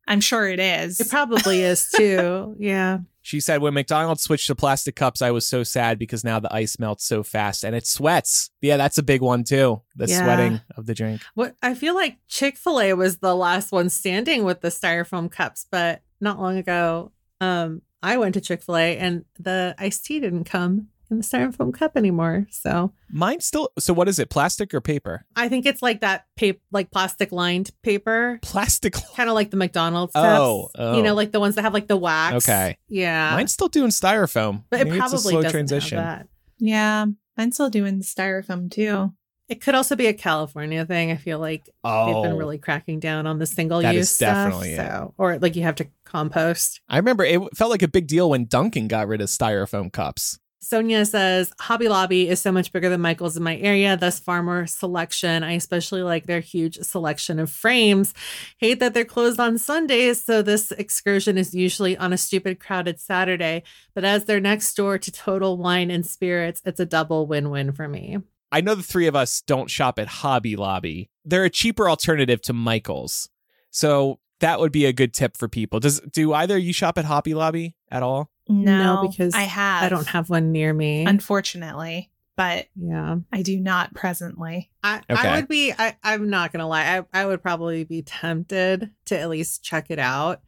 I'm 0.09 0.21
sure 0.21 0.49
it 0.49 0.59
is. 0.61 1.01
It 1.01 1.09
probably 1.11 1.62
is 1.62 1.89
too. 1.91 2.55
Yeah. 2.61 2.99
She 3.27 3.41
said 3.41 3.61
when 3.61 3.75
McDonald's 3.75 4.23
switched 4.23 4.47
to 4.47 4.55
plastic 4.55 4.95
cups, 4.95 5.21
I 5.21 5.33
was 5.33 5.45
so 5.49 5.65
sad 5.65 5.99
because 5.99 6.23
now 6.23 6.39
the 6.39 6.55
ice 6.55 6.79
melts 6.79 7.05
so 7.05 7.25
fast 7.25 7.65
and 7.65 7.75
it 7.75 7.85
sweats. 7.85 8.51
Yeah, 8.61 8.77
that's 8.77 8.99
a 8.99 9.03
big 9.03 9.21
one 9.21 9.43
too. 9.43 9.83
The 9.97 10.07
Yeah. 10.07 10.23
sweating 10.23 10.61
of 10.77 10.87
the 10.87 10.95
drink. 10.95 11.23
What 11.35 11.57
I 11.61 11.75
feel 11.75 11.97
like 11.97 12.19
Chick 12.29 12.57
Fil 12.57 12.81
A 12.81 12.93
was 12.93 13.17
the 13.19 13.35
last 13.35 13.73
one 13.73 13.89
standing 13.91 14.45
with 14.45 14.61
the 14.61 14.69
styrofoam 14.69 15.29
cups, 15.29 15.67
but 15.69 16.03
not 16.21 16.39
long 16.39 16.57
ago, 16.57 17.11
um, 17.41 17.83
I 18.01 18.17
went 18.17 18.35
to 18.35 18.41
Chick 18.41 18.62
Fil 18.62 18.77
A 18.77 18.97
and 18.97 19.25
the 19.41 19.75
iced 19.77 20.05
tea 20.05 20.21
didn't 20.21 20.45
come 20.45 20.87
in 21.11 21.19
the 21.19 21.23
styrofoam 21.25 21.73
cup 21.73 21.97
anymore. 21.97 22.47
So 22.51 22.92
Mine 23.11 23.40
still. 23.40 23.71
So 23.79 23.92
what 23.95 24.09
is 24.09 24.19
it? 24.19 24.31
Plastic 24.31 24.73
or 24.75 24.81
paper? 24.81 25.25
I 25.37 25.49
think 25.49 25.66
it's 25.66 25.83
like 25.83 26.01
that 26.01 26.27
paper, 26.37 26.61
like 26.73 26.90
plastic 26.90 27.33
lined 27.33 27.71
paper, 27.83 28.38
Plastic. 28.42 28.95
kind 29.16 29.29
of 29.29 29.35
like 29.35 29.51
the 29.51 29.57
McDonald's 29.57 30.12
Oh, 30.14 30.69
cups. 30.73 30.73
oh. 30.79 30.97
You 30.97 31.03
know, 31.03 31.12
oh. 31.12 31.14
like 31.16 31.33
the 31.33 31.40
ones 31.40 31.55
that 31.57 31.62
have 31.62 31.75
like 31.75 31.87
the 31.88 31.97
wax. 31.97 32.49
Okay. 32.49 32.79
Yeah. 32.88 33.31
Mine's 33.35 33.53
still 33.53 33.69
doing 33.69 33.90
styrofoam. 33.90 34.64
but 34.71 34.81
it 34.81 34.88
probably 34.88 35.05
it's 35.05 35.12
a 35.14 35.19
slow 35.19 35.42
doesn't 35.42 35.51
transition. 35.53 35.99
have 35.99 36.19
that. 36.21 36.29
yeah, 36.59 37.07
I'm 37.37 37.53
still 37.53 37.71
doing 37.71 38.01
styrofoam 38.01 38.71
too. 38.71 39.12
It 39.49 39.61
could 39.61 39.77
also 39.77 39.95
be 39.95 40.09
a 40.09 40.12
California 40.12 40.85
thing. 40.85 41.12
I 41.12 41.16
feel 41.16 41.38
like 41.38 41.71
Oh, 41.85 42.07
they've 42.07 42.23
been 42.25 42.33
oh. 42.33 42.37
really 42.37 42.59
cracking 42.59 42.99
down 42.99 43.29
on 43.29 43.38
the 43.38 43.47
single 43.47 43.81
That 43.81 43.95
use 43.95 44.07
is 44.07 44.11
stuff. 44.11 44.35
definitely 44.35 44.73
it. 44.73 44.77
so, 44.79 45.14
or 45.19 45.38
like 45.38 45.55
you 45.55 45.62
have 45.62 45.77
to 45.77 45.87
compost. 46.05 46.81
I 46.88 46.97
remember 46.97 47.25
it 47.25 47.40
felt 47.57 47.71
like 47.71 47.83
a 47.83 47.88
big 47.88 48.09
deal 48.09 48.31
when 48.31 48.47
Dunkin' 48.47 48.88
got 48.88 49.07
rid 49.07 49.21
of 49.21 49.29
styrofoam 49.29 49.92
cups. 49.92 50.40
Sonia 50.59 51.05
says 51.05 51.53
Hobby 51.61 51.88
Lobby 51.88 52.29
is 52.29 52.40
so 52.40 52.51
much 52.51 52.73
bigger 52.73 52.88
than 52.88 53.01
Michael's 53.01 53.37
in 53.37 53.42
my 53.42 53.57
area, 53.59 53.97
thus 53.97 54.19
far 54.19 54.42
more 54.42 54.66
selection. 54.66 55.42
I 55.42 55.53
especially 55.53 56.03
like 56.03 56.27
their 56.27 56.40
huge 56.40 56.79
selection 56.79 57.38
of 57.38 57.51
frames. 57.51 58.14
Hate 58.59 58.81
that 58.81 58.95
they're 58.95 59.05
closed 59.05 59.38
on 59.38 59.59
Sundays, 59.59 60.25
so 60.25 60.42
this 60.42 60.73
excursion 60.73 61.38
is 61.38 61.55
usually 61.55 61.97
on 61.97 62.12
a 62.12 62.19
stupid 62.19 62.59
crowded 62.59 62.99
Saturday. 62.99 63.62
But 63.95 64.05
as 64.05 64.25
they're 64.25 64.40
next 64.40 64.75
door 64.75 64.99
to 64.99 65.12
Total 65.12 65.57
Wine 65.57 65.90
and 65.90 66.05
Spirits, 66.05 66.62
it's 66.64 66.81
a 66.81 66.87
double 66.87 67.27
win-win 67.27 67.73
for 67.73 67.87
me. 67.87 68.19
I 68.51 68.61
know 68.61 68.75
the 68.75 68.83
three 68.83 69.07
of 69.07 69.16
us 69.16 69.42
don't 69.42 69.71
shop 69.71 69.99
at 69.99 70.09
Hobby 70.09 70.57
Lobby. 70.57 71.11
They're 71.25 71.45
a 71.45 71.51
cheaper 71.51 71.90
alternative 71.90 72.40
to 72.42 72.53
Michael's. 72.53 73.29
So 73.71 74.21
that 74.40 74.61
would 74.61 74.73
be 74.73 74.87
a 74.87 74.92
good 74.92 75.12
tip 75.12 75.37
for 75.37 75.49
people. 75.49 75.81
Does 75.81 76.01
do 76.01 76.33
either 76.33 76.57
of 76.57 76.62
you 76.62 76.73
shop 76.73 76.97
at 76.97 77.05
Hobby 77.05 77.35
Lobby 77.35 77.77
at 77.90 78.03
all? 78.03 78.31
No, 78.49 79.03
No, 79.03 79.09
because 79.09 79.35
I 79.35 79.43
have. 79.43 79.83
I 79.85 79.89
don't 79.89 80.07
have 80.09 80.31
one 80.31 80.53
near 80.53 80.73
me. 80.73 81.05
unfortunately, 81.05 82.11
but 82.37 82.67
yeah. 82.77 83.17
I 83.33 83.43
do 83.43 83.59
not 83.59 83.95
presently. 83.95 84.71
I, 84.83 85.03
Okay. 85.11 85.29
I 85.29 85.37
would 85.37 85.49
be 85.49 85.73
I, 85.77 85.97
I'm 86.03 86.31
not 86.31 86.53
gonna 86.53 86.69
lie. 86.69 86.99
I, 86.99 87.23
I 87.23 87.27
would 87.27 87.43
probably 87.43 87.85
be 87.85 88.03
tempted 88.03 88.91
to 89.07 89.19
at 89.19 89.29
least 89.31 89.63
check 89.63 89.87
it 89.91 89.99
out 89.99 90.43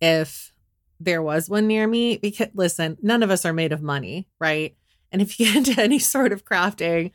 if 0.00 0.52
there 1.00 1.22
was 1.22 1.48
one 1.48 1.66
near 1.66 1.86
me. 1.86 2.16
Because 2.16 2.48
listen, 2.54 2.96
none 3.02 3.22
of 3.22 3.30
us 3.30 3.44
are 3.44 3.52
made 3.52 3.72
of 3.72 3.82
money, 3.82 4.28
right? 4.40 4.76
And 5.12 5.22
if 5.22 5.38
you 5.38 5.46
get 5.46 5.56
into 5.68 5.80
any 5.80 5.98
sort 5.98 6.32
of 6.32 6.44
crafting, 6.44 7.12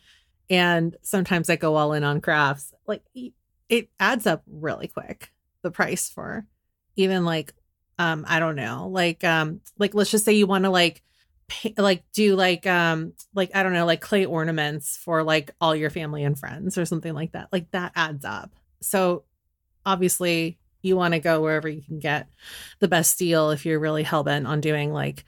and 0.50 0.96
sometimes 1.02 1.50
I 1.50 1.56
go 1.58 1.76
all 1.76 1.94
in 1.94 2.04
on 2.04 2.22
crafts, 2.22 2.74
like 2.88 3.04
it 3.68 3.90
adds 4.00 4.26
up 4.26 4.44
really 4.48 4.88
quick. 4.88 5.32
The 5.62 5.72
price 5.72 6.10
for 6.10 6.46
even 6.96 7.26
like 7.26 7.54
um 8.00 8.26
I 8.28 8.40
don't 8.40 8.56
know, 8.56 8.90
like 8.92 9.24
um 9.24 9.62
like 9.78 9.94
let's 9.94 10.10
just 10.10 10.26
say 10.26 10.34
you 10.34 10.48
want 10.48 10.64
to 10.64 10.72
like 10.72 11.04
pa- 11.50 11.70
like 11.78 12.04
do 12.14 12.36
like 12.36 12.66
um 12.66 13.14
like 13.36 13.52
I 13.54 13.62
don't 13.62 13.74
know 13.74 13.86
like 13.86 14.02
clay 14.02 14.26
ornaments 14.26 14.98
for 14.98 15.22
like 15.22 15.52
all 15.60 15.76
your 15.76 15.90
family 15.90 16.24
and 16.24 16.40
friends 16.40 16.78
or 16.78 16.86
something 16.86 17.14
like 17.14 17.34
that. 17.34 17.50
Like 17.52 17.70
that 17.72 17.92
adds 17.96 18.24
up. 18.24 18.52
So 18.82 19.26
obviously 19.86 20.58
you 20.82 20.96
want 20.96 21.14
to 21.14 21.20
go 21.20 21.42
wherever 21.42 21.68
you 21.68 21.82
can 21.82 22.00
get 22.00 22.30
the 22.80 22.88
best 22.88 23.20
deal 23.20 23.52
if 23.52 23.66
you're 23.66 23.80
really 23.80 24.04
hell 24.04 24.24
bent 24.24 24.48
on 24.48 24.62
doing 24.62 24.94
like 24.94 25.26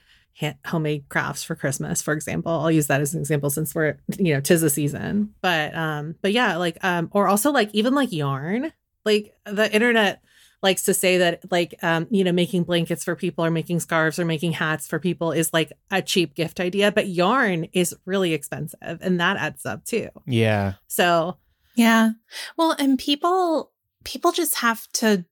homemade 0.64 1.04
crafts 1.10 1.44
for 1.44 1.54
Christmas, 1.54 2.00
for 2.00 2.14
example. 2.14 2.52
I'll 2.52 2.70
use 2.70 2.86
that 2.86 3.02
as 3.02 3.14
an 3.14 3.20
example 3.20 3.50
since 3.50 3.74
we're 3.74 3.98
you 4.18 4.32
know 4.32 4.40
tis 4.40 4.62
the 4.62 4.70
season. 4.70 5.34
But 5.42 5.74
um 5.74 6.14
but 6.22 6.32
yeah, 6.32 6.56
like 6.56 6.82
um 6.82 7.10
or 7.12 7.28
also 7.28 7.52
like 7.52 7.68
even 7.74 7.94
like 7.94 8.12
yarn. 8.12 8.72
Like 9.04 9.34
the 9.44 9.70
internet 9.74 10.22
likes 10.62 10.84
to 10.84 10.94
say 10.94 11.18
that 11.18 11.40
like 11.50 11.74
um 11.82 12.06
you 12.10 12.22
know 12.24 12.32
making 12.32 12.62
blankets 12.64 13.04
for 13.04 13.16
people 13.16 13.44
or 13.44 13.50
making 13.50 13.80
scarves 13.80 14.18
or 14.18 14.24
making 14.24 14.52
hats 14.52 14.86
for 14.86 14.98
people 14.98 15.32
is 15.32 15.52
like 15.52 15.72
a 15.90 16.00
cheap 16.00 16.34
gift 16.34 16.60
idea 16.60 16.92
but 16.92 17.08
yarn 17.08 17.64
is 17.72 17.94
really 18.04 18.32
expensive 18.32 18.98
and 19.00 19.20
that 19.20 19.36
adds 19.36 19.66
up 19.66 19.84
too 19.84 20.08
Yeah. 20.26 20.74
so 20.86 21.36
Yeah. 21.74 22.10
Well, 22.56 22.76
and 22.78 22.98
people 22.98 23.72
people 24.04 24.32
just 24.32 24.56
have 24.56 24.86
to 24.92 25.24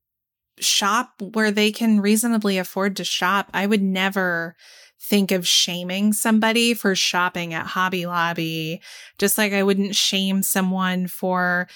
shop 0.58 1.12
where 1.34 1.50
they 1.50 1.70
can 1.72 2.00
reasonably 2.00 2.58
afford 2.58 2.96
to 2.96 3.04
shop. 3.04 3.50
I 3.52 3.66
would 3.66 3.82
never 3.82 4.56
think 5.00 5.32
of 5.32 5.46
shaming 5.46 6.12
somebody 6.12 6.74
for 6.74 6.94
shopping 6.94 7.54
at 7.54 7.66
Hobby 7.66 8.06
Lobby, 8.06 8.80
just 9.18 9.38
like 9.38 9.52
I 9.52 9.62
wouldn't 9.62 9.96
shame 9.96 10.42
someone 10.42 11.08
for 11.08 11.68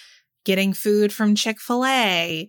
getting 0.44 0.72
food 0.74 1.12
from 1.12 1.34
Chick-fil-A 1.34 2.48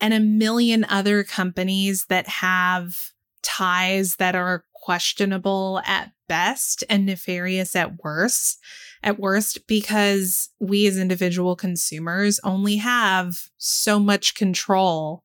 and 0.00 0.14
a 0.14 0.20
million 0.20 0.84
other 0.88 1.24
companies 1.24 2.06
that 2.08 2.28
have 2.28 2.96
ties 3.42 4.16
that 4.16 4.34
are 4.34 4.64
questionable 4.74 5.80
at 5.86 6.12
best 6.28 6.84
and 6.88 7.06
nefarious 7.06 7.76
at 7.76 8.02
worst 8.02 8.58
at 9.02 9.18
worst 9.18 9.66
because 9.66 10.50
we 10.58 10.86
as 10.86 10.98
individual 10.98 11.54
consumers 11.54 12.40
only 12.42 12.76
have 12.76 13.48
so 13.56 14.00
much 14.00 14.34
control 14.34 15.22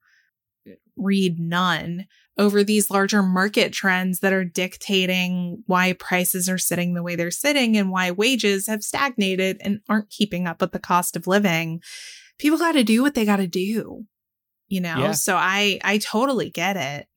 read 0.96 1.40
none 1.40 2.06
over 2.38 2.64
these 2.64 2.90
larger 2.90 3.22
market 3.22 3.74
trends 3.74 4.20
that 4.20 4.34
are 4.34 4.46
dictating 4.46 5.64
why 5.68 5.94
prices 5.94 6.48
are 6.48 6.58
sitting 6.58 6.94
the 6.94 7.04
way 7.04 7.16
they're 7.16 7.32
sitting 7.32 7.76
and 7.76 7.92
why 7.92 8.12
wages 8.12 8.68
have 8.68 8.84
stagnated 8.84 9.58
and 9.62 9.82
aren't 9.90 10.10
keeping 10.10 10.48
up 10.48 10.62
with 10.62 10.72
the 10.72 10.80
cost 10.80 11.16
of 11.16 11.28
living. 11.28 11.82
People 12.40 12.58
got 12.58 12.74
to 12.74 12.84
do 12.84 13.02
what 13.02 13.14
they 13.14 13.26
got 13.26 13.38
to 13.38 13.48
do 13.48 14.06
you 14.72 14.82
know 14.82 14.98
Yeah. 14.98 15.12
so 15.12 15.36
i 15.36 15.80
i 15.84 15.98
totally 16.00 16.50
get 16.50 16.78
it 16.78 17.08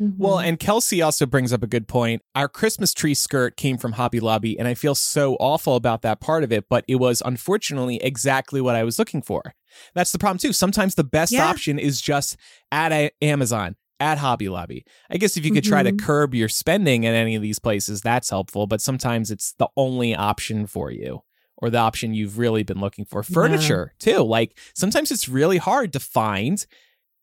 Well, 0.00 0.38
Mm-hmm. 0.38 0.48
and 0.48 0.58
Kelsey 0.58 1.00
also 1.02 1.26
brings 1.26 1.52
up 1.52 1.62
a 1.62 1.66
good 1.68 1.86
point. 1.86 2.22
Our 2.34 2.48
Christmas 2.48 2.92
tree 2.92 3.14
skirt 3.14 3.56
came 3.56 3.76
from 3.78 3.92
Hobby 3.92 4.18
Lobby, 4.18 4.58
and 4.58 4.66
I 4.66 4.74
feel 4.74 4.96
so 4.96 5.36
awful 5.38 5.76
about 5.76 6.02
that 6.02 6.18
part 6.20 6.42
of 6.42 6.50
it, 6.50 6.64
but 6.68 6.84
it 6.88 6.96
was 6.96 7.22
unfortunately 7.24 7.96
exactly 8.02 8.60
what 8.60 8.74
I 8.74 8.82
was 8.82 8.98
looking 8.98 9.22
for. 9.22 9.54
That's 9.94 10.10
the 10.10 10.18
problem, 10.18 10.38
too. 10.38 10.52
Sometimes 10.52 10.94
the 10.96 11.04
best 11.04 11.30
Yeah. 11.32 11.46
option 11.46 11.78
is 11.78 12.00
just 12.00 12.36
at 12.72 12.90
a- 12.90 13.12
Amazon, 13.20 13.76
at 14.00 14.18
Hobby 14.18 14.48
Lobby. 14.48 14.84
I 15.08 15.18
guess 15.18 15.36
if 15.36 15.44
you 15.44 15.52
could 15.52 15.62
try 15.62 15.84
to 15.84 15.92
Mhm. 15.92 16.00
curb 16.00 16.34
your 16.34 16.48
spending 16.48 17.06
at 17.06 17.14
any 17.14 17.36
of 17.36 17.42
these 17.42 17.60
places, 17.60 18.00
that's 18.00 18.30
helpful, 18.30 18.66
but 18.66 18.80
sometimes 18.80 19.30
it's 19.30 19.52
the 19.58 19.68
only 19.76 20.16
option 20.16 20.66
for 20.66 20.90
you. 20.90 21.22
Or 21.58 21.70
the 21.70 21.78
option 21.78 22.12
you've 22.12 22.38
really 22.38 22.64
been 22.64 22.80
looking 22.80 23.04
for. 23.04 23.22
Furniture, 23.22 23.92
too. 24.00 24.22
Like 24.24 24.58
sometimes 24.74 25.12
it's 25.12 25.28
really 25.28 25.58
hard 25.58 25.92
to 25.92 26.00
find 26.00 26.66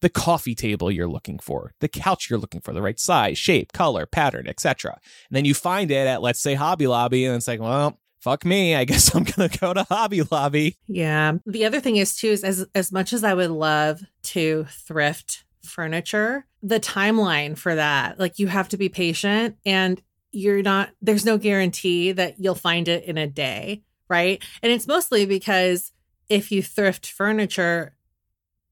the 0.02 0.10
coffee 0.10 0.56
table 0.56 0.91
you're 0.91 1.08
looking 1.08 1.39
for, 1.39 1.74
the 1.80 1.88
couch 1.88 2.30
you're 2.30 2.39
looking 2.39 2.62
for, 2.62 2.74
the 2.74 2.82
right 2.82 3.00
size, 3.00 3.38
shape, 3.38 3.74
color, 3.74 4.06
pattern, 4.06 4.47
etc. 4.47 5.00
And 5.30 5.36
then 5.36 5.45
you 5.45 5.54
find 5.54 5.91
it 5.91 6.08
at 6.08 6.22
let's 6.22 6.39
say 6.39 6.54
Hobby 6.54 6.88
Lobby 6.88 7.26
and 7.26 7.36
it's 7.36 7.47
like, 7.47 7.60
well, 7.60 8.00
fuck 8.20 8.45
me, 8.45 8.76
I 8.76 8.86
guess 8.86 9.14
I'm 9.16 9.24
going 9.24 9.50
to 9.50 9.60
go 9.60 9.74
to 9.74 9.84
Hobby 9.84 10.22
Lobby. 10.30 10.78
Yeah. 10.88 11.34
The 11.45 11.66
other 11.66 11.80
thing 11.80 11.97
is 11.97 12.16
too 12.16 12.30
is 12.30 12.43
as 12.43 12.66
as 12.76 12.91
much 12.91 13.14
as 13.14 13.24
I 13.24 13.34
would 13.34 13.52
love 13.52 14.02
to 14.24 14.66
thrift 14.70 15.43
furniture, 15.64 16.45
the 16.64 16.80
timeline 16.80 17.58
for 17.58 17.76
that, 17.76 18.20
like 18.20 18.39
you 18.39 18.47
have 18.47 18.70
to 18.70 18.78
be 18.78 18.89
patient 18.89 19.58
and 19.66 20.02
you're 20.32 20.62
not 20.62 20.89
there's 21.02 21.26
no 21.26 21.38
guarantee 21.38 22.12
that 22.12 22.36
you'll 22.39 22.56
find 22.56 22.88
it 22.88 23.04
in 23.06 23.18
a 23.18 23.28
day, 23.28 23.84
right? 24.10 24.43
And 24.62 24.72
it's 24.72 24.88
mostly 24.88 25.26
because 25.26 25.91
if 26.30 26.52
you 26.52 26.62
thrift 26.62 27.08
furniture, 27.08 27.95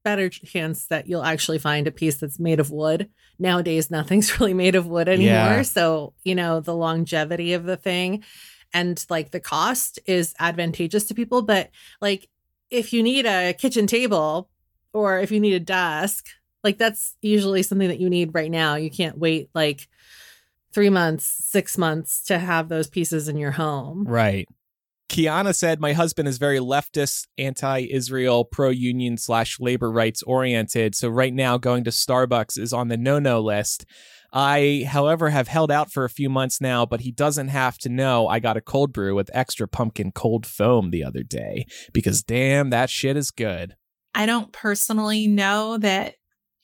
better 0.04 0.28
chance 0.28 0.86
that 0.86 1.06
you'll 1.06 1.22
actually 1.22 1.58
find 1.58 1.86
a 1.86 1.92
piece 1.92 2.16
that's 2.16 2.38
made 2.38 2.60
of 2.60 2.70
wood. 2.70 3.10
Nowadays, 3.38 3.90
nothing's 3.90 4.40
really 4.40 4.54
made 4.54 4.74
of 4.74 4.86
wood 4.86 5.08
anymore. 5.08 5.28
Yeah. 5.28 5.62
So, 5.62 6.14
you 6.24 6.34
know, 6.34 6.60
the 6.60 6.74
longevity 6.74 7.52
of 7.52 7.64
the 7.64 7.76
thing 7.76 8.24
and 8.72 9.04
like 9.08 9.30
the 9.30 9.40
cost 9.40 9.98
is 10.06 10.34
advantageous 10.38 11.04
to 11.06 11.14
people. 11.14 11.42
But 11.42 11.70
like, 12.00 12.28
if 12.70 12.92
you 12.92 13.02
need 13.02 13.26
a 13.26 13.54
kitchen 13.54 13.86
table 13.86 14.50
or 14.92 15.18
if 15.20 15.30
you 15.30 15.40
need 15.40 15.54
a 15.54 15.60
desk, 15.60 16.26
like 16.62 16.78
that's 16.78 17.14
usually 17.22 17.62
something 17.62 17.88
that 17.88 18.00
you 18.00 18.10
need 18.10 18.34
right 18.34 18.50
now. 18.50 18.74
You 18.74 18.90
can't 18.90 19.18
wait 19.18 19.48
like 19.54 19.88
three 20.72 20.90
months, 20.90 21.24
six 21.24 21.78
months 21.78 22.24
to 22.24 22.38
have 22.38 22.68
those 22.68 22.88
pieces 22.88 23.28
in 23.28 23.38
your 23.38 23.52
home. 23.52 24.04
Right. 24.06 24.48
Kiana 25.08 25.54
said, 25.54 25.80
My 25.80 25.94
husband 25.94 26.28
is 26.28 26.38
very 26.38 26.58
leftist, 26.58 27.26
anti 27.38 27.88
Israel, 27.90 28.44
pro 28.44 28.68
union 28.68 29.16
slash 29.16 29.58
labor 29.58 29.90
rights 29.90 30.22
oriented. 30.22 30.94
So 30.94 31.08
right 31.08 31.32
now, 31.32 31.56
going 31.56 31.84
to 31.84 31.90
Starbucks 31.90 32.58
is 32.58 32.72
on 32.72 32.88
the 32.88 32.96
no 32.96 33.18
no 33.18 33.40
list. 33.40 33.86
I, 34.30 34.86
however, 34.86 35.30
have 35.30 35.48
held 35.48 35.70
out 35.70 35.90
for 35.90 36.04
a 36.04 36.10
few 36.10 36.28
months 36.28 36.60
now, 36.60 36.84
but 36.84 37.00
he 37.00 37.10
doesn't 37.10 37.48
have 37.48 37.78
to 37.78 37.88
know 37.88 38.28
I 38.28 38.40
got 38.40 38.58
a 38.58 38.60
cold 38.60 38.92
brew 38.92 39.14
with 39.14 39.30
extra 39.32 39.66
pumpkin 39.66 40.12
cold 40.12 40.44
foam 40.44 40.90
the 40.90 41.02
other 41.02 41.22
day 41.22 41.66
because 41.94 42.22
damn, 42.22 42.68
that 42.70 42.90
shit 42.90 43.16
is 43.16 43.30
good. 43.30 43.74
I 44.14 44.26
don't 44.26 44.52
personally 44.52 45.26
know 45.26 45.78
that 45.78 46.16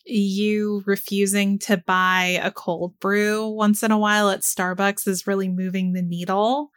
you 0.05 0.82
refusing 0.84 1.59
to 1.59 1.78
buy 1.78 2.38
a 2.42 2.51
cold 2.51 2.99
brew 3.01 3.49
once 3.49 3.82
in 3.82 3.90
a 3.90 3.99
while 3.99 4.28
at 4.28 4.40
Starbucks 4.40 5.09
is 5.09 5.26
really 5.26 5.49
moving 5.49 5.92
the 5.92 6.03
needle 6.03 6.70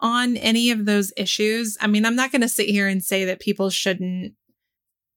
on 0.00 0.36
any 0.36 0.70
of 0.70 0.86
those 0.86 1.12
issues. 1.16 1.76
I 1.80 1.86
mean, 1.86 2.04
I'm 2.04 2.16
not 2.16 2.32
going 2.32 2.42
to 2.42 2.48
sit 2.48 2.68
here 2.68 2.88
and 2.88 3.02
say 3.02 3.24
that 3.26 3.40
people 3.40 3.70
shouldn't, 3.70 4.34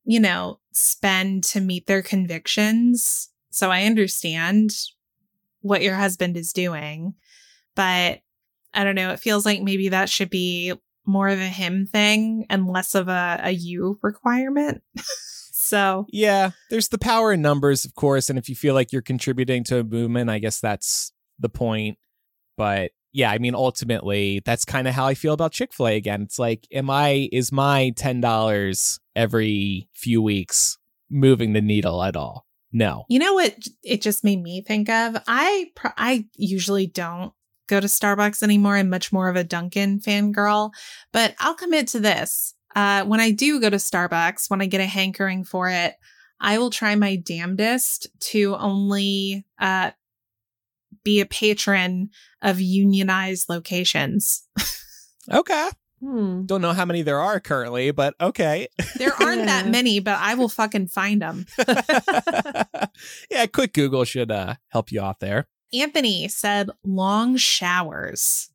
you 0.03 0.19
know, 0.19 0.59
spend 0.71 1.43
to 1.45 1.61
meet 1.61 1.88
their 1.88 2.01
convictions. 2.01 3.29
So 3.49 3.71
I 3.71 3.84
understand 3.84 4.71
what 5.61 5.81
your 5.81 5.95
husband 5.95 6.36
is 6.36 6.51
doing, 6.51 7.13
but 7.75 8.19
I 8.73 8.84
don't 8.84 8.95
know. 8.95 9.11
It 9.11 9.19
feels 9.19 9.45
like 9.45 9.61
maybe 9.61 9.89
that 9.89 10.09
should 10.09 10.29
be 10.29 10.73
more 11.05 11.29
of 11.29 11.39
a 11.39 11.47
him 11.47 11.86
thing 11.86 12.45
and 12.49 12.67
less 12.67 12.95
of 12.95 13.07
a, 13.07 13.39
a 13.43 13.51
you 13.51 13.99
requirement. 14.01 14.84
so 15.51 16.05
Yeah, 16.09 16.51
there's 16.69 16.89
the 16.89 16.97
power 16.97 17.34
in 17.34 17.41
numbers, 17.41 17.86
of 17.86 17.95
course. 17.95 18.29
And 18.29 18.39
if 18.39 18.49
you 18.49 18.55
feel 18.55 18.73
like 18.73 18.91
you're 18.91 19.01
contributing 19.01 19.63
to 19.65 19.79
a 19.79 19.84
movement, 19.84 20.29
I 20.29 20.39
guess 20.39 20.59
that's 20.59 21.11
the 21.39 21.49
point. 21.49 21.97
But 22.57 22.91
yeah, 23.14 23.32
I 23.32 23.38
mean, 23.38 23.53
ultimately, 23.53 24.41
that's 24.43 24.66
kind 24.66 24.88
of 24.88 24.95
how 24.95 25.05
I 25.05 25.14
feel 25.14 25.34
about 25.34 25.51
Chick 25.51 25.72
fil 25.74 25.88
A 25.88 25.95
again. 25.95 26.24
It's 26.24 26.39
like, 26.39 26.68
am 26.72 26.89
I, 26.89 27.30
is 27.32 27.51
my 27.51 27.93
$10 27.95 28.99
every 29.16 29.88
few 29.93 30.22
weeks 30.22 30.80
moving 31.11 31.53
the 31.53 31.61
needle 31.61 32.03
at 32.03 32.16
all? 32.16 32.47
No. 32.72 33.05
You 33.07 33.20
know 33.20 33.36
what 33.36 33.55
it 33.84 34.01
just 34.01 34.24
made 34.24 34.41
me 34.41 34.61
think 34.61 34.89
of? 34.89 35.16
I 35.28 35.68
I 35.95 36.26
usually 36.36 36.88
don't 36.88 37.32
go 37.68 37.80
to 37.80 37.86
Starbucks 37.86 38.41
anymore. 38.41 38.78
I'm 38.78 38.89
much 38.89 39.14
more 39.14 39.30
of 39.30 39.36
a 39.36 39.43
Dunkin' 39.43 39.99
fangirl, 39.99 40.72
but 41.11 41.36
I'll 41.39 41.53
commit 41.53 41.88
to 41.89 41.99
this. 41.99 42.55
Uh, 42.76 43.05
when 43.05 43.20
I 43.20 43.30
do 43.30 43.61
go 43.61 43.70
to 43.70 43.78
Starbucks, 43.78 44.49
when 44.49 44.59
I 44.59 44.66
get 44.66 44.82
a 44.82 44.88
hankering 44.88 45.43
for 45.43 45.70
it, 45.70 45.93
I 46.41 46.57
will 46.57 46.72
try 46.72 46.95
my 46.95 47.16
damnedest 47.16 48.07
to 48.32 48.55
only 48.55 49.45
uh, 49.59 49.91
be 51.04 51.20
a 51.20 51.26
patron 51.26 52.10
of 52.41 52.60
unionized 52.60 53.49
locations. 53.49 54.47
Okay. 55.32 55.70
Hmm. 56.01 56.45
Don't 56.45 56.62
know 56.62 56.74
how 56.74 56.84
many 56.84 57.01
there 57.01 57.20
are 57.20 57.39
currently, 57.39 57.91
but 57.91 58.14
okay. 58.20 58.68
There 58.97 59.14
aren't 59.22 59.45
that 59.45 59.70
many, 59.70 60.01
but 60.01 60.18
I 60.20 60.36
will 60.36 60.49
fucking 60.49 60.88
find 60.88 61.22
them. 61.22 61.45
yeah, 63.32 63.45
quick 63.45 63.74
Google 63.74 64.04
should 64.04 64.30
uh, 64.30 64.56
help 64.68 64.91
you 64.91 65.01
out 65.01 65.22
there. 65.22 65.47
Anthony 65.72 66.28
said 66.28 66.70
long 66.84 67.38
showers. 67.38 68.49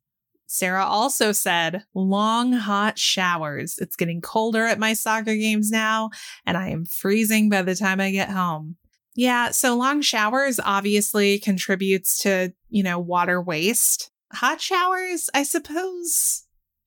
Sarah 0.45 0.85
also 0.85 1.31
said 1.31 1.83
long 1.95 2.53
hot 2.53 2.99
showers. 2.99 3.77
It's 3.79 3.95
getting 3.95 4.21
colder 4.21 4.65
at 4.65 4.79
my 4.79 4.93
soccer 4.93 5.35
games 5.35 5.71
now, 5.71 6.11
and 6.45 6.55
I 6.55 6.69
am 6.69 6.85
freezing 6.85 7.49
by 7.49 7.63
the 7.63 7.75
time 7.75 7.99
I 7.99 8.11
get 8.11 8.29
home. 8.29 8.77
Yeah, 9.15 9.51
so 9.51 9.75
long 9.75 10.01
showers 10.01 10.59
obviously 10.63 11.39
contributes 11.39 12.21
to, 12.23 12.53
you 12.69 12.83
know, 12.83 12.99
water 12.99 13.41
waste. 13.41 14.11
Hot 14.33 14.61
showers, 14.61 15.29
I 15.33 15.43
suppose. 15.43 16.45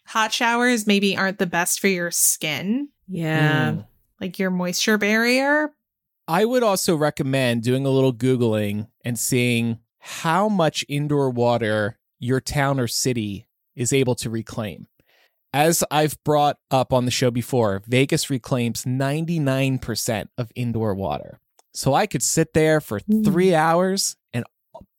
Hot 0.08 0.32
showers 0.32 0.86
maybe 0.86 1.16
aren't 1.16 1.38
the 1.38 1.46
best 1.46 1.80
for 1.80 1.88
your 1.88 2.10
skin, 2.10 2.88
Yeah. 3.08 3.72
Mm. 3.72 3.86
like 4.20 4.38
your 4.38 4.50
moisture 4.50 4.98
barrier. 4.98 5.72
I 6.28 6.44
would 6.44 6.62
also 6.62 6.94
recommend 6.96 7.62
doing 7.62 7.84
a 7.84 7.90
little 7.90 8.12
Googling 8.12 8.86
and 9.04 9.18
seeing 9.18 9.78
how 9.98 10.48
much 10.48 10.84
indoor 10.88 11.30
water 11.30 11.98
your 12.18 12.40
town 12.40 12.78
or 12.78 12.86
city 12.86 13.46
is 13.74 13.92
able 13.92 14.14
to 14.16 14.30
reclaim. 14.30 14.86
As 15.52 15.84
I've 15.90 16.22
brought 16.24 16.58
up 16.70 16.92
on 16.92 17.04
the 17.04 17.10
show 17.10 17.30
before, 17.30 17.82
Vegas 17.86 18.30
reclaims 18.30 18.84
99% 18.84 20.28
of 20.38 20.50
indoor 20.54 20.94
water. 20.94 21.40
So 21.72 21.94
I 21.94 22.06
could 22.06 22.22
sit 22.22 22.52
there 22.52 22.80
for 22.80 23.00
Mm. 23.00 23.24
three 23.24 23.54
hours 23.54 24.16
and 24.32 24.44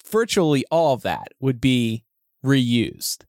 virtually 0.09 0.65
all 0.71 0.93
of 0.93 1.01
that 1.03 1.30
would 1.39 1.61
be 1.61 2.03
reused. 2.43 3.26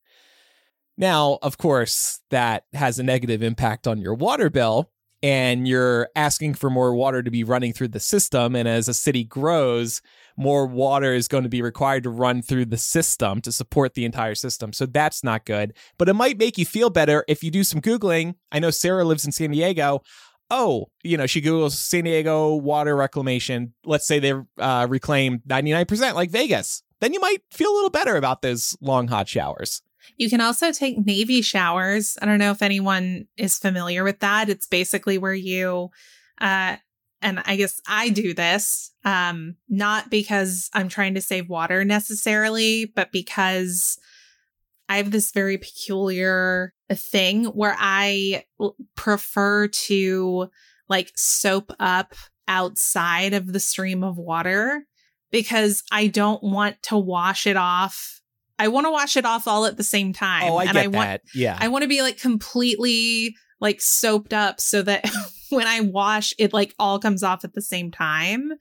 Now, 0.97 1.38
of 1.42 1.59
course, 1.59 2.20
that 2.30 2.64
has 2.72 2.99
a 2.99 3.03
negative 3.03 3.42
impact 3.42 3.86
on 3.88 3.99
your 4.01 4.14
water 4.14 4.49
bill, 4.49 4.90
and 5.22 5.66
you're 5.66 6.09
asking 6.14 6.55
for 6.55 6.68
more 6.70 6.95
water 6.95 7.22
to 7.22 7.30
be 7.30 7.42
running 7.42 7.72
through 7.72 7.88
the 7.88 7.99
system. 8.01 8.55
And 8.55 8.68
as 8.68 8.88
a 8.88 8.95
city 8.95 9.24
grows, 9.24 10.03
more 10.36 10.66
water 10.66 11.14
is 11.14 11.26
going 11.28 11.45
to 11.45 11.49
be 11.49 11.62
required 11.62 12.03
to 12.03 12.11
run 12.11 12.42
through 12.42 12.66
the 12.66 12.76
system 12.76 13.40
to 13.40 13.51
support 13.51 13.95
the 13.95 14.05
entire 14.05 14.34
system. 14.34 14.72
So 14.72 14.84
that's 14.86 15.24
not 15.24 15.47
good. 15.47 15.72
But 15.97 16.09
it 16.11 16.14
might 16.14 16.38
make 16.38 16.59
you 16.59 16.66
feel 16.66 16.90
better 16.90 17.24
if 17.26 17.42
you 17.42 17.51
do 17.51 17.64
some 17.64 17.80
Googling. 17.80 18.34
I 18.53 18.59
know 18.59 18.70
Sarah 18.70 19.05
lives 19.05 19.24
in 19.24 19.32
San 19.32 19.51
Diego. 19.53 20.03
Oh, 20.51 20.86
you 21.03 21.16
know, 21.16 21.26
she 21.26 21.40
Googles 21.40 21.72
San 21.72 22.05
Diego 22.05 22.55
water 22.55 22.95
reclamation. 22.95 23.72
Let's 23.84 24.07
say 24.07 24.18
they 24.18 24.34
uh, 24.59 24.86
reclaim 24.88 25.40
99% 25.49 26.14
like 26.14 26.30
Vegas. 26.30 26.82
Then 27.01 27.12
you 27.12 27.20
might 27.20 27.42
feel 27.51 27.70
a 27.70 27.74
little 27.74 27.90
better 27.90 28.16
about 28.16 28.42
those 28.42 28.76
long 28.80 29.09
hot 29.09 29.28
showers. 29.28 29.82
You 30.16 30.28
can 30.28 30.40
also 30.40 30.70
take 30.70 31.05
Navy 31.05 31.42
showers. 31.42 32.18
I 32.20 32.26
don't 32.26 32.38
know 32.38 32.51
if 32.51 32.62
anyone 32.62 33.26
is 33.36 33.59
familiar 33.59 34.05
with 34.05 34.20
that. 34.20 34.49
It's 34.49 34.66
basically 34.66 35.18
where 35.18 35.34
you, 35.34 35.90
uh, 36.40 36.76
and 37.22 37.42
I 37.47 37.57
guess 37.57 37.80
I 37.88 38.11
do 38.11 38.34
this, 38.34 38.92
um, 39.05 39.57
not 39.68 40.11
because 40.11 40.68
I'm 40.74 40.88
trying 40.88 41.14
to 41.14 41.22
save 41.22 41.49
water 41.49 41.84
necessarily, 41.84 42.84
but 42.84 43.12
because 43.12 43.99
I 44.89 44.99
have 44.99 45.11
this 45.11 45.32
very 45.32 45.59
peculiar 45.59 46.72
uh, 46.91 46.95
thing 46.95 47.47
where 47.47 47.76
I 47.78 48.45
l- 48.61 48.76
prefer 48.97 49.68
to 49.68 50.49
like 50.89 51.12
soap 51.16 51.72
up 51.80 52.14
outside 52.47 53.32
of 53.32 53.53
the 53.53 53.61
stream 53.61 54.05
of 54.05 54.18
water 54.18 54.87
because 55.30 55.82
I 55.91 56.09
don't 56.09 56.43
want 56.43 56.82
to 56.85 56.99
wash 56.99 57.47
it 57.47 57.57
off. 57.57 58.20
I 58.59 58.68
want 58.68 58.87
to 58.87 58.91
wash 58.91 59.16
it 59.16 59.24
off 59.24 59.49
all 59.49 59.66
at 59.66 59.76
the 59.76 59.82
same 59.82 60.12
time. 60.12 60.45
Oh, 60.45 60.57
I 60.59 60.64
and 60.64 60.72
get 60.74 60.85
I 60.85 60.87
want 60.87 61.09
that. 61.09 61.22
yeah. 61.35 61.59
I 61.59 61.68
want 61.68 61.82
to 61.82 61.89
be 61.89 62.03
like 62.03 62.18
completely 62.20 63.35
like 63.61 63.80
soaped 63.80 64.32
up 64.32 64.61
so 64.61 64.82
that 64.82 65.05
when 65.51 65.66
I 65.66 65.80
wash 65.80 66.32
it 66.38 66.53
like 66.53 66.74
all 66.78 66.99
comes 66.99 67.22
off 67.22 67.45
at 67.45 67.55
the 67.55 67.62
same 67.62 67.90
time 67.90 68.53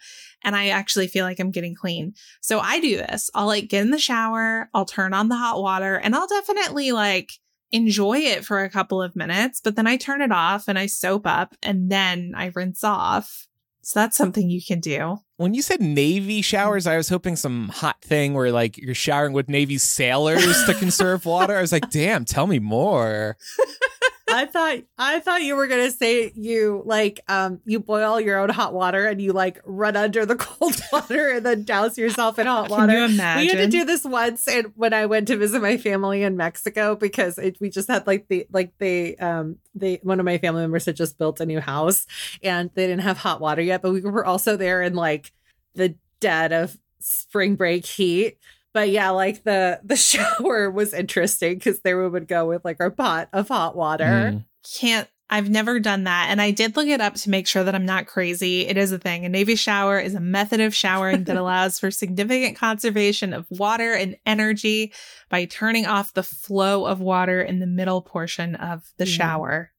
and 0.44 0.56
I 0.56 0.70
actually 0.70 1.08
feel 1.08 1.26
like 1.26 1.40
I'm 1.40 1.52
getting 1.52 1.76
clean. 1.76 2.14
So 2.42 2.60
I 2.60 2.80
do 2.80 2.98
this. 2.98 3.30
I'll 3.34 3.48
like 3.48 3.70
get 3.70 3.82
in 3.82 3.92
the 3.92 4.00
shower, 4.00 4.70
I'll 4.74 4.86
turn 4.86 5.14
on 5.14 5.30
the 5.30 5.38
hot 5.38 5.62
water 5.62 5.96
and 5.96 6.16
I'll 6.16 6.28
definitely 6.28 6.92
like 6.92 7.32
enjoy 7.72 8.20
it 8.20 8.46
for 8.46 8.64
a 8.64 8.70
couple 8.70 9.02
of 9.02 9.16
minutes, 9.16 9.60
but 9.62 9.76
then 9.76 9.88
I 9.88 9.98
turn 9.98 10.22
it 10.22 10.32
off 10.32 10.68
and 10.68 10.78
I 10.78 10.86
soap 10.86 11.26
up 11.26 11.56
and 11.64 11.92
then 11.92 12.34
I 12.36 12.52
rinse 12.54 12.84
off. 12.84 13.48
So 13.86 14.00
that's 14.00 14.16
something 14.16 14.50
you 14.50 14.62
can 14.66 14.80
do. 14.80 15.18
when 15.36 15.54
you 15.54 15.62
said 15.62 15.82
Navy 15.82 16.42
showers, 16.42 16.88
I 16.88 16.96
was 16.96 17.10
hoping 17.10 17.36
some 17.36 17.68
hot 17.68 18.02
thing 18.02 18.34
where 18.34 18.50
like 18.50 18.78
you're 18.78 18.96
showering 18.96 19.34
with 19.34 19.50
Navy 19.50 19.78
sailors 19.78 20.64
to 20.66 20.74
conserve 20.74 21.26
water. 21.26 21.58
I 21.58 21.62
was 21.62 21.74
like, 21.74 21.90
damn, 21.90 22.24
tell 22.24 22.48
me 22.48 22.60
more. 22.60 23.36
I 24.34 24.46
thought 24.46 24.80
I 24.98 25.20
thought 25.20 25.44
you 25.44 25.56
were 25.56 25.68
gonna 25.68 25.92
say 25.92 26.32
you 26.36 26.82
like 26.86 27.22
um 27.28 27.62
you 27.66 27.80
boil 27.80 28.20
your 28.20 28.40
own 28.40 28.50
hot 28.50 28.74
water 28.74 29.06
and 29.06 29.22
you 29.22 29.32
like 29.32 29.62
run 29.64 29.96
under 29.96 30.26
the 30.26 30.36
cold 30.38 30.82
water 30.92 31.30
and 31.30 31.46
then 31.46 31.64
douse 31.64 31.98
yourself 31.98 32.40
in 32.40 32.48
hot 32.48 32.70
water. 32.70 32.88
Can 32.88 32.98
you 32.98 33.16
imagine? 33.16 33.42
We 33.42 33.48
had 33.48 33.72
to 33.72 33.78
do 33.78 33.86
this 33.86 34.04
once 34.04 34.48
and 34.48 34.74
when 34.76 34.94
I 34.94 35.06
went 35.06 35.28
to 35.28 35.38
visit 35.38 35.62
my 35.62 35.78
family 35.78 36.24
in 36.24 36.36
Mexico 36.36 36.96
because 36.96 37.38
it, 37.38 37.58
we 37.60 37.70
just 37.70 37.88
had 37.88 38.08
like 38.08 38.28
the 38.28 38.48
like 38.52 38.74
they 38.80 39.16
um 39.18 39.58
they 39.76 40.00
one 40.04 40.20
of 40.20 40.26
my 40.26 40.38
family 40.40 40.62
members 40.62 40.86
had 40.86 40.96
just 40.96 41.18
built 41.18 41.40
a 41.40 41.46
new 41.46 41.60
house 41.60 42.08
and 42.42 42.72
they 42.74 42.88
didn't 42.88 43.04
have 43.04 43.18
hot 43.18 43.40
water 43.40 43.62
yet, 43.62 43.82
but 43.82 43.94
we 43.94 44.02
were 44.02 44.26
also 44.26 44.58
there 44.58 44.82
in 44.82 44.96
like 44.96 45.32
the 45.76 45.96
dead 46.20 46.52
of 46.52 46.78
spring 47.00 47.56
break 47.56 47.86
heat 47.86 48.38
but 48.74 48.90
yeah, 48.90 49.12
like 49.12 49.44
the 49.44 49.80
the 49.84 49.96
shower 49.98 50.70
was 50.70 50.94
interesting 50.94 51.56
because 51.56 51.80
there 51.82 52.02
we 52.02 52.10
would 52.10 52.28
go 52.28 52.48
with 52.48 52.66
like 52.66 52.78
our 52.80 52.92
pot 52.92 53.30
of 53.34 53.48
hot 53.48 53.76
water. 53.76 54.04
Mm. 54.06 54.46
Can't. 54.80 55.08
I've 55.30 55.50
never 55.50 55.80
done 55.80 56.04
that. 56.04 56.28
And 56.30 56.40
I 56.40 56.52
did 56.52 56.76
look 56.76 56.86
it 56.88 57.02
up 57.02 57.16
to 57.16 57.30
make 57.30 57.48
sure 57.48 57.64
that 57.64 57.74
I'm 57.74 57.86
not 57.88 58.06
crazy. 58.06 58.68
It 58.68 58.78
is 58.78 58.92
a 58.92 59.00
thing. 59.00 59.26
A 59.26 59.30
Navy 59.30 59.56
shower 59.56 59.98
is 59.98 60.14
a 60.14 60.20
method 60.20 60.60
of 60.60 60.76
showering 60.76 61.24
that 61.24 61.38
allows 61.44 61.80
for 61.80 61.90
significant 61.90 62.56
conservation 62.56 63.34
of 63.34 63.48
water 63.50 63.94
and 63.94 64.16
energy 64.28 64.94
by 65.30 65.46
turning 65.46 65.88
off 65.88 66.14
the 66.14 66.22
flow 66.22 66.86
of 66.86 67.00
water 67.00 67.42
in 67.42 67.58
the 67.60 67.66
middle 67.66 68.02
portion 68.02 68.54
of 68.56 68.84
the 68.98 69.08
Yeah. 69.08 69.12
shower. 69.16 69.72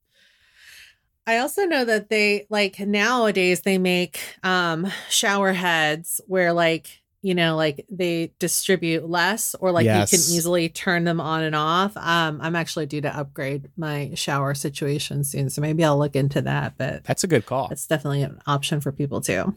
I 1.27 1.39
also 1.39 1.65
know 1.67 1.85
that 1.85 2.11
they 2.11 2.47
like 2.51 2.81
nowadays 2.81 3.61
they 3.63 3.79
make 3.79 4.21
um 4.43 4.91
shower 5.09 5.53
heads 5.53 6.21
where 6.27 6.53
like 6.53 7.03
you 7.25 7.35
know 7.35 7.57
like 7.57 7.87
they 7.91 8.33
distribute 8.39 9.09
less 9.09 9.55
or 9.59 9.73
like 9.73 9.87
you 9.87 9.93
can 9.93 10.19
easily 10.19 10.69
turn 10.69 11.05
them 11.05 11.21
on 11.21 11.43
and 11.43 11.57
off. 11.57 11.97
Um 11.97 12.39
I'm 12.43 12.55
actually 12.55 12.87
due 12.87 13.01
to 13.01 13.17
upgrade 13.17 13.71
my 13.77 14.13
shower 14.15 14.55
situation 14.55 15.25
soon, 15.25 15.49
so 15.49 15.63
maybe 15.63 15.83
I'll 15.83 15.99
look 15.99 16.15
into 16.15 16.43
that, 16.43 16.75
but 16.77 17.03
That's 17.05 17.25
a 17.25 17.27
good 17.27 17.47
call. 17.47 17.69
That's 17.69 17.87
definitely 17.87 18.23
an 18.23 18.41
option 18.47 18.81
for 18.81 18.93
people 18.93 19.23
too. 19.23 19.55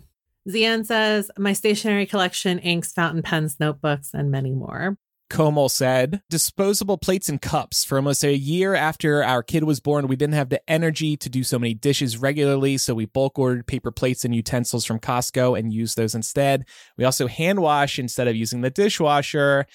Zian 0.47 0.85
says, 0.85 1.29
My 1.37 1.51
stationery 1.51 2.05
collection, 2.05 2.59
inks, 2.59 2.93
fountain 2.93 3.21
pens, 3.21 3.57
notebooks, 3.59 4.11
and 4.13 4.31
many 4.31 4.51
more. 4.51 4.97
Komel 5.29 5.69
said, 5.69 6.21
disposable 6.29 6.97
plates 6.97 7.29
and 7.29 7.41
cups. 7.41 7.83
For 7.83 7.97
almost 7.97 8.23
a 8.23 8.35
year 8.35 8.73
after 8.73 9.23
our 9.23 9.43
kid 9.43 9.63
was 9.63 9.79
born, 9.79 10.07
we 10.07 10.15
didn't 10.15 10.35
have 10.35 10.49
the 10.49 10.61
energy 10.69 11.17
to 11.17 11.29
do 11.29 11.43
so 11.43 11.59
many 11.59 11.73
dishes 11.73 12.17
regularly, 12.17 12.77
so 12.77 12.93
we 12.93 13.05
bulk 13.05 13.37
ordered 13.37 13.67
paper 13.67 13.91
plates 13.91 14.23
and 14.23 14.35
utensils 14.35 14.85
from 14.85 14.99
Costco 14.99 15.57
and 15.57 15.73
used 15.73 15.97
those 15.97 16.15
instead. 16.15 16.65
We 16.97 17.03
also 17.03 17.27
hand 17.27 17.59
wash 17.59 17.99
instead 17.99 18.27
of 18.27 18.35
using 18.35 18.61
the 18.61 18.69
dishwasher, 18.69 19.65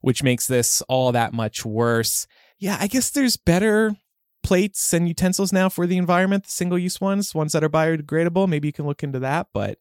which 0.00 0.22
makes 0.22 0.46
this 0.46 0.82
all 0.82 1.12
that 1.12 1.32
much 1.32 1.64
worse. 1.64 2.26
Yeah, 2.58 2.76
I 2.80 2.86
guess 2.86 3.10
there's 3.10 3.36
better 3.36 3.96
plates 4.42 4.92
and 4.92 5.08
utensils 5.08 5.52
now 5.52 5.68
for 5.68 5.86
the 5.86 5.96
environment, 5.96 6.44
the 6.44 6.50
single 6.50 6.78
use 6.78 7.00
ones, 7.00 7.34
ones 7.34 7.52
that 7.52 7.64
are 7.64 7.70
biodegradable. 7.70 8.48
Maybe 8.48 8.68
you 8.68 8.72
can 8.72 8.86
look 8.86 9.02
into 9.02 9.18
that, 9.20 9.48
but 9.52 9.78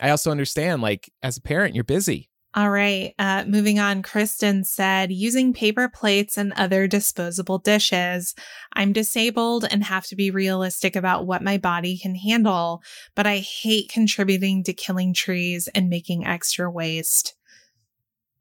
I 0.00 0.10
also 0.10 0.30
understand 0.30 0.82
like 0.82 1.10
as 1.22 1.36
a 1.36 1.40
parent, 1.40 1.74
you're 1.74 1.84
busy. 1.84 2.28
All 2.58 2.70
right. 2.70 3.14
Uh, 3.20 3.44
moving 3.46 3.78
on, 3.78 4.02
Kristen 4.02 4.64
said, 4.64 5.12
using 5.12 5.52
paper 5.52 5.88
plates 5.88 6.36
and 6.36 6.52
other 6.54 6.88
disposable 6.88 7.58
dishes. 7.58 8.34
I'm 8.72 8.92
disabled 8.92 9.64
and 9.70 9.84
have 9.84 10.06
to 10.06 10.16
be 10.16 10.32
realistic 10.32 10.96
about 10.96 11.24
what 11.24 11.40
my 11.40 11.56
body 11.56 11.96
can 11.96 12.16
handle, 12.16 12.82
but 13.14 13.28
I 13.28 13.36
hate 13.36 13.90
contributing 13.90 14.64
to 14.64 14.72
killing 14.72 15.14
trees 15.14 15.68
and 15.72 15.88
making 15.88 16.26
extra 16.26 16.68
waste. 16.68 17.36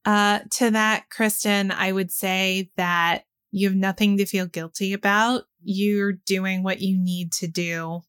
Uh, 0.04 0.40
to 0.50 0.72
that, 0.72 1.12
Kristen, 1.12 1.70
I 1.70 1.92
would 1.92 2.12
say 2.12 2.72
that 2.76 3.26
you 3.52 3.68
have 3.68 3.78
nothing 3.78 4.18
to 4.18 4.26
feel 4.26 4.48
guilty 4.48 4.94
about. 4.94 5.44
You're 5.64 6.14
doing 6.14 6.64
what 6.64 6.82
you 6.82 6.98
need 6.98 7.34
to 7.34 7.48
do 7.48 8.02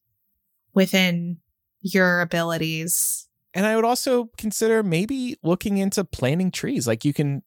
within 0.73 1.37
your 1.81 2.21
abilities. 2.21 3.28
And 3.53 3.65
I 3.65 3.75
would 3.75 3.85
also 3.85 4.29
consider 4.37 4.83
maybe 4.83 5.37
looking 5.43 5.77
into 5.77 6.03
planting 6.03 6.51
trees. 6.51 6.87
Like 6.87 7.03
you 7.03 7.13
can 7.13 7.41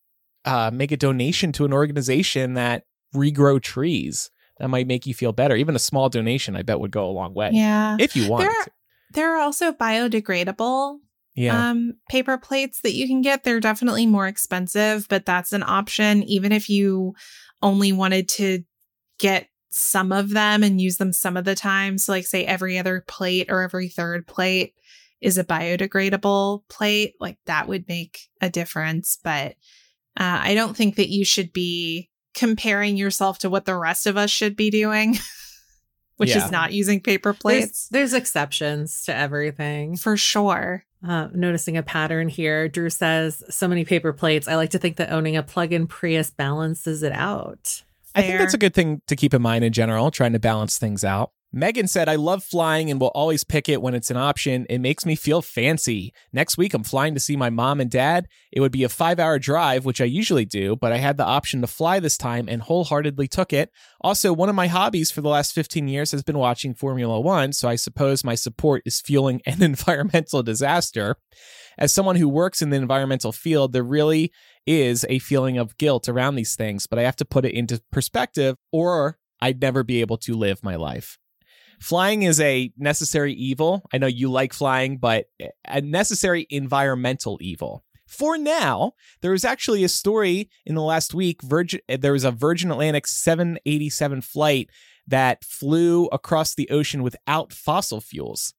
uh, 0.45 0.71
make 0.73 0.91
a 0.93 0.97
donation 0.97 1.53
to 1.53 1.65
an 1.65 1.73
organization 1.73 2.55
that 2.55 2.85
regrow 3.15 3.63
trees. 3.63 4.31
That 4.59 4.69
might 4.69 4.87
make 4.87 5.07
you 5.07 5.15
feel 5.15 5.33
better. 5.33 5.57
Even 5.57 5.75
a 5.77 5.81
small 5.81 6.09
donation, 6.09 6.57
I 6.57 6.63
bet, 6.63 6.81
would 6.81 6.91
go 6.91 7.07
a 7.07 7.11
long 7.11 7.35
way. 7.35 7.51
Yeah. 7.53 7.97
If 7.99 8.17
you 8.17 8.29
want. 8.29 8.45
There- 8.45 8.65
to. 8.65 8.71
There 9.15 9.37
are 9.37 9.41
also 9.43 9.73
biodegradable 9.73 10.99
Yeah. 11.35 11.71
um, 11.71 11.95
paper 12.09 12.39
plates 12.39 12.81
that 12.81 12.95
you 12.95 13.07
can 13.07 13.21
get. 13.21 13.45
They're 13.45 13.61
definitely 13.61 14.07
more 14.07 14.27
expensive, 14.27 15.07
but 15.09 15.27
that's 15.27 15.53
an 15.53 15.63
option. 15.63 16.23
Even 16.23 16.51
if 16.51 16.69
you 16.71 17.15
only 17.61 17.93
wanted 17.93 18.29
to 18.31 18.65
get 19.19 19.49
some 19.71 20.13
of 20.13 20.31
them 20.31 20.63
and 20.63 20.81
use 20.81 20.97
them 20.97 21.13
some 21.13 21.37
of 21.37 21.45
the 21.45 21.55
time. 21.55 21.99
So, 21.99 22.13
like, 22.13 22.27
say 22.27 22.45
every 22.45 22.79
other 22.79 23.05
plate 23.07 23.47
or 23.51 23.63
every 23.63 23.89
third 23.89 24.27
plate 24.27 24.75
is 25.23 25.39
a 25.39 25.45
biodegradable 25.45 26.63
plate, 26.69 27.15
like 27.21 27.39
that 27.47 27.69
would 27.69 27.87
make 27.89 28.29
a 28.41 28.51
difference. 28.51 29.19
But 29.23 29.53
uh, 30.19 30.41
I 30.43 30.55
don't 30.55 30.77
think 30.77 30.97
that 30.97 31.09
you 31.09 31.25
should 31.25 31.53
be 31.53 32.11
comparing 32.35 32.97
yourself 32.97 33.39
to 33.41 33.51
what 33.51 33.65
the 33.65 33.77
rest 33.77 34.07
of 34.07 34.17
us 34.17 34.31
should 34.31 34.57
be 34.57 34.71
doing, 34.71 35.17
which 36.17 36.31
Yeah. 36.31 36.45
is 36.45 36.51
not 36.51 36.73
using 36.73 37.01
paper 37.01 37.33
plates. 37.33 37.89
there's 37.91 38.13
exceptions 38.15 39.03
to 39.05 39.15
everything. 39.15 39.97
For 39.97 40.17
sure. 40.17 40.85
Uh, 41.07 41.29
noticing 41.33 41.77
a 41.77 41.83
pattern 41.83 42.29
here. 42.29 42.69
Drew 42.69 42.89
says, 42.91 43.43
So 43.51 43.67
many 43.67 43.85
paper 43.85 44.13
plates. 44.13 44.47
I 44.47 44.55
like 44.57 44.71
to 44.71 44.79
think 44.79 44.97
that 44.97 45.11
owning 45.11 45.37
a 45.37 45.43
plug 45.43 45.73
in 45.73 45.87
Prius 45.89 46.31
balances 46.31 47.03
it 47.03 47.13
out. 47.13 47.83
I 48.15 48.23
think 48.23 48.39
that's 48.39 48.55
a 48.55 48.59
good 48.59 48.75
thing 48.75 49.01
to 49.09 49.17
keep 49.17 49.33
in 49.35 49.41
mind 49.43 49.65
in 49.65 49.73
general, 49.73 50.11
trying 50.11 50.35
to 50.35 50.39
balance 50.39 50.79
things 50.79 51.03
out. 51.03 51.33
Megan 51.55 51.87
said, 51.87 52.09
I 52.09 52.15
love 52.15 52.43
flying 52.43 52.91
and 52.91 52.99
will 52.99 53.09
always 53.09 53.45
pick 53.45 53.69
it 53.69 53.83
when 53.83 53.95
it's 53.95 54.11
an 54.11 54.17
option. 54.17 54.65
It 54.71 54.79
makes 54.79 55.05
me 55.05 55.15
feel 55.15 55.43
fancy. 55.43 56.15
Next 56.33 56.57
week, 56.57 56.73
I'm 56.73 56.83
flying 56.83 57.13
to 57.13 57.21
see 57.21 57.37
my 57.37 57.51
mom 57.51 57.79
and 57.79 57.91
dad. 57.91 58.27
It 58.51 58.61
would 58.61 58.73
be 58.73 58.85
a 58.85 58.89
five 58.89 59.21
hour 59.21 59.39
drive, 59.39 59.85
which 59.85 60.01
I 60.01 60.07
usually 60.07 60.47
do, 60.47 60.77
but 60.77 60.93
I 60.93 60.97
had 60.97 61.19
the 61.19 61.27
option 61.27 61.61
to 61.61 61.67
fly 61.67 62.01
this 62.01 62.17
time 62.17 62.49
and 62.49 62.63
wholeheartedly 62.63 63.29
took 63.29 63.53
it. 63.53 63.71
Also, 64.01 64.33
one 64.33 64.49
of 64.49 64.55
my 64.55 64.67
hobbies 64.67 65.11
for 65.11 65.21
the 65.21 65.29
last 65.29 65.53
15 65.53 65.89
years 65.89 66.13
has 66.13 66.23
been 66.23 66.39
watching 66.39 66.75
Formula 66.75 67.21
One, 67.21 67.53
so 67.53 67.69
I 67.69 67.77
suppose 67.77 68.25
my 68.25 68.35
support 68.35 68.83
is 68.87 69.03
fueling 69.03 69.43
an 69.45 69.63
environmental 69.63 70.43
disaster. 70.43 71.17
As 71.77 71.93
someone 71.93 72.17
who 72.17 72.31
works 72.31 72.63
in 72.63 72.71
the 72.71 72.77
environmental 72.79 73.33
field, 73.33 73.75
there 73.75 73.83
really 73.83 74.33
is 74.67 75.05
a 75.11 75.19
feeling 75.19 75.59
of 75.59 75.77
guilt 75.77 76.09
around 76.09 76.37
these 76.37 76.57
things, 76.57 76.87
but 76.87 76.99
I 76.99 77.03
have 77.03 77.17
to 77.17 77.27
put 77.27 77.45
it 77.45 77.55
into 77.55 77.83
perspective 77.93 78.57
or 78.73 79.19
I'd 79.43 79.61
never 79.61 79.83
be 79.83 80.01
able 80.01 80.17
to 80.19 80.35
live 80.35 80.63
my 80.63 80.77
life. 80.77 81.19
Flying 81.83 82.23
is 82.23 82.41
a 82.41 82.73
necessary 82.77 83.33
evil. 83.35 83.83
I 83.93 83.99
know 83.99 84.07
you 84.07 84.31
like 84.31 84.53
flying, 84.53 84.99
but 84.99 85.27
a 85.67 85.81
necessary 85.81 86.47
environmental 86.49 87.39
evil. 87.41 87.85
For 88.07 88.39
now, 88.39 88.93
there 89.21 89.33
was 89.33 89.45
actually 89.45 89.83
a 89.83 89.89
story 89.89 90.49
in 90.65 90.77
the 90.77 90.83
last 90.83 91.13
week. 91.13 91.43
Virgin, 91.43 91.81
there 91.89 92.13
was 92.13 92.25
a 92.25 92.31
Virgin 92.31 92.71
Atlantic 92.71 93.09
787 93.09 94.21
flight 94.21 94.71
that 95.09 95.45
flew 95.45 96.07
across 96.07 96.55
the 96.55 96.71
ocean 96.71 97.03
without 97.03 97.53
fossil 97.53 98.01
fuels. 98.01 98.55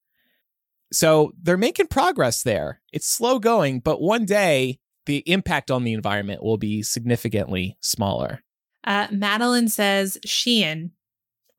So 0.92 1.32
they're 1.42 1.56
making 1.56 1.88
progress 1.88 2.44
there. 2.44 2.82
It's 2.92 3.08
slow 3.08 3.40
going, 3.40 3.80
but 3.80 4.02
one 4.02 4.26
day 4.26 4.80
the 5.06 5.24
impact 5.28 5.72
on 5.72 5.86
the 5.86 5.94
environment 5.94 6.44
will 6.44 6.58
be 6.58 6.84
significantly 6.84 7.78
smaller. 7.80 8.44
Uh, 8.84 9.08
Madeline 9.12 9.70
says 9.70 10.18
Shein 10.28 10.92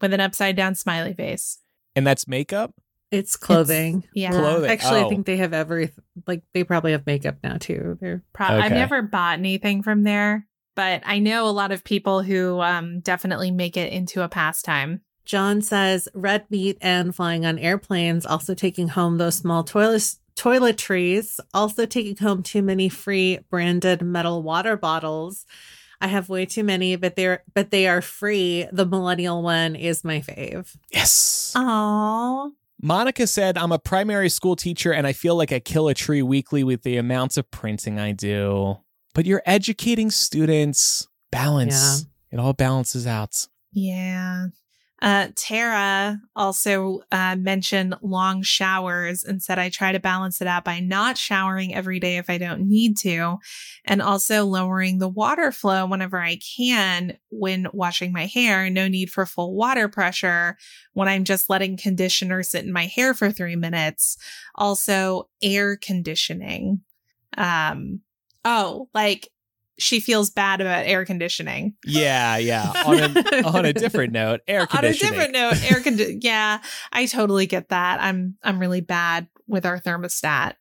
with 0.05 0.13
an 0.13 0.21
upside 0.21 0.55
down 0.55 0.75
smiley 0.75 1.15
face. 1.15 1.61
And 1.97 2.07
that's 2.07 2.29
makeup? 2.29 2.75
It's 3.11 3.37
clothing. 3.37 4.05
Yeah. 4.13 4.33
Clothing. 4.33 4.71
Actually, 4.71 5.01
Oh. 5.01 5.07
I 5.07 5.09
think 5.09 5.25
they 5.25 5.39
have 5.39 5.55
every, 5.55 5.93
like, 6.27 6.43
they 6.53 6.63
probably 6.63 6.93
have 6.93 7.07
makeup 7.07 7.37
now 7.43 7.57
too. 7.57 7.97
They're 8.01 8.23
Pro- 8.35 8.49
I've 8.49 8.73
never 8.73 9.01
bought 9.01 9.39
anything 9.39 9.83
from 9.83 10.03
there, 10.03 10.47
but 10.75 11.01
I 11.07 11.21
know 11.21 11.49
a 11.49 11.51
lot 11.51 11.73
of 11.73 11.85
people 11.85 12.23
who 12.23 12.61
um, 12.61 13.01
definitely 13.01 13.51
make 13.51 13.77
it 13.79 13.93
into 13.93 14.23
a 14.23 14.29
pastime. 14.29 15.01
John 15.25 15.63
says 15.63 16.07
red 16.13 16.45
meat 16.51 16.77
and 16.83 17.15
flying 17.15 17.47
on 17.47 17.59
airplanes, 17.59 18.27
also 18.27 18.53
taking 18.55 18.89
home 18.89 19.17
those 19.17 19.37
small 19.37 19.65
toilets 19.65 20.19
toiletries, 20.37 21.39
also 21.55 21.87
taking 21.87 22.17
home 22.17 22.43
too 22.43 22.63
many 22.63 22.89
free 22.89 23.39
branded 23.51 24.03
metal 24.03 24.43
water 24.43 24.77
bottles. 24.77 25.47
I 26.01 26.09
have 26.09 26.29
way 26.29 26.47
too 26.47 26.65
many, 26.65 26.97
but 26.97 27.17
they're 27.17 27.43
but 27.55 27.71
they 27.71 27.87
are 27.87 28.03
free. 28.03 28.67
The 28.73 28.87
millennial 28.87 29.43
one 29.43 29.75
is 29.77 30.05
my 30.05 30.21
fave. 30.21 30.77
Yes. 30.93 31.53
Oh, 31.57 32.53
Monica 32.83 33.27
said, 33.27 33.57
I'm 33.57 33.73
a 33.73 33.79
primary 33.79 34.29
school 34.29 34.57
teacher 34.57 34.93
and 34.93 35.07
I 35.07 35.13
feel 35.13 35.37
like 35.37 35.53
I 35.53 35.61
kill 35.61 35.89
a 35.89 35.95
tree 35.95 36.23
weekly 36.23 36.63
with 36.65 36.83
the 36.83 36.97
amounts 36.99 37.37
of 37.37 37.51
printing 37.51 37.99
I 37.99 38.13
do. 38.13 38.79
But 39.15 39.25
you're 39.27 39.43
educating 39.47 40.11
students. 40.11 41.09
Balance. 41.31 42.07
It 42.31 42.39
all 42.39 42.53
balances 42.53 43.07
out. 43.07 43.47
yeah. 43.73 44.47
Uh, 45.05 45.29
Tara 45.37 46.19
also 46.35 47.03
uh, 47.13 47.37
mentioned 47.37 47.95
long 48.01 48.41
showers 48.41 49.23
and 49.23 49.43
said, 49.43 49.59
I 49.59 49.69
try 49.69 49.93
to 49.93 50.01
balance 50.01 50.41
it 50.41 50.47
out 50.47 50.65
by 50.65 50.81
not 50.81 51.19
showering 51.19 51.75
every 51.75 52.01
day 52.01 52.17
if 52.17 52.31
I 52.31 52.39
don't 52.39 52.67
need 52.67 52.97
to, 53.01 53.37
and 53.85 54.01
also 54.01 54.47
lowering 54.47 55.01
the 55.01 55.09
water 55.09 55.53
flow 55.53 55.85
whenever 55.85 56.19
I 56.19 56.39
can 56.57 57.19
when 57.29 57.67
washing 57.75 58.15
my 58.15 58.25
hair. 58.25 58.71
No 58.71 58.89
need 58.89 59.11
for 59.11 59.27
full 59.27 59.55
water 59.55 59.89
pressure 59.89 60.57
when 60.95 61.07
I'm 61.07 61.25
just 61.25 61.51
letting 61.51 61.77
conditioner 61.77 62.43
sit 62.43 62.65
in 62.65 62.73
my 62.73 62.87
hair 62.87 63.13
for 63.13 63.31
three 63.31 63.57
minutes. 63.57 64.17
Also, 64.55 65.29
air 65.43 65.77
conditioning. 65.77 66.81
Um, 67.37 68.01
oh, 68.43 68.89
like 68.95 69.29
she 69.79 70.01
feels 70.01 70.31
bad 70.31 70.61
about 70.61 70.87
air 70.87 71.05
conditioning. 71.05 71.75
Yeah, 71.85 72.37
yeah. 72.37 72.73
On 72.87 72.99
a, 72.99 73.43
on 73.47 73.65
a 73.65 73.73
different 73.73 74.13
note, 74.13 74.41
air 74.47 74.67
conditioning. 74.67 75.15
on 75.15 75.21
a 75.21 75.33
different 75.33 75.33
note, 75.33 75.71
air 75.71 75.81
conditioning. 75.81 76.21
yeah, 76.23 76.61
I 76.93 77.07
totally 77.07 77.47
get 77.47 77.71
that. 77.71 78.01
I'm 78.01 78.37
I'm 78.43 78.59
really 78.59 78.81
bad 78.81 79.29
with 79.47 79.67
our 79.67 79.81
thermostat. 79.81 80.55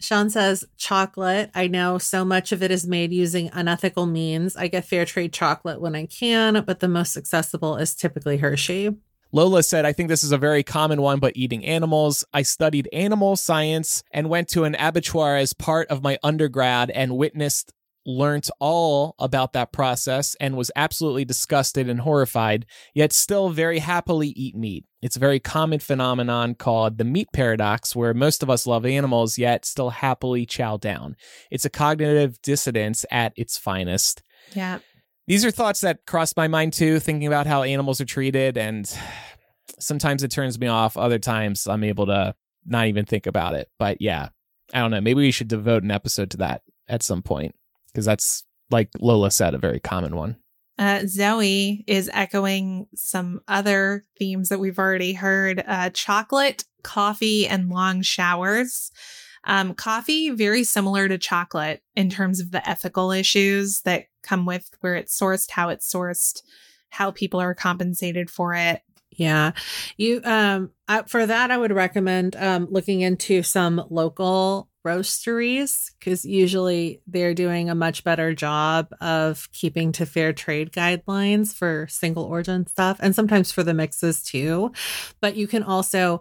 Sean 0.00 0.30
says 0.30 0.64
chocolate. 0.76 1.50
I 1.54 1.66
know 1.66 1.98
so 1.98 2.24
much 2.24 2.52
of 2.52 2.62
it 2.62 2.70
is 2.70 2.86
made 2.86 3.12
using 3.12 3.50
unethical 3.52 4.06
means. 4.06 4.56
I 4.56 4.68
get 4.68 4.84
fair 4.84 5.04
trade 5.04 5.32
chocolate 5.32 5.80
when 5.80 5.94
I 5.94 6.06
can, 6.06 6.62
but 6.64 6.80
the 6.80 6.88
most 6.88 7.16
accessible 7.16 7.76
is 7.76 7.94
typically 7.94 8.38
Hershey. 8.38 8.96
Lola 9.34 9.62
said, 9.62 9.86
I 9.86 9.94
think 9.94 10.10
this 10.10 10.24
is 10.24 10.32
a 10.32 10.38
very 10.38 10.62
common 10.62 11.00
one, 11.00 11.18
but 11.18 11.36
eating 11.36 11.64
animals. 11.64 12.22
I 12.34 12.42
studied 12.42 12.88
animal 12.92 13.36
science 13.36 14.02
and 14.12 14.28
went 14.28 14.48
to 14.48 14.64
an 14.64 14.74
abattoir 14.78 15.36
as 15.36 15.54
part 15.54 15.88
of 15.88 16.02
my 16.02 16.18
undergrad 16.22 16.90
and 16.90 17.16
witnessed 17.16 17.72
learnt 18.04 18.50
all 18.58 19.14
about 19.18 19.52
that 19.52 19.72
process 19.72 20.34
and 20.40 20.56
was 20.56 20.70
absolutely 20.76 21.24
disgusted 21.24 21.88
and 21.88 22.00
horrified, 22.00 22.66
yet 22.94 23.12
still 23.12 23.50
very 23.50 23.78
happily 23.78 24.28
eat 24.28 24.56
meat. 24.56 24.84
It's 25.00 25.16
a 25.16 25.20
very 25.20 25.40
common 25.40 25.78
phenomenon 25.78 26.54
called 26.54 26.98
the 26.98 27.04
meat 27.04 27.28
paradox, 27.32 27.94
where 27.94 28.14
most 28.14 28.42
of 28.42 28.50
us 28.50 28.66
love 28.66 28.86
animals 28.86 29.38
yet 29.38 29.64
still 29.64 29.90
happily 29.90 30.46
chow 30.46 30.76
down. 30.76 31.16
It's 31.50 31.64
a 31.64 31.70
cognitive 31.70 32.40
dissonance 32.42 33.04
at 33.10 33.32
its 33.36 33.58
finest. 33.58 34.22
Yeah. 34.54 34.78
These 35.26 35.44
are 35.44 35.50
thoughts 35.50 35.80
that 35.80 36.04
cross 36.06 36.36
my 36.36 36.48
mind 36.48 36.72
too, 36.72 36.98
thinking 36.98 37.26
about 37.26 37.46
how 37.46 37.62
animals 37.62 38.00
are 38.00 38.06
treated. 38.06 38.58
And 38.58 38.92
sometimes 39.78 40.22
it 40.22 40.30
turns 40.30 40.58
me 40.58 40.66
off. 40.66 40.96
Other 40.96 41.18
times 41.18 41.66
I'm 41.66 41.84
able 41.84 42.06
to 42.06 42.34
not 42.66 42.86
even 42.86 43.04
think 43.04 43.26
about 43.26 43.54
it. 43.54 43.68
But 43.78 44.00
yeah, 44.00 44.28
I 44.74 44.80
don't 44.80 44.90
know. 44.90 45.00
Maybe 45.00 45.22
we 45.22 45.30
should 45.30 45.48
devote 45.48 45.84
an 45.84 45.90
episode 45.90 46.30
to 46.32 46.38
that 46.38 46.62
at 46.88 47.02
some 47.02 47.22
point 47.22 47.54
because 47.92 48.04
that's 48.04 48.44
like 48.70 48.90
Lola 49.00 49.30
said, 49.30 49.54
a 49.54 49.58
very 49.58 49.80
common 49.80 50.16
one. 50.16 50.36
Uh, 50.78 51.02
Zoe 51.06 51.84
is 51.86 52.10
echoing 52.12 52.86
some 52.94 53.40
other 53.46 54.04
themes 54.18 54.48
that 54.48 54.58
we've 54.58 54.78
already 54.78 55.12
heard 55.12 55.62
uh, 55.66 55.90
chocolate, 55.90 56.64
coffee, 56.82 57.46
and 57.46 57.68
long 57.68 58.02
showers. 58.02 58.90
Um, 59.44 59.74
coffee, 59.74 60.30
very 60.30 60.64
similar 60.64 61.08
to 61.08 61.18
chocolate 61.18 61.82
in 61.94 62.08
terms 62.08 62.40
of 62.40 62.52
the 62.52 62.66
ethical 62.68 63.10
issues 63.10 63.82
that 63.82 64.06
come 64.22 64.46
with 64.46 64.70
where 64.80 64.94
it's 64.94 65.18
sourced, 65.18 65.50
how 65.50 65.68
it's 65.68 65.92
sourced, 65.92 66.42
how 66.90 67.10
people 67.10 67.40
are 67.40 67.54
compensated 67.54 68.30
for 68.30 68.54
it. 68.54 68.82
Yeah. 69.10 69.52
You 69.96 70.22
um 70.24 70.70
I, 70.88 71.02
for 71.02 71.26
that 71.26 71.50
I 71.50 71.58
would 71.58 71.72
recommend 71.72 72.34
um 72.36 72.66
looking 72.70 73.02
into 73.02 73.42
some 73.42 73.84
local 73.90 74.68
roasteries 74.84 75.92
because 75.98 76.24
usually 76.24 77.00
they're 77.06 77.34
doing 77.34 77.70
a 77.70 77.74
much 77.74 78.04
better 78.04 78.34
job 78.34 78.88
of 79.00 79.48
keeping 79.52 79.92
to 79.92 80.06
fair 80.06 80.32
trade 80.32 80.72
guidelines 80.72 81.54
for 81.54 81.86
single 81.88 82.24
origin 82.24 82.66
stuff 82.66 82.98
and 83.00 83.14
sometimes 83.14 83.52
for 83.52 83.62
the 83.62 83.74
mixes 83.74 84.22
too. 84.22 84.72
But 85.20 85.36
you 85.36 85.46
can 85.46 85.62
also 85.62 86.20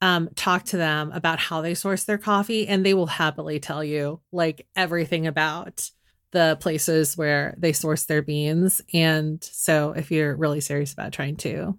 um, 0.00 0.28
talk 0.34 0.64
to 0.64 0.76
them 0.76 1.12
about 1.12 1.38
how 1.38 1.60
they 1.60 1.74
source 1.74 2.04
their 2.04 2.18
coffee 2.18 2.66
and 2.66 2.84
they 2.84 2.94
will 2.94 3.06
happily 3.06 3.58
tell 3.60 3.82
you 3.82 4.20
like 4.32 4.66
everything 4.76 5.26
about 5.26 5.90
the 6.30 6.56
places 6.60 7.16
where 7.16 7.54
they 7.58 7.72
source 7.72 8.04
their 8.04 8.22
beans. 8.22 8.80
And 8.92 9.42
so 9.42 9.92
if 9.92 10.10
you're 10.10 10.36
really 10.36 10.60
serious 10.60 10.92
about 10.92 11.12
trying 11.12 11.36
to 11.36 11.78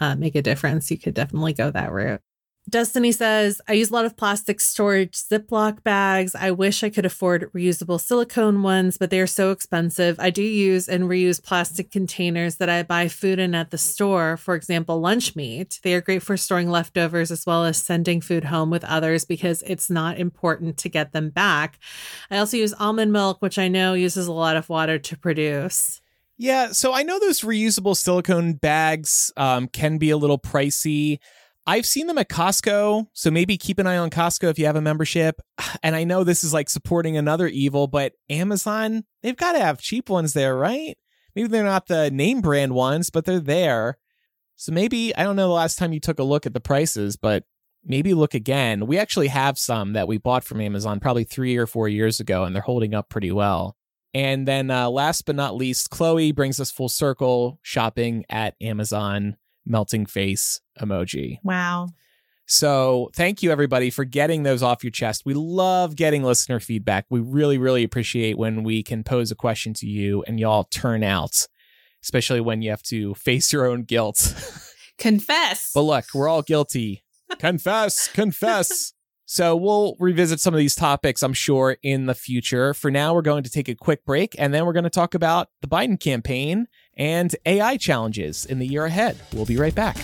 uh, 0.00 0.16
make 0.16 0.34
a 0.34 0.42
difference, 0.42 0.90
you 0.90 0.98
could 0.98 1.14
definitely 1.14 1.52
go 1.52 1.70
that 1.70 1.92
route. 1.92 2.22
Destiny 2.70 3.10
says, 3.10 3.60
I 3.68 3.72
use 3.72 3.90
a 3.90 3.92
lot 3.92 4.04
of 4.04 4.16
plastic 4.16 4.60
storage 4.60 5.14
Ziploc 5.14 5.82
bags. 5.82 6.34
I 6.34 6.52
wish 6.52 6.84
I 6.84 6.90
could 6.90 7.04
afford 7.04 7.52
reusable 7.52 8.00
silicone 8.00 8.62
ones, 8.62 8.96
but 8.96 9.10
they 9.10 9.20
are 9.20 9.26
so 9.26 9.50
expensive. 9.50 10.20
I 10.20 10.30
do 10.30 10.42
use 10.42 10.88
and 10.88 11.04
reuse 11.04 11.42
plastic 11.42 11.90
containers 11.90 12.56
that 12.56 12.68
I 12.68 12.84
buy 12.84 13.08
food 13.08 13.40
in 13.40 13.54
at 13.54 13.70
the 13.70 13.78
store, 13.78 14.36
for 14.36 14.54
example, 14.54 15.00
lunch 15.00 15.34
meat. 15.34 15.80
They 15.82 15.94
are 15.94 16.00
great 16.00 16.22
for 16.22 16.36
storing 16.36 16.70
leftovers 16.70 17.32
as 17.32 17.44
well 17.44 17.64
as 17.64 17.76
sending 17.76 18.20
food 18.20 18.44
home 18.44 18.70
with 18.70 18.84
others 18.84 19.24
because 19.24 19.62
it's 19.66 19.90
not 19.90 20.18
important 20.18 20.76
to 20.78 20.88
get 20.88 21.12
them 21.12 21.30
back. 21.30 21.78
I 22.30 22.38
also 22.38 22.56
use 22.56 22.72
almond 22.74 23.12
milk, 23.12 23.42
which 23.42 23.58
I 23.58 23.66
know 23.66 23.94
uses 23.94 24.28
a 24.28 24.32
lot 24.32 24.56
of 24.56 24.68
water 24.68 24.98
to 24.98 25.18
produce. 25.18 26.00
Yeah, 26.42 26.72
so 26.72 26.94
I 26.94 27.02
know 27.02 27.18
those 27.18 27.42
reusable 27.42 27.94
silicone 27.94 28.54
bags 28.54 29.30
um, 29.36 29.68
can 29.68 29.98
be 29.98 30.08
a 30.08 30.16
little 30.16 30.38
pricey. 30.38 31.18
I've 31.70 31.86
seen 31.86 32.08
them 32.08 32.18
at 32.18 32.28
Costco, 32.28 33.06
so 33.12 33.30
maybe 33.30 33.56
keep 33.56 33.78
an 33.78 33.86
eye 33.86 33.96
on 33.96 34.10
Costco 34.10 34.50
if 34.50 34.58
you 34.58 34.66
have 34.66 34.74
a 34.74 34.80
membership. 34.80 35.40
And 35.84 35.94
I 35.94 36.02
know 36.02 36.24
this 36.24 36.42
is 36.42 36.52
like 36.52 36.68
supporting 36.68 37.16
another 37.16 37.46
evil, 37.46 37.86
but 37.86 38.14
Amazon, 38.28 39.04
they've 39.22 39.36
got 39.36 39.52
to 39.52 39.60
have 39.60 39.80
cheap 39.80 40.10
ones 40.10 40.32
there, 40.32 40.56
right? 40.56 40.98
Maybe 41.36 41.46
they're 41.46 41.62
not 41.62 41.86
the 41.86 42.10
name 42.10 42.40
brand 42.40 42.74
ones, 42.74 43.08
but 43.08 43.24
they're 43.24 43.38
there. 43.38 43.98
So 44.56 44.72
maybe, 44.72 45.14
I 45.14 45.22
don't 45.22 45.36
know 45.36 45.46
the 45.46 45.54
last 45.54 45.78
time 45.78 45.92
you 45.92 46.00
took 46.00 46.18
a 46.18 46.24
look 46.24 46.44
at 46.44 46.54
the 46.54 46.60
prices, 46.60 47.16
but 47.16 47.44
maybe 47.84 48.14
look 48.14 48.34
again. 48.34 48.88
We 48.88 48.98
actually 48.98 49.28
have 49.28 49.56
some 49.56 49.92
that 49.92 50.08
we 50.08 50.18
bought 50.18 50.42
from 50.42 50.60
Amazon 50.60 50.98
probably 50.98 51.24
three 51.24 51.56
or 51.56 51.68
four 51.68 51.88
years 51.88 52.18
ago, 52.18 52.42
and 52.42 52.52
they're 52.52 52.62
holding 52.62 52.94
up 52.94 53.08
pretty 53.08 53.30
well. 53.30 53.76
And 54.12 54.46
then 54.46 54.72
uh, 54.72 54.90
last 54.90 55.24
but 55.24 55.36
not 55.36 55.54
least, 55.54 55.88
Chloe 55.90 56.32
brings 56.32 56.58
us 56.58 56.72
full 56.72 56.88
circle 56.88 57.60
shopping 57.62 58.24
at 58.28 58.56
Amazon 58.60 59.36
melting 59.70 60.06
face 60.06 60.60
emoji. 60.80 61.38
Wow. 61.42 61.88
So, 62.52 63.10
thank 63.14 63.44
you 63.44 63.52
everybody 63.52 63.90
for 63.90 64.04
getting 64.04 64.42
those 64.42 64.60
off 64.60 64.82
your 64.82 64.90
chest. 64.90 65.22
We 65.24 65.34
love 65.34 65.94
getting 65.94 66.24
listener 66.24 66.58
feedback. 66.58 67.06
We 67.08 67.20
really, 67.20 67.58
really 67.58 67.84
appreciate 67.84 68.36
when 68.36 68.64
we 68.64 68.82
can 68.82 69.04
pose 69.04 69.30
a 69.30 69.36
question 69.36 69.72
to 69.74 69.86
you 69.86 70.24
and 70.26 70.40
y'all 70.40 70.64
turn 70.64 71.04
out, 71.04 71.46
especially 72.02 72.40
when 72.40 72.60
you 72.60 72.70
have 72.70 72.82
to 72.84 73.14
face 73.14 73.52
your 73.52 73.66
own 73.66 73.84
guilt. 73.84 74.34
Confess. 74.98 75.70
but 75.72 75.82
look, 75.82 76.06
we're 76.12 76.28
all 76.28 76.42
guilty. 76.42 77.04
confess, 77.38 78.08
confess. 78.12 78.94
So, 79.26 79.54
we'll 79.54 79.94
revisit 80.00 80.40
some 80.40 80.52
of 80.52 80.58
these 80.58 80.74
topics, 80.74 81.22
I'm 81.22 81.32
sure, 81.32 81.76
in 81.84 82.06
the 82.06 82.14
future. 82.14 82.74
For 82.74 82.90
now, 82.90 83.14
we're 83.14 83.22
going 83.22 83.44
to 83.44 83.50
take 83.50 83.68
a 83.68 83.76
quick 83.76 84.04
break 84.04 84.34
and 84.36 84.52
then 84.52 84.66
we're 84.66 84.72
going 84.72 84.82
to 84.82 84.90
talk 84.90 85.14
about 85.14 85.50
the 85.62 85.68
Biden 85.68 86.00
campaign 86.00 86.66
and 87.00 87.34
AI 87.46 87.78
challenges 87.78 88.44
in 88.44 88.58
the 88.58 88.66
year 88.66 88.84
ahead. 88.84 89.16
We'll 89.32 89.46
be 89.46 89.56
right 89.56 89.74
back. 89.74 89.96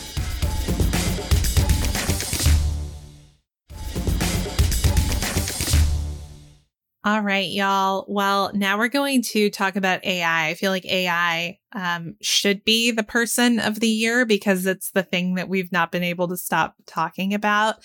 All 7.05 7.21
right, 7.21 7.49
y'all. 7.49 8.05
Well, 8.09 8.51
now 8.53 8.79
we're 8.79 8.89
going 8.89 9.23
to 9.23 9.49
talk 9.51 9.77
about 9.77 10.05
AI. 10.05 10.49
I 10.49 10.55
feel 10.55 10.73
like 10.73 10.85
AI 10.87 11.59
um, 11.73 12.17
should 12.21 12.65
be 12.65 12.91
the 12.91 13.03
person 13.03 13.59
of 13.59 13.81
the 13.81 13.89
year 13.89 14.25
because 14.25 14.67
it's 14.67 14.91
the 14.93 15.03
thing 15.03 15.35
that 15.35 15.49
we've 15.49 15.73
not 15.73 15.93
been 15.93 16.05
able 16.05 16.29
to 16.29 16.37
stop 16.37 16.75
talking 16.87 17.35
about. 17.35 17.77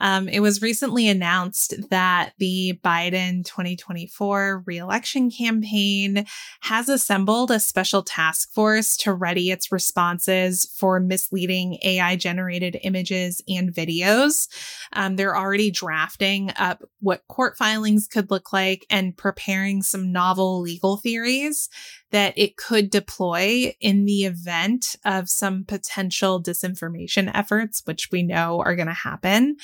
Um, 0.00 0.28
it 0.28 0.40
was 0.40 0.62
recently 0.62 1.08
announced 1.08 1.74
that 1.90 2.32
the 2.38 2.78
Biden 2.84 3.44
2024 3.44 4.64
reelection 4.66 5.30
campaign 5.30 6.26
has 6.60 6.88
assembled 6.88 7.50
a 7.50 7.60
special 7.60 8.02
task 8.02 8.52
force 8.52 8.96
to 8.98 9.12
ready 9.12 9.50
its 9.50 9.70
responses 9.70 10.72
for 10.76 10.98
misleading 10.98 11.78
AI 11.82 12.16
generated 12.16 12.78
images 12.82 13.42
and 13.48 13.72
videos. 13.72 14.48
Um, 14.92 15.16
they're 15.16 15.36
already 15.36 15.70
drafting 15.70 16.50
up 16.56 16.82
what 17.00 17.26
court 17.28 17.56
filings 17.56 18.08
could 18.08 18.30
look 18.30 18.52
like 18.52 18.86
and 18.90 19.16
preparing 19.16 19.82
some 19.82 20.12
novel 20.12 20.60
legal 20.60 20.96
theories 20.96 21.68
that 22.12 22.34
it 22.36 22.56
could 22.56 22.90
deploy 22.90 23.74
in 23.80 24.04
the 24.04 24.24
event 24.24 24.96
of 25.04 25.28
some 25.28 25.64
potential 25.64 26.42
disinformation 26.42 27.30
efforts, 27.34 27.82
which 27.84 28.10
we 28.12 28.22
know 28.22 28.62
are 28.64 28.76
going 28.76 28.88
to 28.88 28.92
happen. 28.92 29.56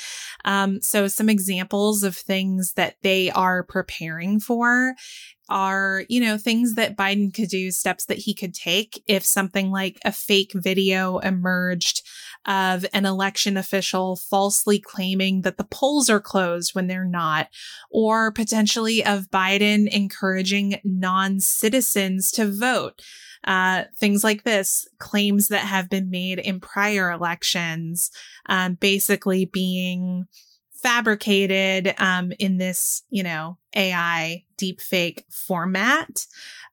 Um, 0.44 0.80
so, 0.80 1.08
some 1.08 1.28
examples 1.28 2.02
of 2.02 2.16
things 2.16 2.72
that 2.72 2.96
they 3.02 3.30
are 3.30 3.62
preparing 3.62 4.40
for 4.40 4.94
are, 5.48 6.04
you 6.08 6.20
know, 6.20 6.36
things 6.36 6.74
that 6.74 6.96
Biden 6.96 7.32
could 7.32 7.48
do, 7.48 7.70
steps 7.70 8.06
that 8.06 8.18
he 8.18 8.34
could 8.34 8.54
take 8.54 9.02
if 9.06 9.24
something 9.24 9.70
like 9.70 9.98
a 10.04 10.12
fake 10.12 10.52
video 10.54 11.18
emerged 11.18 12.02
of 12.46 12.86
an 12.92 13.04
election 13.04 13.56
official 13.56 14.16
falsely 14.16 14.78
claiming 14.78 15.42
that 15.42 15.56
the 15.56 15.64
polls 15.64 16.08
are 16.08 16.20
closed 16.20 16.74
when 16.74 16.86
they're 16.86 17.04
not, 17.04 17.48
or 17.90 18.32
potentially 18.32 19.04
of 19.04 19.30
Biden 19.30 19.88
encouraging 19.88 20.80
non 20.84 21.40
citizens 21.40 22.30
to 22.32 22.50
vote. 22.50 23.02
Uh, 23.44 23.84
things 23.96 24.24
like 24.24 24.42
this, 24.42 24.86
claims 24.98 25.48
that 25.48 25.60
have 25.60 25.88
been 25.88 26.10
made 26.10 26.38
in 26.38 26.60
prior 26.60 27.10
elections, 27.10 28.10
um, 28.46 28.74
basically 28.74 29.44
being 29.44 30.26
fabricated 30.82 31.94
um, 31.98 32.32
in 32.38 32.58
this, 32.58 33.02
you 33.10 33.22
know, 33.22 33.58
AI 33.74 34.44
deepfake 34.56 35.22
format. 35.30 36.26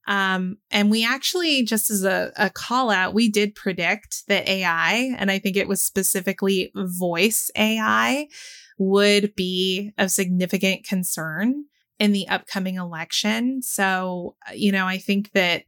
Um, 0.07 0.57
and 0.69 0.91
we 0.91 1.05
actually, 1.05 1.63
just 1.63 1.89
as 1.89 2.03
a, 2.03 2.31
a 2.37 2.49
call 2.49 2.91
out, 2.91 3.15
we 3.15 3.29
did 3.29 3.55
predict 3.55 4.27
that 4.27 4.47
AI, 4.47 5.15
and 5.17 5.31
I 5.31 5.39
think 5.39 5.57
it 5.57 5.67
was 5.67 5.81
specifically 5.81 6.71
voice 6.75 7.49
AI, 7.55 8.27
would 8.77 9.33
be 9.35 9.91
of 9.97 10.11
significant 10.11 10.83
concern 10.83 11.65
in 11.97 12.11
the 12.11 12.27
upcoming 12.27 12.75
election. 12.75 13.61
So, 13.63 14.35
you 14.53 14.71
know, 14.71 14.85
I 14.85 14.97
think 14.97 15.31
that 15.31 15.63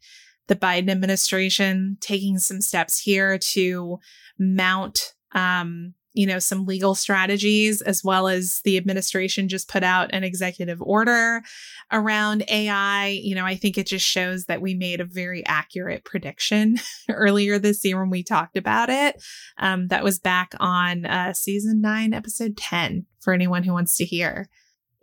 the 0.47 0.55
Biden 0.55 0.89
administration 0.89 1.97
taking 1.99 2.37
some 2.37 2.61
steps 2.61 2.99
here 2.99 3.37
to 3.37 3.99
mount 4.37 5.13
um, 5.33 5.93
you 6.17 6.25
know, 6.25 6.39
some 6.39 6.65
legal 6.65 6.95
strategies, 6.95 7.79
as 7.83 8.03
well 8.03 8.27
as 8.27 8.61
the 8.63 8.75
administration 8.75 9.47
just 9.47 9.69
put 9.69 9.83
out 9.83 10.09
an 10.13 10.23
executive 10.23 10.81
order 10.81 11.43
around 11.91 12.43
AI. 12.49 13.09
You 13.09 13.35
know, 13.35 13.45
I 13.45 13.55
think 13.55 13.77
it 13.77 13.85
just 13.85 14.05
shows 14.05 14.45
that 14.45 14.59
we 14.59 14.73
made 14.73 14.99
a 14.99 15.05
very 15.05 15.45
accurate 15.45 16.05
prediction 16.05 16.77
earlier 17.09 17.59
this 17.59 17.85
year 17.85 17.99
when 17.99 18.09
we 18.09 18.23
talked 18.23 18.57
about 18.57 18.89
it. 18.89 19.23
Um, 19.59 19.89
that 19.89 20.03
was 20.03 20.17
back 20.17 20.55
on 20.59 21.05
uh, 21.05 21.33
season 21.33 21.81
nine, 21.81 22.15
episode 22.15 22.57
10, 22.57 23.05
for 23.19 23.31
anyone 23.31 23.61
who 23.61 23.73
wants 23.73 23.95
to 23.97 24.05
hear. 24.05 24.49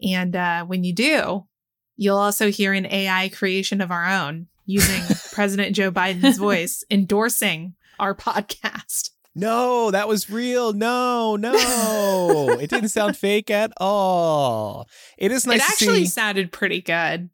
And 0.03 0.35
uh, 0.35 0.65
when 0.65 0.83
you 0.83 0.93
do, 0.93 1.47
you'll 1.95 2.19
also 2.19 2.51
hear 2.51 2.73
an 2.73 2.87
AI 2.87 3.29
creation 3.29 3.81
of 3.81 3.93
our 3.93 4.05
own 4.05 4.49
using 4.67 5.17
President 5.33 5.77
Joe 5.77 5.93
Biden's 5.93 6.39
voice 6.39 6.83
endorsing 6.91 7.75
our 8.01 8.17
podcast 8.17 9.11
no, 9.35 9.91
that 9.91 10.07
was 10.07 10.31
real. 10.31 10.73
No, 10.73 11.37
no, 11.37 12.51
it 12.61 12.71
didn't 12.71 12.91
sound 12.91 13.17
fake 13.17 13.51
at 13.51 13.73
all. 13.79 14.89
It 15.19 15.33
is 15.33 15.47
nice. 15.47 15.59
It 15.59 15.71
actually 15.71 16.05
see... 16.05 16.11
sounded 16.11 16.53
pretty 16.53 16.81
good. 16.81 17.31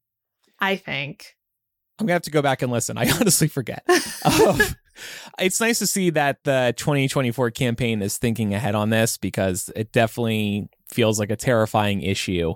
I 0.59 0.77
think. 0.77 1.37
I'm 1.99 2.07
gonna 2.07 2.15
have 2.15 2.23
to 2.23 2.31
go 2.31 2.43
back 2.43 2.63
and 2.63 2.73
listen. 2.73 2.97
I 2.97 3.11
honestly 3.21 3.49
forget. 3.49 3.85
um, 4.25 4.59
it's 5.39 5.61
nice 5.61 5.79
to 5.81 5.87
see 5.87 6.11
that 6.11 6.45
the 6.45 6.73
2024 6.77 7.51
campaign 7.51 8.01
is 8.01 8.17
thinking 8.17 8.55
ahead 8.55 8.75
on 8.75 8.91
this 8.91 9.19
because 9.19 9.71
it 9.77 9.93
definitely 9.93 10.69
feels 10.89 11.19
like 11.19 11.31
a 11.31 11.37
terrifying 11.37 12.03
issue 12.03 12.55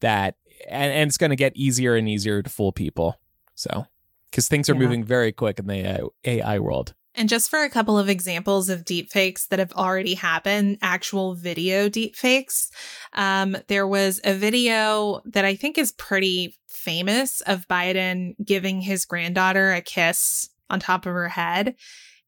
that, 0.00 0.36
and, 0.68 0.92
and 0.92 1.08
it's 1.08 1.18
going 1.18 1.30
to 1.30 1.36
get 1.36 1.54
easier 1.56 1.94
and 1.94 2.08
easier 2.08 2.42
to 2.42 2.50
fool 2.50 2.72
people. 2.72 3.20
So, 3.54 3.86
because 4.30 4.48
things 4.48 4.68
are 4.68 4.74
yeah. 4.74 4.80
moving 4.80 5.04
very 5.04 5.32
quick 5.32 5.58
in 5.58 5.66
the 5.66 6.10
AI 6.24 6.58
world. 6.58 6.94
And 7.16 7.30
just 7.30 7.48
for 7.48 7.62
a 7.62 7.70
couple 7.70 7.98
of 7.98 8.10
examples 8.10 8.68
of 8.68 8.84
deepfakes 8.84 9.48
that 9.48 9.58
have 9.58 9.72
already 9.72 10.14
happened, 10.14 10.78
actual 10.82 11.34
video 11.34 11.88
deepfakes, 11.88 12.68
um, 13.14 13.56
there 13.68 13.86
was 13.86 14.20
a 14.22 14.34
video 14.34 15.22
that 15.24 15.46
I 15.46 15.56
think 15.56 15.78
is 15.78 15.92
pretty 15.92 16.58
famous 16.68 17.40
of 17.40 17.66
Biden 17.68 18.34
giving 18.44 18.82
his 18.82 19.06
granddaughter 19.06 19.72
a 19.72 19.80
kiss 19.80 20.50
on 20.68 20.78
top 20.78 21.06
of 21.06 21.14
her 21.14 21.28
head. 21.28 21.74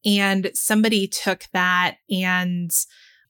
And 0.05 0.49
somebody 0.55 1.07
took 1.07 1.45
that 1.53 1.97
and 2.09 2.71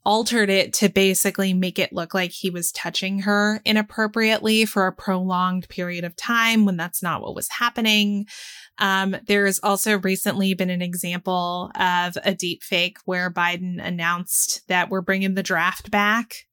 altered 0.05 0.49
it 0.49 0.73
to 0.73 0.89
basically 0.89 1.53
make 1.53 1.77
it 1.77 1.93
look 1.93 2.13
like 2.13 2.31
he 2.31 2.49
was 2.49 2.71
touching 2.71 3.19
her 3.19 3.61
inappropriately 3.65 4.65
for 4.65 4.87
a 4.87 4.93
prolonged 4.93 5.67
period 5.69 6.03
of 6.03 6.15
time 6.15 6.65
when 6.65 6.77
that's 6.77 7.03
not 7.03 7.21
what 7.21 7.35
was 7.35 7.49
happening. 7.49 8.25
Um, 8.77 9.15
there's 9.27 9.59
also 9.59 9.99
recently 9.99 10.53
been 10.53 10.69
an 10.69 10.81
example 10.81 11.71
of 11.75 12.17
a 12.23 12.33
deep 12.33 12.63
fake 12.63 12.97
where 13.05 13.29
Biden 13.29 13.83
announced 13.85 14.67
that 14.67 14.89
we're 14.89 15.01
bringing 15.01 15.35
the 15.35 15.43
draft 15.43 15.91
back. 15.91 16.45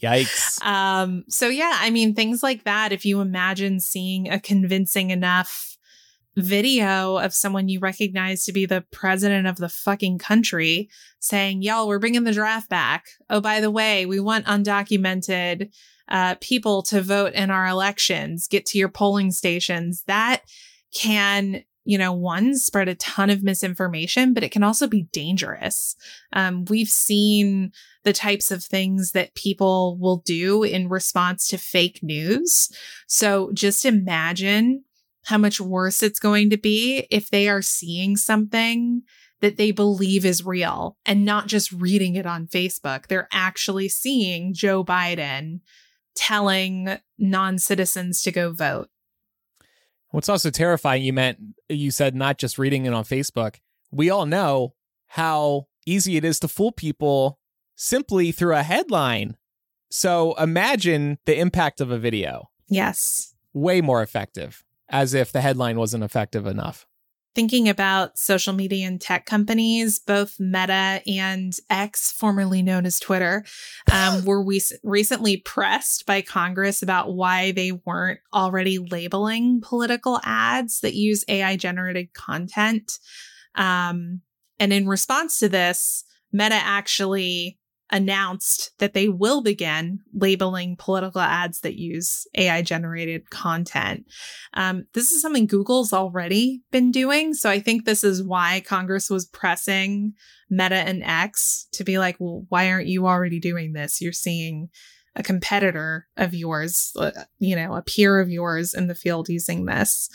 Yikes. 0.00 0.60
Um, 0.62 1.24
so 1.28 1.48
yeah, 1.48 1.76
I 1.80 1.90
mean, 1.90 2.14
things 2.14 2.42
like 2.42 2.64
that. 2.64 2.92
If 2.92 3.04
you 3.04 3.20
imagine 3.20 3.80
seeing 3.80 4.30
a 4.30 4.38
convincing 4.38 5.10
enough 5.10 5.71
video 6.36 7.18
of 7.18 7.34
someone 7.34 7.68
you 7.68 7.78
recognize 7.80 8.44
to 8.44 8.52
be 8.52 8.66
the 8.66 8.84
president 8.90 9.46
of 9.46 9.56
the 9.56 9.68
fucking 9.68 10.18
country 10.18 10.88
saying, 11.18 11.62
y'all, 11.62 11.86
we're 11.86 11.98
bringing 11.98 12.24
the 12.24 12.32
draft 12.32 12.68
back. 12.68 13.06
Oh, 13.28 13.40
by 13.40 13.60
the 13.60 13.70
way, 13.70 14.06
we 14.06 14.20
want 14.20 14.46
undocumented 14.46 15.70
uh, 16.08 16.34
people 16.40 16.82
to 16.84 17.00
vote 17.00 17.34
in 17.34 17.50
our 17.50 17.66
elections. 17.66 18.48
Get 18.48 18.66
to 18.66 18.78
your 18.78 18.88
polling 18.88 19.30
stations. 19.30 20.04
That 20.06 20.42
can 20.94 21.64
you 21.84 21.98
know, 21.98 22.12
one, 22.12 22.56
spread 22.56 22.88
a 22.88 22.94
ton 22.94 23.28
of 23.28 23.42
misinformation, 23.42 24.34
but 24.34 24.44
it 24.44 24.52
can 24.52 24.62
also 24.62 24.86
be 24.86 25.08
dangerous. 25.12 25.96
Um, 26.32 26.64
we've 26.66 26.88
seen 26.88 27.72
the 28.04 28.12
types 28.12 28.50
of 28.50 28.64
things 28.64 29.12
that 29.12 29.34
people 29.34 29.98
will 29.98 30.18
do 30.18 30.62
in 30.62 30.88
response 30.88 31.48
to 31.48 31.58
fake 31.58 32.00
news. 32.02 32.70
So 33.08 33.50
just 33.52 33.84
imagine 33.84 34.84
how 35.24 35.38
much 35.38 35.60
worse 35.60 36.02
it's 36.02 36.18
going 36.18 36.50
to 36.50 36.56
be 36.56 37.06
if 37.10 37.30
they 37.30 37.48
are 37.48 37.62
seeing 37.62 38.16
something 38.16 39.02
that 39.40 39.56
they 39.56 39.72
believe 39.72 40.24
is 40.24 40.44
real 40.44 40.96
and 41.04 41.24
not 41.24 41.48
just 41.48 41.72
reading 41.72 42.14
it 42.14 42.26
on 42.26 42.46
Facebook. 42.46 43.08
They're 43.08 43.28
actually 43.32 43.88
seeing 43.88 44.54
Joe 44.54 44.84
Biden 44.84 45.60
telling 46.14 46.98
non 47.18 47.58
citizens 47.58 48.22
to 48.22 48.32
go 48.32 48.52
vote. 48.52 48.88
What's 50.10 50.28
also 50.28 50.50
terrifying, 50.50 51.02
you 51.02 51.12
meant, 51.12 51.38
you 51.68 51.90
said 51.90 52.14
not 52.14 52.38
just 52.38 52.58
reading 52.58 52.86
it 52.86 52.92
on 52.92 53.04
Facebook. 53.04 53.56
We 53.90 54.10
all 54.10 54.26
know 54.26 54.74
how 55.08 55.66
easy 55.86 56.16
it 56.16 56.24
is 56.24 56.38
to 56.40 56.48
fool 56.48 56.70
people 56.70 57.38
simply 57.74 58.30
through 58.30 58.54
a 58.54 58.62
headline. 58.62 59.36
So 59.90 60.34
imagine 60.34 61.18
the 61.24 61.38
impact 61.38 61.80
of 61.80 61.90
a 61.90 61.98
video. 61.98 62.50
Yes. 62.68 63.34
Way 63.52 63.80
more 63.80 64.02
effective, 64.02 64.64
as 64.92 65.14
if 65.14 65.32
the 65.32 65.40
headline 65.40 65.78
wasn't 65.78 66.04
effective 66.04 66.46
enough 66.46 66.86
thinking 67.34 67.68
about 67.68 68.18
social 68.18 68.52
media 68.52 68.86
and 68.86 69.00
tech 69.00 69.26
companies, 69.26 69.98
both 69.98 70.38
Meta 70.38 71.02
and 71.06 71.54
X, 71.70 72.12
formerly 72.12 72.62
known 72.62 72.84
as 72.84 72.98
Twitter, 72.98 73.44
um, 73.90 74.24
were 74.26 74.42
we 74.42 74.60
recently 74.82 75.38
pressed 75.38 76.06
by 76.06 76.20
Congress 76.20 76.82
about 76.82 77.14
why 77.14 77.52
they 77.52 77.72
weren't 77.72 78.20
already 78.34 78.78
labeling 78.78 79.60
political 79.60 80.20
ads 80.24 80.80
that 80.80 80.94
use 80.94 81.24
AI 81.28 81.56
generated 81.56 82.12
content. 82.12 82.98
Um, 83.54 84.20
and 84.58 84.72
in 84.72 84.86
response 84.86 85.38
to 85.38 85.48
this, 85.48 86.04
Meta 86.32 86.54
actually 86.54 87.58
announced 87.92 88.72
that 88.78 88.94
they 88.94 89.08
will 89.08 89.42
begin 89.42 90.00
labeling 90.14 90.74
political 90.76 91.20
ads 91.20 91.60
that 91.60 91.78
use 91.78 92.26
AI 92.34 92.62
generated 92.62 93.28
content. 93.30 94.06
Um, 94.54 94.86
this 94.94 95.12
is 95.12 95.20
something 95.20 95.46
Google's 95.46 95.92
already 95.92 96.62
been 96.72 96.90
doing. 96.90 97.34
So 97.34 97.50
I 97.50 97.60
think 97.60 97.84
this 97.84 98.02
is 98.02 98.22
why 98.22 98.62
Congress 98.66 99.10
was 99.10 99.26
pressing 99.26 100.14
Meta 100.48 100.76
and 100.76 101.02
X 101.04 101.68
to 101.72 101.84
be 101.84 101.98
like, 101.98 102.16
well, 102.18 102.46
why 102.48 102.70
aren't 102.70 102.88
you 102.88 103.06
already 103.06 103.38
doing 103.38 103.74
this? 103.74 104.00
You're 104.00 104.12
seeing 104.12 104.70
a 105.14 105.22
competitor 105.22 106.06
of 106.16 106.34
yours, 106.34 106.92
uh, 106.96 107.10
you 107.38 107.54
know, 107.54 107.74
a 107.74 107.82
peer 107.82 108.18
of 108.18 108.30
yours 108.30 108.72
in 108.72 108.86
the 108.86 108.94
field 108.94 109.28
using 109.28 109.66
this. 109.66 110.08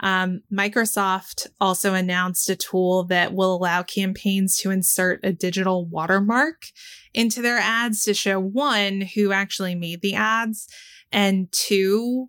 Um, 0.00 0.42
Microsoft 0.52 1.46
also 1.60 1.94
announced 1.94 2.50
a 2.50 2.56
tool 2.56 3.04
that 3.04 3.32
will 3.32 3.54
allow 3.54 3.82
campaigns 3.82 4.58
to 4.58 4.70
insert 4.70 5.20
a 5.24 5.32
digital 5.32 5.86
watermark 5.86 6.66
into 7.14 7.40
their 7.40 7.58
ads 7.58 8.04
to 8.04 8.14
show 8.14 8.38
one, 8.38 9.02
who 9.14 9.32
actually 9.32 9.74
made 9.74 10.02
the 10.02 10.14
ads, 10.14 10.68
and 11.10 11.50
two, 11.52 12.28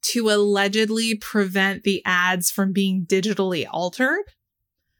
to 0.00 0.30
allegedly 0.30 1.16
prevent 1.16 1.82
the 1.82 2.02
ads 2.06 2.50
from 2.50 2.72
being 2.72 3.04
digitally 3.04 3.66
altered. 3.70 4.24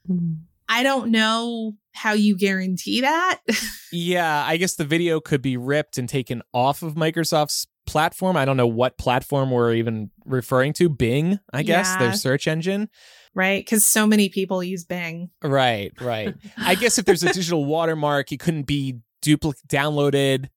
Mm. 0.09 0.41
I 0.69 0.83
don't 0.83 1.11
know 1.11 1.75
how 1.93 2.12
you 2.12 2.37
guarantee 2.37 3.01
that. 3.01 3.41
yeah, 3.93 4.45
I 4.47 4.57
guess 4.57 4.75
the 4.75 4.85
video 4.85 5.21
could 5.21 5.43
be 5.43 5.57
ripped 5.57 5.99
and 5.99 6.09
taken 6.09 6.43
off 6.53 6.83
of 6.83 6.95
Microsoft's 6.95 7.66
platform. 7.87 8.37
I 8.37 8.45
don't 8.45 8.57
know 8.57 8.66
what 8.66 8.99
platform 8.99 9.51
we're 9.51 9.75
even 9.75 10.11
referring 10.25 10.75
to. 10.75 10.89
Bing, 10.89 11.39
I 11.53 11.62
guess, 11.62 11.89
yeah. 11.89 11.99
their 11.99 12.12
search 12.12 12.47
engine. 12.47 12.89
Right, 13.35 13.64
because 13.64 13.85
so 13.85 14.07
many 14.07 14.29
people 14.29 14.62
use 14.62 14.85
Bing. 14.85 15.31
Right, 15.43 15.93
right. 16.01 16.35
I 16.59 16.75
guess 16.75 16.99
if 16.99 17.05
there's 17.05 17.23
a 17.23 17.33
digital 17.33 17.64
watermark, 17.64 18.31
it 18.33 18.41
couldn't 18.41 18.64
be 18.64 18.99
duplicate 19.23 19.66
downloaded, 19.69 20.49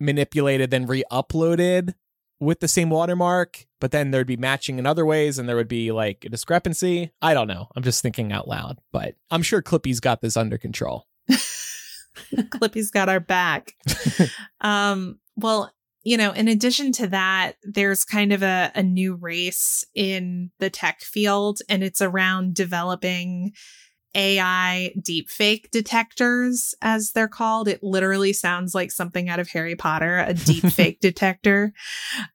manipulated, 0.00 0.70
then 0.70 0.86
re-uploaded 0.86 1.94
with 2.40 2.60
the 2.60 2.68
same 2.68 2.90
watermark, 2.90 3.66
but 3.80 3.90
then 3.90 4.10
there'd 4.10 4.26
be 4.26 4.36
matching 4.36 4.78
in 4.78 4.86
other 4.86 5.06
ways 5.06 5.38
and 5.38 5.48
there 5.48 5.56
would 5.56 5.68
be 5.68 5.92
like 5.92 6.24
a 6.24 6.28
discrepancy. 6.28 7.12
I 7.22 7.34
don't 7.34 7.48
know. 7.48 7.68
I'm 7.74 7.82
just 7.82 8.02
thinking 8.02 8.32
out 8.32 8.48
loud, 8.48 8.78
but 8.92 9.14
I'm 9.30 9.42
sure 9.42 9.62
Clippy's 9.62 10.00
got 10.00 10.20
this 10.20 10.36
under 10.36 10.58
control. 10.58 11.06
Clippy's 12.50 12.90
got 12.90 13.08
our 13.08 13.20
back. 13.20 13.74
um, 14.60 15.18
well, 15.36 15.72
you 16.02 16.16
know, 16.16 16.30
in 16.30 16.46
addition 16.46 16.92
to 16.92 17.08
that, 17.08 17.54
there's 17.64 18.04
kind 18.04 18.32
of 18.32 18.42
a, 18.42 18.70
a 18.76 18.82
new 18.82 19.16
race 19.16 19.84
in 19.92 20.52
the 20.60 20.70
tech 20.70 21.00
field, 21.00 21.58
and 21.68 21.82
it's 21.82 22.00
around 22.00 22.54
developing 22.54 23.52
AI 24.14 24.92
deepfake 24.98 25.70
detectors, 25.70 26.74
as 26.80 27.12
they're 27.12 27.28
called. 27.28 27.68
It 27.68 27.82
literally 27.82 28.32
sounds 28.32 28.74
like 28.74 28.90
something 28.90 29.28
out 29.28 29.40
of 29.40 29.48
Harry 29.48 29.76
Potter, 29.76 30.18
a 30.18 30.34
deepfake 30.34 31.00
detector. 31.00 31.72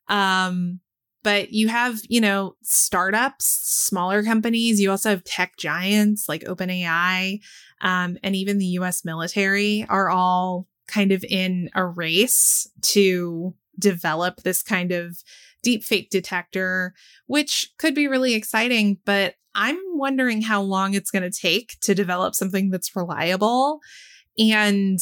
Um, 0.08 0.80
but 1.24 1.52
you 1.52 1.68
have, 1.68 2.00
you 2.08 2.20
know, 2.20 2.56
startups, 2.62 3.46
smaller 3.46 4.22
companies. 4.22 4.80
You 4.80 4.90
also 4.90 5.10
have 5.10 5.24
tech 5.24 5.56
giants 5.56 6.28
like 6.28 6.42
OpenAI, 6.44 7.40
um, 7.80 8.18
and 8.22 8.34
even 8.34 8.58
the 8.58 8.66
US 8.66 9.04
military 9.04 9.86
are 9.88 10.08
all 10.08 10.66
kind 10.88 11.12
of 11.12 11.24
in 11.24 11.70
a 11.74 11.86
race 11.86 12.68
to 12.82 13.54
develop 13.78 14.42
this 14.42 14.62
kind 14.62 14.92
of 14.92 15.22
deepfake 15.64 16.10
detector, 16.10 16.94
which 17.26 17.70
could 17.78 17.94
be 17.94 18.08
really 18.08 18.34
exciting. 18.34 18.98
But 19.04 19.34
I'm 19.54 19.78
wondering 19.94 20.42
how 20.42 20.62
long 20.62 20.94
it's 20.94 21.10
going 21.10 21.28
to 21.28 21.30
take 21.30 21.78
to 21.82 21.94
develop 21.94 22.34
something 22.34 22.70
that's 22.70 22.96
reliable. 22.96 23.80
And 24.38 24.98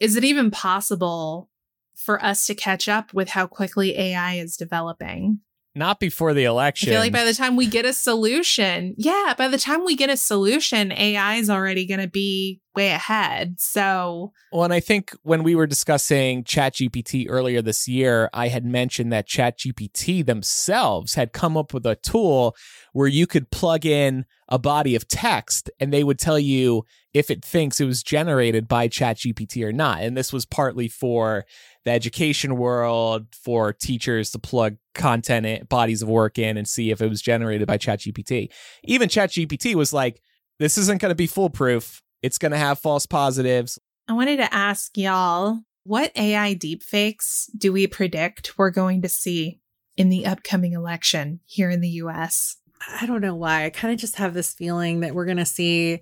is 0.00 0.16
it 0.16 0.24
even 0.24 0.50
possible 0.50 1.48
for 1.96 2.22
us 2.24 2.46
to 2.46 2.54
catch 2.54 2.88
up 2.88 3.12
with 3.12 3.30
how 3.30 3.46
quickly 3.46 3.98
AI 3.98 4.34
is 4.34 4.56
developing? 4.56 5.40
Not 5.74 6.00
before 6.00 6.34
the 6.34 6.44
election. 6.44 6.88
I 6.88 6.92
feel 6.92 7.00
like 7.00 7.12
by 7.12 7.24
the 7.24 7.34
time 7.34 7.54
we 7.54 7.66
get 7.66 7.84
a 7.84 7.92
solution, 7.92 8.94
yeah, 8.96 9.34
by 9.36 9.48
the 9.48 9.58
time 9.58 9.84
we 9.84 9.94
get 9.94 10.10
a 10.10 10.16
solution, 10.16 10.92
AI 10.92 11.36
is 11.36 11.48
already 11.48 11.86
going 11.86 12.00
to 12.00 12.08
be 12.08 12.60
way 12.78 12.90
ahead. 12.90 13.60
So, 13.60 14.32
well, 14.52 14.62
and 14.62 14.72
I 14.72 14.78
think 14.78 15.14
when 15.24 15.42
we 15.42 15.56
were 15.56 15.66
discussing 15.66 16.44
ChatGPT 16.44 17.26
earlier 17.28 17.60
this 17.60 17.88
year, 17.88 18.30
I 18.32 18.48
had 18.48 18.64
mentioned 18.64 19.12
that 19.12 19.28
ChatGPT 19.28 20.24
themselves 20.24 21.14
had 21.14 21.32
come 21.32 21.56
up 21.56 21.74
with 21.74 21.84
a 21.84 21.96
tool 21.96 22.54
where 22.92 23.08
you 23.08 23.26
could 23.26 23.50
plug 23.50 23.84
in 23.84 24.26
a 24.48 24.60
body 24.60 24.94
of 24.94 25.08
text 25.08 25.70
and 25.80 25.92
they 25.92 26.04
would 26.04 26.20
tell 26.20 26.38
you 26.38 26.84
if 27.12 27.30
it 27.30 27.44
thinks 27.44 27.80
it 27.80 27.84
was 27.84 28.04
generated 28.04 28.68
by 28.68 28.86
ChatGPT 28.86 29.64
or 29.64 29.72
not. 29.72 30.02
And 30.02 30.16
this 30.16 30.32
was 30.32 30.46
partly 30.46 30.86
for 30.86 31.46
the 31.84 31.90
education 31.90 32.56
world, 32.56 33.26
for 33.32 33.72
teachers 33.72 34.30
to 34.30 34.38
plug 34.38 34.76
content 34.94 35.46
in, 35.46 35.64
bodies 35.64 36.00
of 36.00 36.08
work 36.08 36.38
in 36.38 36.56
and 36.56 36.68
see 36.68 36.92
if 36.92 37.02
it 37.02 37.08
was 37.08 37.20
generated 37.20 37.66
by 37.66 37.76
ChatGPT. 37.76 38.50
Even 38.84 39.08
ChatGPT 39.08 39.74
was 39.74 39.92
like, 39.92 40.22
this 40.60 40.78
isn't 40.78 41.00
going 41.00 41.10
to 41.10 41.16
be 41.16 41.26
foolproof. 41.26 42.02
It's 42.22 42.38
going 42.38 42.52
to 42.52 42.58
have 42.58 42.78
false 42.78 43.06
positives. 43.06 43.78
I 44.08 44.12
wanted 44.12 44.38
to 44.38 44.52
ask 44.52 44.96
y'all 44.96 45.60
what 45.84 46.12
AI 46.16 46.54
deepfakes 46.54 47.48
do 47.56 47.72
we 47.72 47.86
predict 47.86 48.58
we're 48.58 48.70
going 48.70 49.02
to 49.02 49.08
see 49.08 49.60
in 49.96 50.08
the 50.08 50.26
upcoming 50.26 50.72
election 50.72 51.40
here 51.46 51.70
in 51.70 51.80
the 51.80 51.88
US? 51.88 52.56
I 53.00 53.06
don't 53.06 53.20
know 53.20 53.34
why. 53.34 53.64
I 53.64 53.70
kind 53.70 53.92
of 53.92 53.98
just 53.98 54.16
have 54.16 54.34
this 54.34 54.52
feeling 54.52 55.00
that 55.00 55.14
we're 55.14 55.24
going 55.24 55.38
to 55.38 55.46
see 55.46 56.00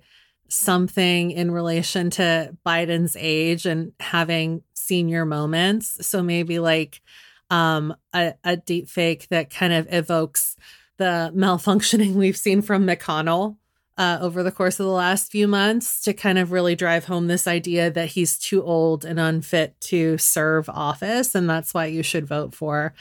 something 0.49 1.31
in 1.31 1.51
relation 1.51 2.09
to 2.11 2.55
Biden's 2.65 3.15
age 3.19 3.65
and 3.65 3.91
having 3.99 4.61
senior 4.73 5.25
moments. 5.25 6.05
So 6.07 6.23
maybe 6.23 6.59
like 6.59 7.01
um, 7.49 7.95
a, 8.13 8.33
a 8.43 8.57
deep 8.57 8.89
fake 8.89 9.27
that 9.29 9.49
kind 9.49 9.73
of 9.73 9.87
evokes 9.91 10.55
the 10.97 11.31
malfunctioning 11.35 12.13
we've 12.15 12.37
seen 12.37 12.61
from 12.61 12.85
McConnell 12.85 13.57
uh, 13.97 14.19
over 14.21 14.43
the 14.43 14.51
course 14.51 14.79
of 14.79 14.85
the 14.85 14.91
last 14.91 15.31
few 15.31 15.47
months 15.47 16.01
to 16.01 16.13
kind 16.13 16.37
of 16.37 16.51
really 16.51 16.75
drive 16.75 17.05
home 17.05 17.27
this 17.27 17.47
idea 17.47 17.89
that 17.89 18.09
he's 18.09 18.37
too 18.37 18.63
old 18.63 19.03
and 19.03 19.19
unfit 19.19 19.79
to 19.81 20.17
serve 20.17 20.69
office. 20.69 21.33
And 21.33 21.49
that's 21.49 21.73
why 21.73 21.85
you 21.85 22.03
should 22.03 22.27
vote 22.27 22.53
for 22.53 22.93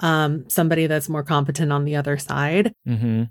um, 0.00 0.48
somebody 0.48 0.86
that's 0.86 1.08
more 1.08 1.24
competent 1.24 1.72
on 1.72 1.84
the 1.84 1.96
other 1.96 2.16
side. 2.16 2.72
Mm-hmm. 2.86 3.24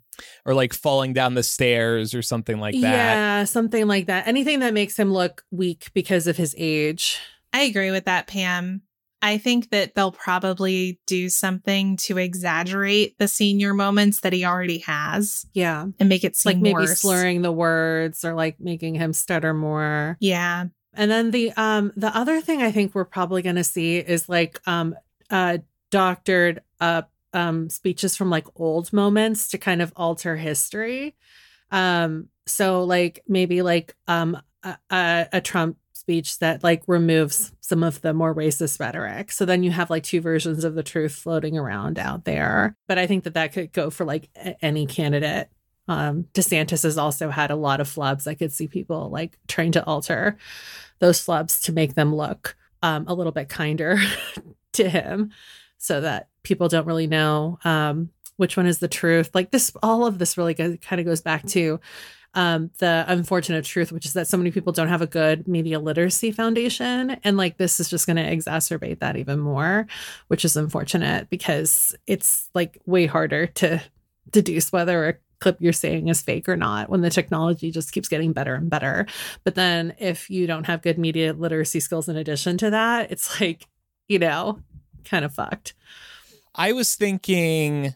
Or 0.45 0.53
like 0.53 0.73
falling 0.73 1.13
down 1.13 1.35
the 1.35 1.43
stairs 1.43 2.13
or 2.13 2.21
something 2.21 2.59
like 2.59 2.75
that. 2.75 2.81
Yeah, 2.81 3.43
something 3.45 3.87
like 3.87 4.07
that. 4.07 4.27
Anything 4.27 4.59
that 4.59 4.73
makes 4.73 4.97
him 4.97 5.11
look 5.11 5.43
weak 5.51 5.89
because 5.93 6.27
of 6.27 6.37
his 6.37 6.55
age. 6.57 7.19
I 7.53 7.61
agree 7.61 7.91
with 7.91 8.05
that, 8.05 8.27
Pam. 8.27 8.81
I 9.25 9.39
think 9.39 9.71
that 9.71 9.95
they'll 9.95 10.11
probably 10.11 10.99
do 11.07 11.29
something 11.29 11.97
to 11.97 12.19
exaggerate 12.19 13.17
the 13.17 13.27
senior 13.27 13.73
moments 13.73 14.19
that 14.19 14.33
he 14.33 14.45
already 14.45 14.77
has. 14.79 15.47
Yeah. 15.51 15.87
And 15.99 16.07
make 16.07 16.23
it 16.23 16.35
seem 16.35 16.51
like 16.51 16.61
maybe 16.61 16.73
worse. 16.75 16.99
slurring 16.99 17.41
the 17.41 17.51
words 17.51 18.23
or 18.23 18.35
like 18.35 18.59
making 18.59 18.93
him 18.93 19.13
stutter 19.13 19.51
more. 19.51 20.15
Yeah. 20.19 20.65
And 20.93 21.09
then 21.09 21.31
the 21.31 21.51
um 21.53 21.91
the 21.95 22.15
other 22.15 22.39
thing 22.39 22.61
I 22.61 22.71
think 22.71 22.93
we're 22.93 23.03
probably 23.03 23.41
gonna 23.41 23.63
see 23.63 23.97
is 23.97 24.29
like 24.29 24.61
um 24.67 24.93
uh 25.31 25.57
doctored 25.89 26.61
up 26.79 27.11
um 27.33 27.67
speeches 27.71 28.15
from 28.15 28.29
like 28.29 28.45
old 28.55 28.93
moments 28.93 29.47
to 29.49 29.57
kind 29.57 29.81
of 29.81 29.91
alter 29.95 30.35
history. 30.35 31.15
Um 31.71 32.29
so 32.45 32.83
like 32.83 33.23
maybe 33.27 33.63
like 33.63 33.95
um 34.07 34.39
a, 34.61 34.77
a, 34.91 35.27
a 35.33 35.41
Trump 35.41 35.77
speech 36.05 36.37
that 36.37 36.63
like 36.63 36.83
removes 36.85 37.51
some 37.61 37.81
of 37.81 37.99
the 38.01 38.13
more 38.13 38.33
racist 38.33 38.79
rhetoric. 38.79 39.31
So 39.31 39.43
then 39.43 39.63
you 39.63 39.71
have 39.71 39.89
like 39.89 40.03
two 40.03 40.21
versions 40.21 40.63
of 40.63 40.75
the 40.75 40.83
truth 40.83 41.13
floating 41.13 41.57
around 41.57 41.97
out 41.97 42.25
there. 42.25 42.75
But 42.87 42.99
I 42.99 43.07
think 43.07 43.23
that 43.23 43.33
that 43.33 43.53
could 43.53 43.73
go 43.73 43.89
for 43.89 44.05
like 44.05 44.29
a- 44.35 44.55
any 44.63 44.85
candidate. 44.85 45.49
Um, 45.87 46.27
DeSantis 46.35 46.83
has 46.83 46.99
also 46.99 47.31
had 47.31 47.49
a 47.49 47.55
lot 47.55 47.81
of 47.81 47.89
flubs. 47.89 48.27
I 48.27 48.35
could 48.35 48.51
see 48.51 48.67
people 48.67 49.09
like 49.09 49.39
trying 49.47 49.71
to 49.71 49.83
alter 49.85 50.37
those 50.99 51.19
flubs 51.25 51.63
to 51.63 51.73
make 51.73 51.95
them 51.95 52.13
look 52.13 52.55
um, 52.83 53.05
a 53.07 53.15
little 53.15 53.31
bit 53.31 53.49
kinder 53.49 53.97
to 54.73 54.87
him 54.87 55.31
so 55.79 56.01
that 56.01 56.29
people 56.43 56.67
don't 56.67 56.85
really 56.85 57.07
know 57.07 57.57
um, 57.65 58.11
which 58.37 58.57
one 58.57 58.67
is 58.67 58.77
the 58.77 58.87
truth. 58.87 59.31
Like 59.33 59.49
this, 59.49 59.71
all 59.81 60.05
of 60.05 60.19
this 60.19 60.37
really 60.37 60.53
go- 60.53 60.77
kind 60.77 60.99
of 60.99 61.07
goes 61.07 61.21
back 61.21 61.47
to 61.47 61.79
um, 62.35 62.69
the 62.79 63.05
unfortunate 63.07 63.65
truth, 63.65 63.91
which 63.91 64.05
is 64.05 64.13
that 64.13 64.27
so 64.27 64.37
many 64.37 64.51
people 64.51 64.73
don't 64.73 64.89
have 64.89 65.01
a 65.01 65.07
good 65.07 65.47
media 65.47 65.79
literacy 65.79 66.31
foundation. 66.31 67.17
And 67.23 67.37
like 67.37 67.57
this 67.57 67.79
is 67.79 67.89
just 67.89 68.05
going 68.05 68.17
to 68.17 68.35
exacerbate 68.35 68.99
that 68.99 69.15
even 69.15 69.39
more, 69.39 69.87
which 70.27 70.45
is 70.45 70.57
unfortunate 70.57 71.29
because 71.29 71.95
it's 72.05 72.49
like 72.53 72.77
way 72.85 73.05
harder 73.05 73.47
to 73.47 73.81
deduce 74.29 74.71
whether 74.71 75.07
a 75.07 75.15
clip 75.39 75.57
you're 75.59 75.73
saying 75.73 76.07
is 76.07 76.21
fake 76.21 76.49
or 76.49 76.57
not 76.57 76.89
when 76.89 77.01
the 77.01 77.09
technology 77.09 77.71
just 77.71 77.91
keeps 77.91 78.09
getting 78.09 78.33
better 78.33 78.55
and 78.55 78.69
better. 78.69 79.05
But 79.43 79.55
then 79.55 79.95
if 79.97 80.29
you 80.29 80.45
don't 80.45 80.65
have 80.65 80.81
good 80.81 80.97
media 80.97 81.33
literacy 81.33 81.79
skills 81.79 82.09
in 82.09 82.17
addition 82.17 82.57
to 82.59 82.69
that, 82.69 83.11
it's 83.11 83.39
like, 83.39 83.67
you 84.07 84.19
know, 84.19 84.59
kind 85.05 85.23
of 85.23 85.33
fucked. 85.33 85.73
I 86.53 86.73
was 86.73 86.95
thinking 86.95 87.95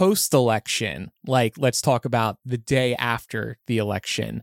post 0.00 0.32
election, 0.32 1.10
like 1.26 1.58
let's 1.58 1.82
talk 1.82 2.06
about 2.06 2.38
the 2.42 2.56
day 2.56 2.94
after 2.94 3.58
the 3.66 3.76
election, 3.76 4.42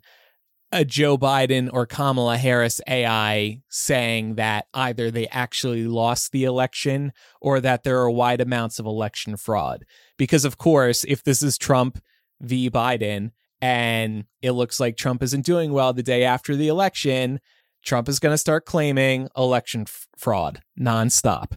a 0.71 0.85
Joe 0.85 1.17
Biden 1.17 1.67
or 1.73 1.87
Kamala 1.87 2.37
Harris 2.37 2.79
AI 2.87 3.63
saying 3.67 4.35
that 4.35 4.67
either 4.75 5.09
they 5.09 5.25
actually 5.29 5.87
lost 5.87 6.31
the 6.31 6.43
election 6.43 7.11
or 7.41 7.59
that 7.59 7.83
there 7.83 7.97
are 7.97 8.11
wide 8.11 8.39
amounts 8.39 8.77
of 8.77 8.85
election 8.85 9.35
fraud. 9.35 9.83
Because, 10.15 10.45
of 10.45 10.59
course, 10.59 11.03
if 11.05 11.23
this 11.23 11.41
is 11.41 11.57
Trump 11.57 11.97
v. 12.39 12.69
Biden 12.69 13.31
and 13.59 14.25
it 14.43 14.51
looks 14.51 14.79
like 14.79 14.95
Trump 14.95 15.23
isn't 15.23 15.43
doing 15.43 15.73
well 15.73 15.91
the 15.91 16.03
day 16.03 16.23
after 16.23 16.55
the 16.55 16.67
election, 16.67 17.39
Trump 17.83 18.07
is 18.07 18.19
going 18.19 18.33
to 18.33 18.37
start 18.37 18.67
claiming 18.67 19.27
election 19.35 19.85
f- 19.87 20.07
fraud 20.19 20.61
nonstop. 20.79 21.53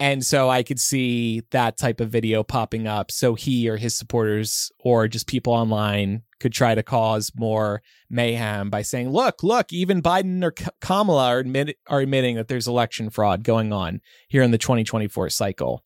And 0.00 0.24
so 0.24 0.48
I 0.48 0.62
could 0.62 0.78
see 0.78 1.42
that 1.50 1.76
type 1.76 2.00
of 2.00 2.10
video 2.10 2.44
popping 2.44 2.86
up. 2.86 3.10
So 3.10 3.34
he 3.34 3.68
or 3.68 3.76
his 3.76 3.96
supporters 3.96 4.70
or 4.78 5.08
just 5.08 5.26
people 5.26 5.52
online 5.52 6.22
could 6.38 6.52
try 6.52 6.76
to 6.76 6.84
cause 6.84 7.32
more 7.36 7.82
mayhem 8.08 8.70
by 8.70 8.82
saying, 8.82 9.10
look, 9.10 9.42
look, 9.42 9.72
even 9.72 10.00
Biden 10.00 10.44
or 10.44 10.54
Kamala 10.80 11.26
are, 11.26 11.38
admit- 11.40 11.78
are 11.88 12.00
admitting 12.00 12.36
that 12.36 12.46
there's 12.46 12.68
election 12.68 13.10
fraud 13.10 13.42
going 13.42 13.72
on 13.72 14.00
here 14.28 14.42
in 14.42 14.52
the 14.52 14.58
2024 14.58 15.30
cycle. 15.30 15.84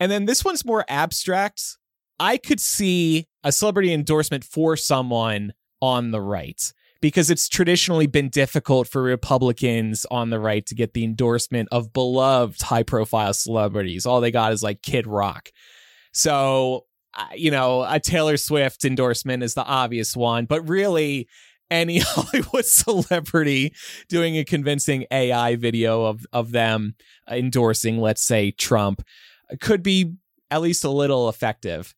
And 0.00 0.10
then 0.10 0.24
this 0.24 0.44
one's 0.44 0.64
more 0.64 0.84
abstract. 0.88 1.62
I 2.18 2.38
could 2.38 2.60
see 2.60 3.28
a 3.44 3.52
celebrity 3.52 3.92
endorsement 3.92 4.42
for 4.42 4.76
someone 4.76 5.52
on 5.80 6.10
the 6.10 6.20
right 6.20 6.60
because 7.00 7.30
it's 7.30 7.48
traditionally 7.48 8.06
been 8.06 8.28
difficult 8.28 8.88
for 8.88 9.02
Republicans 9.02 10.06
on 10.10 10.30
the 10.30 10.40
right 10.40 10.64
to 10.66 10.74
get 10.74 10.94
the 10.94 11.04
endorsement 11.04 11.68
of 11.70 11.92
beloved 11.92 12.62
high 12.62 12.82
profile 12.82 13.34
celebrities. 13.34 14.06
All 14.06 14.20
they 14.20 14.30
got 14.30 14.52
is 14.52 14.62
like 14.62 14.82
Kid 14.82 15.06
Rock. 15.06 15.50
So, 16.12 16.86
you 17.34 17.50
know, 17.50 17.84
a 17.88 18.00
Taylor 18.00 18.36
Swift 18.36 18.84
endorsement 18.84 19.42
is 19.42 19.54
the 19.54 19.64
obvious 19.64 20.16
one, 20.16 20.46
but 20.46 20.68
really, 20.68 21.28
any 21.70 21.98
Hollywood 22.04 22.64
celebrity 22.64 23.74
doing 24.08 24.36
a 24.38 24.44
convincing 24.44 25.04
AI 25.10 25.56
video 25.56 26.04
of, 26.04 26.24
of 26.32 26.52
them 26.52 26.94
endorsing, 27.28 27.98
let's 27.98 28.22
say, 28.22 28.52
Trump 28.52 29.02
could 29.60 29.82
be 29.82 30.14
at 30.50 30.60
least 30.60 30.84
a 30.84 30.90
little 30.90 31.28
effective 31.28 31.94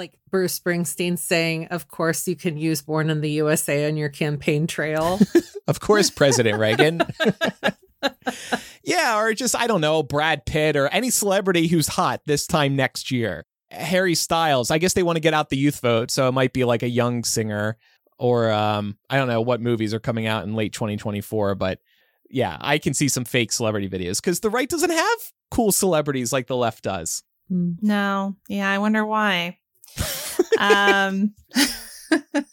like 0.00 0.14
Bruce 0.30 0.58
Springsteen 0.58 1.18
saying, 1.18 1.66
"Of 1.66 1.88
course 1.88 2.26
you 2.26 2.36
can 2.36 2.56
use 2.56 2.82
Born 2.82 3.10
in 3.10 3.20
the 3.20 3.30
USA 3.30 3.86
on 3.86 3.96
your 3.96 4.08
campaign 4.08 4.66
trail." 4.66 5.20
of 5.68 5.80
course, 5.80 6.10
President 6.10 6.58
Reagan. 6.58 7.02
Yeah, 8.82 9.20
or 9.20 9.34
just, 9.34 9.54
I 9.54 9.66
don't 9.66 9.82
know, 9.82 10.02
Brad 10.02 10.46
Pitt 10.46 10.74
or 10.74 10.88
any 10.88 11.10
celebrity 11.10 11.66
who's 11.66 11.86
hot 11.86 12.22
this 12.24 12.46
time 12.46 12.74
next 12.74 13.10
year. 13.10 13.44
Harry 13.70 14.14
Styles. 14.14 14.70
I 14.70 14.78
guess 14.78 14.94
they 14.94 15.02
want 15.02 15.16
to 15.16 15.20
get 15.20 15.34
out 15.34 15.50
the 15.50 15.58
youth 15.58 15.80
vote, 15.80 16.10
so 16.10 16.26
it 16.26 16.32
might 16.32 16.54
be 16.54 16.64
like 16.64 16.82
a 16.82 16.88
young 16.88 17.22
singer 17.22 17.76
or 18.20 18.50
um, 18.50 18.98
I 19.08 19.16
don't 19.16 19.28
know 19.28 19.40
what 19.40 19.62
movies 19.62 19.94
are 19.94 20.00
coming 20.00 20.26
out 20.26 20.44
in 20.44 20.54
late 20.54 20.74
2024, 20.74 21.54
but 21.54 21.78
yeah, 22.28 22.56
I 22.60 22.78
can 22.78 22.92
see 22.92 23.08
some 23.08 23.24
fake 23.24 23.50
celebrity 23.50 23.88
videos 23.88 24.16
because 24.16 24.40
the 24.40 24.50
right 24.50 24.68
doesn't 24.68 24.90
have 24.90 25.18
cool 25.50 25.72
celebrities 25.72 26.32
like 26.32 26.46
the 26.46 26.56
left 26.56 26.84
does. 26.84 27.22
No. 27.48 28.36
Yeah, 28.48 28.70
I 28.70 28.78
wonder 28.78 29.04
why. 29.06 29.58
Um 30.58 31.34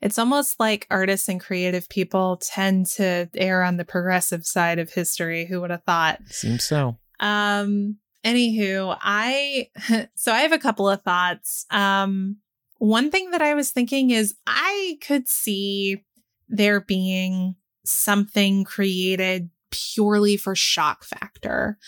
it's 0.00 0.18
almost 0.18 0.58
like 0.60 0.86
artists 0.90 1.28
and 1.28 1.40
creative 1.40 1.88
people 1.88 2.36
tend 2.42 2.86
to 2.86 3.28
err 3.34 3.62
on 3.62 3.76
the 3.76 3.84
progressive 3.84 4.46
side 4.46 4.78
of 4.78 4.92
history. 4.92 5.46
Who 5.46 5.60
would 5.60 5.70
have 5.70 5.84
thought? 5.84 6.20
Seems 6.26 6.64
so. 6.64 6.98
Um 7.20 7.96
anywho, 8.24 8.96
I 9.00 9.68
so 10.14 10.32
I 10.32 10.40
have 10.40 10.52
a 10.52 10.58
couple 10.58 10.88
of 10.88 11.02
thoughts. 11.02 11.66
Um 11.70 12.38
one 12.78 13.10
thing 13.10 13.30
that 13.30 13.42
I 13.42 13.54
was 13.54 13.70
thinking 13.70 14.10
is 14.10 14.34
I 14.46 14.98
could 15.00 15.28
see 15.28 16.04
there 16.48 16.80
being 16.80 17.56
something 17.84 18.64
created 18.64 19.50
purely 19.70 20.36
for 20.36 20.54
shock 20.54 21.04
factor. 21.04 21.78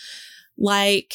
Like 0.57 1.13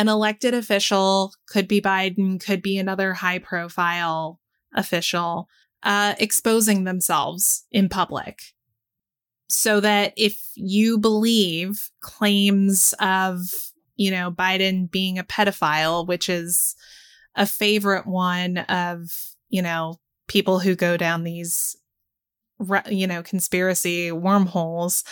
an 0.00 0.08
elected 0.08 0.54
official 0.54 1.34
could 1.46 1.68
be 1.68 1.78
Biden, 1.78 2.42
could 2.42 2.62
be 2.62 2.78
another 2.78 3.12
high 3.12 3.38
profile 3.38 4.40
official, 4.74 5.46
uh, 5.82 6.14
exposing 6.18 6.84
themselves 6.84 7.66
in 7.70 7.90
public. 7.90 8.38
So 9.50 9.78
that 9.80 10.14
if 10.16 10.40
you 10.54 10.96
believe 10.96 11.90
claims 12.00 12.94
of, 12.98 13.40
you 13.96 14.10
know, 14.10 14.30
Biden 14.30 14.90
being 14.90 15.18
a 15.18 15.24
pedophile, 15.24 16.06
which 16.06 16.30
is 16.30 16.76
a 17.34 17.44
favorite 17.44 18.06
one 18.06 18.56
of, 18.56 19.10
you 19.50 19.60
know, 19.60 20.00
people 20.28 20.60
who 20.60 20.74
go 20.74 20.96
down 20.96 21.24
these 21.24 21.76
you 22.90 23.06
know 23.06 23.22
conspiracy 23.22 24.12
wormholes 24.12 25.02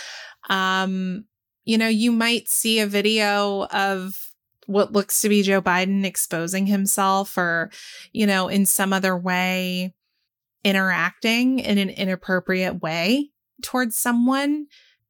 um 0.51 1.24
you 1.64 1.78
know 1.78 1.89
you 1.89 2.12
might 2.12 2.47
see 2.47 2.78
a 2.78 2.86
video 2.86 3.64
of 3.72 4.28
what 4.69 4.93
looks 4.93 5.23
to 5.23 5.31
be 5.31 5.43
Joe 5.43 5.62
Biden 5.62 6.05
exposing 6.05 6.66
himself 6.66 7.37
or 7.39 7.71
you 8.12 8.27
know 8.27 8.49
in 8.49 8.66
some 8.66 8.93
other 8.93 9.16
way 9.16 9.95
interacting 10.62 11.59
in 11.59 11.79
an 11.79 11.89
inappropriate 11.89 12.83
way 12.83 13.31
towards 13.62 13.99
someone. 13.99 14.66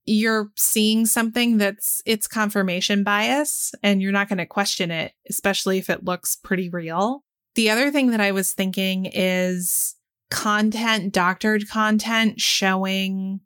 You're 0.07 0.51
seeing 0.57 1.05
something 1.05 1.59
that's 1.59 2.01
it's 2.07 2.29
confirmation 2.29 3.03
bias 3.03 3.75
and 3.83 4.01
you're 4.01 4.13
not 4.13 4.29
going 4.29 4.39
to 4.39 4.47
question 4.47 4.91
it 4.91 5.13
especially 5.29 5.79
if 5.79 5.91
it 5.91 6.05
looks 6.05 6.37
pretty 6.37 6.71
real. 6.71 7.25
The 7.57 7.71
other 7.71 7.91
thing 7.91 8.13
that 8.13 8.21
i 8.21 8.31
was 8.31 8.53
thinking 8.53 9.07
is 9.07 9.97
content, 10.31 11.13
doctored 11.13 11.69
content 11.69 12.41
showing 12.41 13.41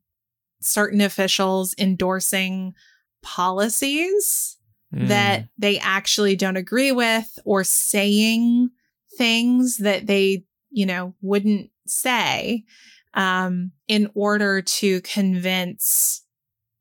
certain 0.60 1.00
officials 1.00 1.74
endorsing 1.78 2.74
policies 3.22 4.58
mm. 4.94 5.08
that 5.08 5.48
they 5.58 5.78
actually 5.78 6.36
don't 6.36 6.56
agree 6.56 6.92
with 6.92 7.38
or 7.44 7.64
saying 7.64 8.70
things 9.16 9.78
that 9.78 10.06
they, 10.06 10.44
you 10.70 10.86
know, 10.86 11.14
wouldn't 11.20 11.70
say 11.86 12.64
um, 13.14 13.72
in 13.88 14.10
order 14.14 14.62
to 14.62 15.00
convince 15.02 16.24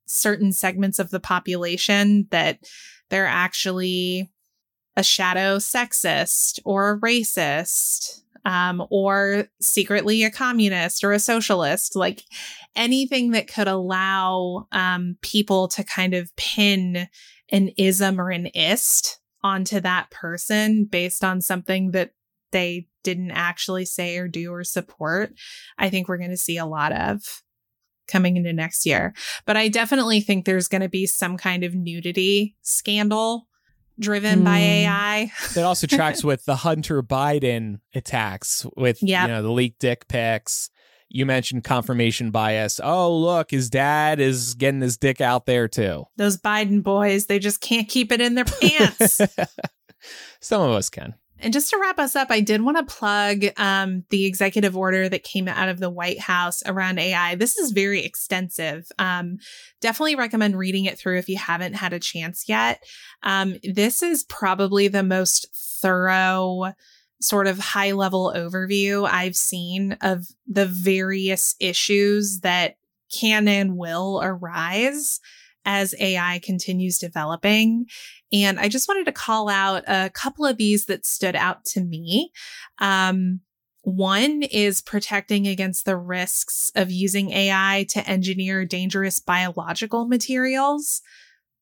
certain 0.05 0.51
segments 0.51 0.99
of 0.99 1.09
the 1.09 1.19
population 1.19 2.27
that 2.31 2.59
they're 3.09 3.25
actually 3.25 4.29
a 4.95 5.03
shadow 5.03 5.57
sexist 5.57 6.59
or 6.65 6.91
a 6.91 6.99
racist 6.99 8.21
um, 8.43 8.83
or 8.89 9.47
secretly 9.61 10.23
a 10.23 10.31
communist 10.31 11.03
or 11.03 11.11
a 11.11 11.19
socialist, 11.19 11.95
like 11.95 12.23
anything 12.75 13.31
that 13.31 13.47
could 13.47 13.67
allow 13.67 14.67
um, 14.71 15.17
people 15.21 15.67
to 15.69 15.83
kind 15.83 16.13
of 16.13 16.35
pin 16.35 17.07
an 17.51 17.69
ism 17.77 18.19
or 18.19 18.29
an 18.29 18.47
ist 18.47 19.19
onto 19.43 19.79
that 19.79 20.09
person 20.11 20.85
based 20.85 21.23
on 21.23 21.41
something 21.41 21.91
that 21.91 22.11
they 22.51 22.87
didn't 23.03 23.31
actually 23.31 23.85
say 23.85 24.17
or 24.17 24.27
do 24.27 24.53
or 24.53 24.63
support. 24.63 25.33
I 25.77 25.89
think 25.89 26.07
we're 26.07 26.17
going 26.17 26.29
to 26.31 26.37
see 26.37 26.57
a 26.57 26.65
lot 26.65 26.91
of 26.91 27.43
coming 28.07 28.37
into 28.37 28.53
next 28.53 28.85
year. 28.85 29.13
But 29.45 29.57
I 29.57 29.69
definitely 29.69 30.21
think 30.21 30.45
there's 30.45 30.67
going 30.67 30.81
to 30.81 30.89
be 30.89 31.07
some 31.07 31.37
kind 31.37 31.63
of 31.63 31.73
nudity 31.73 32.55
scandal 32.61 33.47
driven 33.99 34.41
mm. 34.41 34.45
by 34.45 34.57
AI. 34.57 35.31
that 35.53 35.63
also 35.63 35.87
tracks 35.87 36.23
with 36.23 36.45
the 36.45 36.57
Hunter 36.57 37.01
Biden 37.01 37.79
attacks 37.95 38.65
with 38.75 39.01
yep. 39.01 39.27
you 39.27 39.33
know 39.33 39.41
the 39.41 39.51
leaked 39.51 39.79
dick 39.79 40.07
pics. 40.07 40.69
You 41.13 41.25
mentioned 41.25 41.63
confirmation 41.63 42.31
bias. 42.31 42.79
Oh, 42.81 43.15
look, 43.15 43.51
his 43.51 43.69
dad 43.69 44.19
is 44.19 44.55
getting 44.55 44.81
his 44.81 44.97
dick 44.97 45.19
out 45.19 45.45
there 45.45 45.67
too. 45.67 46.05
Those 46.15 46.37
Biden 46.37 46.81
boys, 46.81 47.25
they 47.25 47.37
just 47.37 47.59
can't 47.59 47.89
keep 47.89 48.11
it 48.11 48.21
in 48.21 48.35
their 48.35 48.45
pants. 48.45 49.19
Some 50.39 50.61
of 50.61 50.71
us 50.71 50.89
can. 50.89 51.15
And 51.41 51.53
just 51.53 51.71
to 51.71 51.79
wrap 51.81 51.97
us 51.97 52.15
up, 52.15 52.29
I 52.29 52.39
did 52.39 52.61
want 52.61 52.77
to 52.77 52.95
plug 52.95 53.45
um, 53.57 54.03
the 54.09 54.25
executive 54.25 54.77
order 54.77 55.09
that 55.09 55.23
came 55.23 55.47
out 55.47 55.69
of 55.69 55.79
the 55.79 55.89
White 55.89 56.19
House 56.19 56.61
around 56.65 56.99
AI. 56.99 57.35
This 57.35 57.57
is 57.57 57.71
very 57.71 58.05
extensive. 58.05 58.87
Um, 58.99 59.37
definitely 59.81 60.15
recommend 60.15 60.57
reading 60.57 60.85
it 60.85 60.99
through 60.99 61.17
if 61.17 61.27
you 61.27 61.37
haven't 61.37 61.73
had 61.73 61.93
a 61.93 61.99
chance 61.99 62.47
yet. 62.47 62.83
Um, 63.23 63.57
this 63.63 64.03
is 64.03 64.23
probably 64.23 64.87
the 64.87 65.03
most 65.03 65.47
thorough, 65.81 66.73
sort 67.21 67.47
of 67.47 67.59
high 67.59 67.91
level 67.91 68.33
overview 68.35 69.07
I've 69.09 69.35
seen 69.35 69.93
of 70.01 70.27
the 70.47 70.65
various 70.65 71.55
issues 71.59 72.39
that 72.41 72.75
can 73.11 73.47
and 73.47 73.77
will 73.77 74.19
arise 74.23 75.19
as 75.65 75.93
AI 75.99 76.39
continues 76.43 76.97
developing. 76.97 77.85
And 78.33 78.59
I 78.59 78.67
just 78.67 78.87
wanted 78.87 79.05
to 79.05 79.11
call 79.11 79.49
out 79.49 79.83
a 79.87 80.09
couple 80.09 80.45
of 80.45 80.57
these 80.57 80.85
that 80.85 81.05
stood 81.05 81.35
out 81.35 81.65
to 81.65 81.81
me. 81.81 82.31
Um, 82.79 83.41
one 83.83 84.43
is 84.43 84.81
protecting 84.81 85.47
against 85.47 85.85
the 85.85 85.97
risks 85.97 86.71
of 86.75 86.91
using 86.91 87.31
AI 87.31 87.85
to 87.89 88.07
engineer 88.07 88.63
dangerous 88.63 89.19
biological 89.19 90.07
materials. 90.07 91.01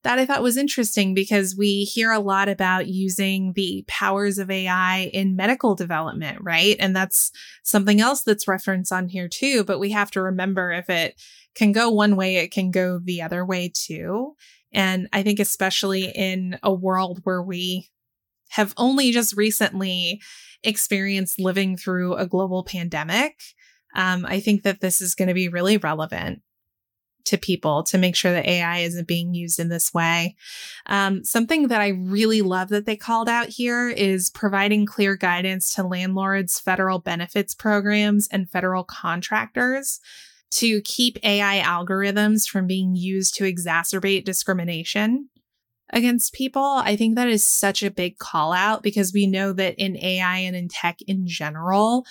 That 0.04 0.18
I 0.18 0.26
thought 0.26 0.42
was 0.42 0.56
interesting 0.56 1.14
because 1.14 1.58
we 1.58 1.84
hear 1.84 2.12
a 2.12 2.20
lot 2.20 2.48
about 2.48 2.88
using 2.88 3.52
the 3.54 3.84
powers 3.88 4.38
of 4.38 4.50
AI 4.50 5.10
in 5.14 5.36
medical 5.36 5.76
development, 5.76 6.38
right? 6.42 6.78
And 6.80 6.96
that's 6.96 7.32
something 7.64 8.00
else 8.00 8.24
that's 8.24 8.48
referenced 8.48 8.94
on 8.94 9.10
here 9.10 9.28
too. 9.28 9.66
But 9.66 9.80
we 9.80 9.92
have 9.92 10.10
to 10.12 10.22
remember 10.22 10.72
if 10.72 10.90
it 10.90 11.22
can 11.54 11.74
go 11.74 11.90
one 11.90 12.16
way, 12.16 12.38
it 12.38 12.52
can 12.52 12.72
go 12.72 13.00
the 13.04 13.22
other 13.22 13.46
way 13.46 13.72
too. 13.74 14.36
And 14.72 15.10
I 15.12 15.24
think, 15.24 15.40
especially 15.40 16.06
in 16.06 16.58
a 16.64 16.74
world 16.74 17.20
where 17.24 17.42
we 17.42 17.90
have 18.50 18.74
only 18.78 19.12
just 19.12 19.36
recently 19.36 20.22
experienced 20.64 21.40
living 21.40 21.76
through 21.76 22.16
a 22.16 22.28
global 22.28 22.64
pandemic, 22.64 23.36
um, 23.96 24.26
I 24.26 24.40
think 24.40 24.64
that 24.64 24.82
this 24.82 25.02
is 25.02 25.16
going 25.16 25.28
to 25.28 25.34
be 25.34 25.50
really 25.50 25.78
relevant 25.78 26.42
to 27.26 27.38
people 27.38 27.84
to 27.84 27.98
make 27.98 28.16
sure 28.16 28.32
that 28.32 28.46
AI 28.46 28.80
isn't 28.80 29.08
being 29.08 29.34
used 29.34 29.60
in 29.60 29.70
this 29.70 29.94
way. 29.94 30.36
Um, 30.86 31.24
something 31.24 31.68
that 31.68 31.82
I 31.82 31.90
really 31.90 32.42
love 32.42 32.70
that 32.70 32.86
they 32.86 32.96
called 32.96 33.30
out 33.30 33.50
here 33.50 33.90
is 33.90 34.30
providing 34.30 34.86
clear 34.86 35.16
guidance 35.16 35.74
to 35.76 35.84
landlords, 35.84 36.60
federal 36.60 37.00
benefits 37.00 37.54
programs, 37.54 38.28
and 38.32 38.50
federal 38.50 38.84
contractors 38.84 40.00
to 40.52 40.82
keep 40.82 41.18
AI 41.24 41.62
algorithms 41.62 42.48
from 42.48 42.66
being 42.66 42.96
used 42.96 43.36
to 43.36 43.44
exacerbate 43.44 44.26
discrimination 44.26 45.30
against 45.92 46.34
people. 46.34 46.64
I 46.64 46.96
think 46.96 47.16
that 47.16 47.28
is 47.28 47.44
such 47.44 47.84
a 47.84 47.92
big 47.92 48.18
call 48.18 48.54
out 48.54 48.84
because 48.84 49.14
we 49.14 49.28
know 49.28 49.54
that 49.54 49.76
in 49.78 49.98
AI 49.98 50.38
and 50.38 50.56
in 50.56 50.68
tech 50.68 51.00
in 51.08 51.28
general, 51.28 52.06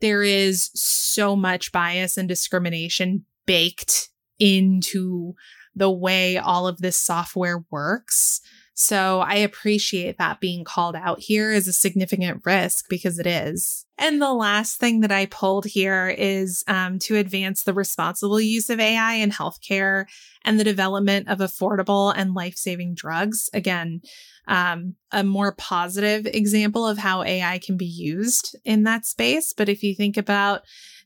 there 0.00 0.22
is 0.22 0.70
so 0.74 1.36
much 1.36 1.72
bias 1.72 2.16
and 2.16 2.28
discrimination 2.28 3.24
baked 3.46 4.10
into 4.42 5.34
the 5.76 5.90
way 5.90 6.36
all 6.36 6.66
of 6.66 6.78
this 6.78 6.96
software 6.96 7.64
works 7.70 8.40
so 8.82 9.20
I 9.20 9.36
appreciate 9.36 10.18
that 10.18 10.40
being 10.40 10.64
called 10.64 10.96
out 10.96 11.20
here 11.20 11.52
as 11.52 11.68
a 11.68 11.72
significant 11.72 12.42
risk 12.44 12.88
because 12.88 13.20
it 13.20 13.26
is. 13.28 13.86
And 13.96 14.20
the 14.20 14.32
last 14.32 14.78
thing 14.78 15.02
that 15.02 15.12
I 15.12 15.26
pulled 15.26 15.66
here 15.66 16.08
is 16.08 16.64
um, 16.66 16.98
to 17.00 17.16
advance 17.16 17.62
the 17.62 17.72
responsible 17.72 18.40
use 18.40 18.68
of 18.70 18.80
AI 18.80 19.14
in 19.14 19.30
healthcare 19.30 20.06
and 20.44 20.58
the 20.58 20.64
development 20.64 21.28
of 21.28 21.38
affordable 21.38 22.12
and 22.16 22.34
life 22.34 22.56
saving 22.56 22.96
drugs. 22.96 23.48
Again, 23.54 24.00
um, 24.48 24.96
a 25.12 25.22
more 25.22 25.52
positive 25.52 26.26
example 26.26 26.84
of 26.84 26.98
how 26.98 27.22
AI 27.22 27.60
can 27.60 27.76
be 27.76 27.86
used 27.86 28.56
in 28.64 28.82
that 28.82 29.06
space. 29.06 29.52
But 29.52 29.68
if 29.68 29.84
you 29.84 29.94
think 29.94 30.16
about 30.16 30.62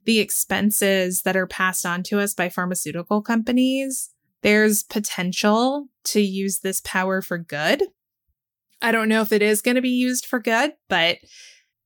the 0.07 0.18
expenses 0.18 1.22
that 1.22 1.37
are 1.37 1.47
passed 1.47 1.85
on 1.85 2.03
to 2.05 2.20
us 2.20 2.33
by 2.33 2.49
pharmaceutical 2.49 3.20
companies, 3.20 4.14
there's 4.43 4.82
potential 4.82 5.89
to 6.05 6.20
use 6.20 6.61
this 6.61 6.80
power 6.84 7.22
for 7.22 7.39
good. 7.39 7.82
I 8.82 8.93
don't 8.93 9.09
know 9.09 9.22
if 9.22 9.32
it 9.32 9.43
is 9.43 9.62
going 9.62 9.74
to 9.76 9.82
be 9.82 9.91
used 9.91 10.26
for 10.26 10.39
good, 10.39 10.74
but 10.89 11.18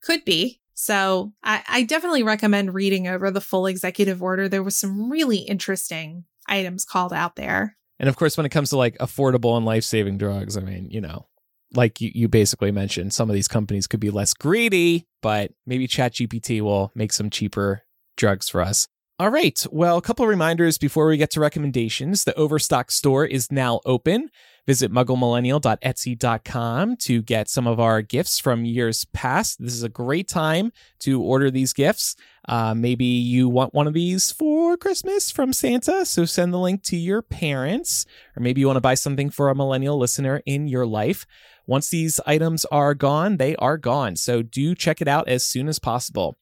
could 0.02 0.24
be. 0.24 0.60
So 0.74 1.32
I, 1.42 1.62
I, 1.68 1.82
definitely 1.82 2.22
recommend 2.22 2.72
reading 2.72 3.06
over 3.06 3.30
the 3.30 3.40
full 3.40 3.66
executive 3.66 4.22
order. 4.22 4.48
There 4.48 4.62
was 4.62 4.76
some 4.76 5.10
really 5.10 5.38
interesting 5.38 6.24
items 6.46 6.86
called 6.86 7.12
out 7.12 7.36
there. 7.36 7.76
And 7.98 8.08
of 8.08 8.16
course, 8.16 8.38
when 8.38 8.46
it 8.46 8.50
comes 8.50 8.70
to 8.70 8.78
like 8.78 8.96
affordable 8.96 9.56
and 9.58 9.66
life 9.66 9.84
saving 9.84 10.16
drugs, 10.16 10.56
I 10.56 10.60
mean, 10.60 10.88
you 10.90 11.02
know, 11.02 11.26
like 11.74 12.00
you, 12.00 12.10
you 12.14 12.28
basically 12.28 12.72
mentioned, 12.72 13.12
some 13.12 13.28
of 13.28 13.34
these 13.34 13.46
companies 13.46 13.86
could 13.86 14.00
be 14.00 14.10
less 14.10 14.32
greedy, 14.32 15.06
but 15.20 15.52
maybe 15.66 15.86
ChatGPT 15.86 16.62
will 16.62 16.90
make 16.94 17.12
some 17.12 17.28
cheaper 17.28 17.82
drugs 18.16 18.48
for 18.48 18.62
us. 18.62 18.88
All 19.20 19.28
right. 19.28 19.64
Well, 19.70 19.98
a 19.98 20.00
couple 20.00 20.26
reminders 20.26 20.78
before 20.78 21.06
we 21.06 21.18
get 21.18 21.30
to 21.32 21.40
recommendations. 21.40 22.24
The 22.24 22.34
Overstock 22.38 22.90
store 22.90 23.26
is 23.26 23.52
now 23.52 23.80
open. 23.84 24.30
Visit 24.66 24.90
mugglemillennial.etsy.com 24.90 26.96
to 26.96 27.20
get 27.20 27.50
some 27.50 27.66
of 27.66 27.78
our 27.78 28.00
gifts 28.00 28.38
from 28.38 28.64
years 28.64 29.04
past. 29.12 29.62
This 29.62 29.74
is 29.74 29.82
a 29.82 29.90
great 29.90 30.26
time 30.26 30.72
to 31.00 31.20
order 31.20 31.50
these 31.50 31.74
gifts. 31.74 32.16
Uh, 32.48 32.72
maybe 32.72 33.04
you 33.04 33.46
want 33.46 33.74
one 33.74 33.86
of 33.86 33.92
these 33.92 34.32
for 34.32 34.78
Christmas 34.78 35.30
from 35.30 35.52
Santa, 35.52 36.06
so 36.06 36.24
send 36.24 36.54
the 36.54 36.58
link 36.58 36.82
to 36.84 36.96
your 36.96 37.20
parents. 37.20 38.06
Or 38.34 38.42
maybe 38.42 38.62
you 38.62 38.68
want 38.68 38.78
to 38.78 38.80
buy 38.80 38.94
something 38.94 39.28
for 39.28 39.50
a 39.50 39.54
millennial 39.54 39.98
listener 39.98 40.40
in 40.46 40.66
your 40.66 40.86
life. 40.86 41.26
Once 41.66 41.90
these 41.90 42.20
items 42.26 42.64
are 42.72 42.94
gone, 42.94 43.36
they 43.36 43.54
are 43.56 43.76
gone. 43.76 44.16
So 44.16 44.40
do 44.40 44.74
check 44.74 45.02
it 45.02 45.08
out 45.08 45.28
as 45.28 45.44
soon 45.44 45.68
as 45.68 45.78
possible. 45.78 46.38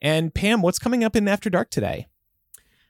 And 0.00 0.34
Pam, 0.34 0.62
what's 0.62 0.78
coming 0.78 1.04
up 1.04 1.16
in 1.16 1.28
After 1.28 1.50
Dark 1.50 1.68
today? 1.68 2.06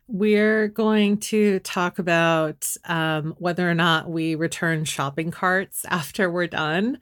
We're 0.06 0.68
going 0.68 1.18
to 1.18 1.60
talk 1.60 1.98
about 1.98 2.76
um, 2.84 3.34
whether 3.38 3.68
or 3.68 3.74
not 3.74 4.10
we 4.10 4.34
return 4.34 4.84
shopping 4.84 5.30
carts 5.30 5.84
after 5.88 6.30
we're 6.30 6.46
done 6.46 6.98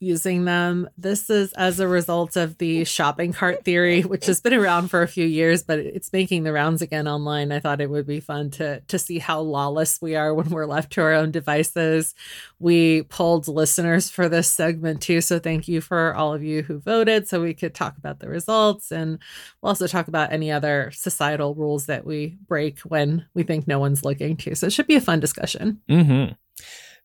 using 0.00 0.44
them. 0.44 0.88
This 0.98 1.30
is 1.30 1.52
as 1.54 1.80
a 1.80 1.88
result 1.88 2.36
of 2.36 2.58
the 2.58 2.84
shopping 2.84 3.32
cart 3.32 3.64
theory, 3.64 4.02
which 4.02 4.26
has 4.26 4.40
been 4.40 4.54
around 4.54 4.88
for 4.88 5.02
a 5.02 5.08
few 5.08 5.24
years, 5.26 5.62
but 5.62 5.78
it's 5.78 6.12
making 6.12 6.42
the 6.44 6.52
rounds 6.52 6.82
again 6.82 7.08
online. 7.08 7.52
I 7.52 7.60
thought 7.60 7.80
it 7.80 7.90
would 7.90 8.06
be 8.06 8.20
fun 8.20 8.50
to 8.52 8.80
to 8.80 8.98
see 8.98 9.18
how 9.18 9.40
lawless 9.40 10.00
we 10.00 10.16
are 10.16 10.34
when 10.34 10.50
we're 10.50 10.66
left 10.66 10.92
to 10.92 11.02
our 11.02 11.12
own 11.12 11.30
devices. 11.30 12.14
We 12.58 13.02
pulled 13.02 13.48
listeners 13.48 14.10
for 14.10 14.28
this 14.28 14.48
segment 14.48 15.00
too, 15.02 15.20
so 15.20 15.38
thank 15.38 15.68
you 15.68 15.80
for 15.80 16.14
all 16.14 16.32
of 16.34 16.42
you 16.42 16.62
who 16.62 16.78
voted 16.78 17.28
so 17.28 17.42
we 17.42 17.54
could 17.54 17.74
talk 17.74 17.96
about 17.96 18.20
the 18.20 18.28
results 18.28 18.90
and 18.90 19.18
we'll 19.60 19.68
also 19.70 19.86
talk 19.86 20.08
about 20.08 20.32
any 20.32 20.50
other 20.50 20.90
societal 20.92 21.54
rules 21.54 21.86
that 21.86 22.04
we 22.06 22.36
break 22.46 22.78
when 22.80 23.26
we 23.34 23.42
think 23.42 23.66
no 23.66 23.78
one's 23.78 24.04
looking 24.04 24.36
to. 24.38 24.54
So 24.54 24.66
it 24.66 24.72
should 24.72 24.86
be 24.86 24.96
a 24.96 25.00
fun 25.00 25.20
discussion. 25.20 25.80
Mhm. 25.88 26.36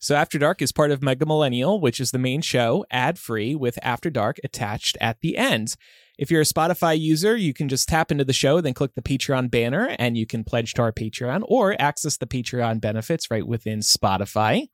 So 0.03 0.15
After 0.15 0.39
Dark 0.39 0.63
is 0.63 0.71
part 0.71 0.89
of 0.89 1.03
Mega 1.03 1.27
Millennial, 1.27 1.79
which 1.79 1.99
is 1.99 2.09
the 2.09 2.17
main 2.17 2.41
show, 2.41 2.83
ad 2.89 3.19
free, 3.19 3.53
with 3.53 3.77
After 3.83 4.09
Dark 4.09 4.39
attached 4.43 4.97
at 4.99 5.21
the 5.21 5.37
end. 5.37 5.75
If 6.17 6.31
you're 6.31 6.41
a 6.41 6.43
Spotify 6.43 6.99
user, 6.99 7.37
you 7.37 7.53
can 7.53 7.69
just 7.69 7.87
tap 7.87 8.11
into 8.11 8.25
the 8.25 8.33
show, 8.33 8.61
then 8.61 8.73
click 8.73 8.95
the 8.95 9.03
Patreon 9.03 9.51
banner, 9.51 9.95
and 9.99 10.17
you 10.17 10.25
can 10.25 10.43
pledge 10.43 10.73
to 10.73 10.81
our 10.81 10.91
Patreon 10.91 11.43
or 11.45 11.79
access 11.79 12.17
the 12.17 12.25
Patreon 12.25 12.81
benefits 12.81 13.29
right 13.29 13.45
within 13.45 13.81
Spotify. 13.81 14.69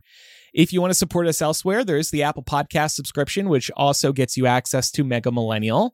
If 0.53 0.71
you 0.71 0.80
want 0.80 0.91
to 0.91 0.97
support 0.97 1.28
us 1.28 1.41
elsewhere, 1.41 1.84
there's 1.84 2.09
the 2.09 2.23
Apple 2.23 2.43
Podcast 2.43 2.91
subscription, 2.91 3.49
which 3.49 3.69
also 3.75 4.13
gets 4.13 4.38
you 4.38 4.45
access 4.45 4.89
to 4.91 5.03
Mega 5.03 5.30
Millennial. 5.30 5.93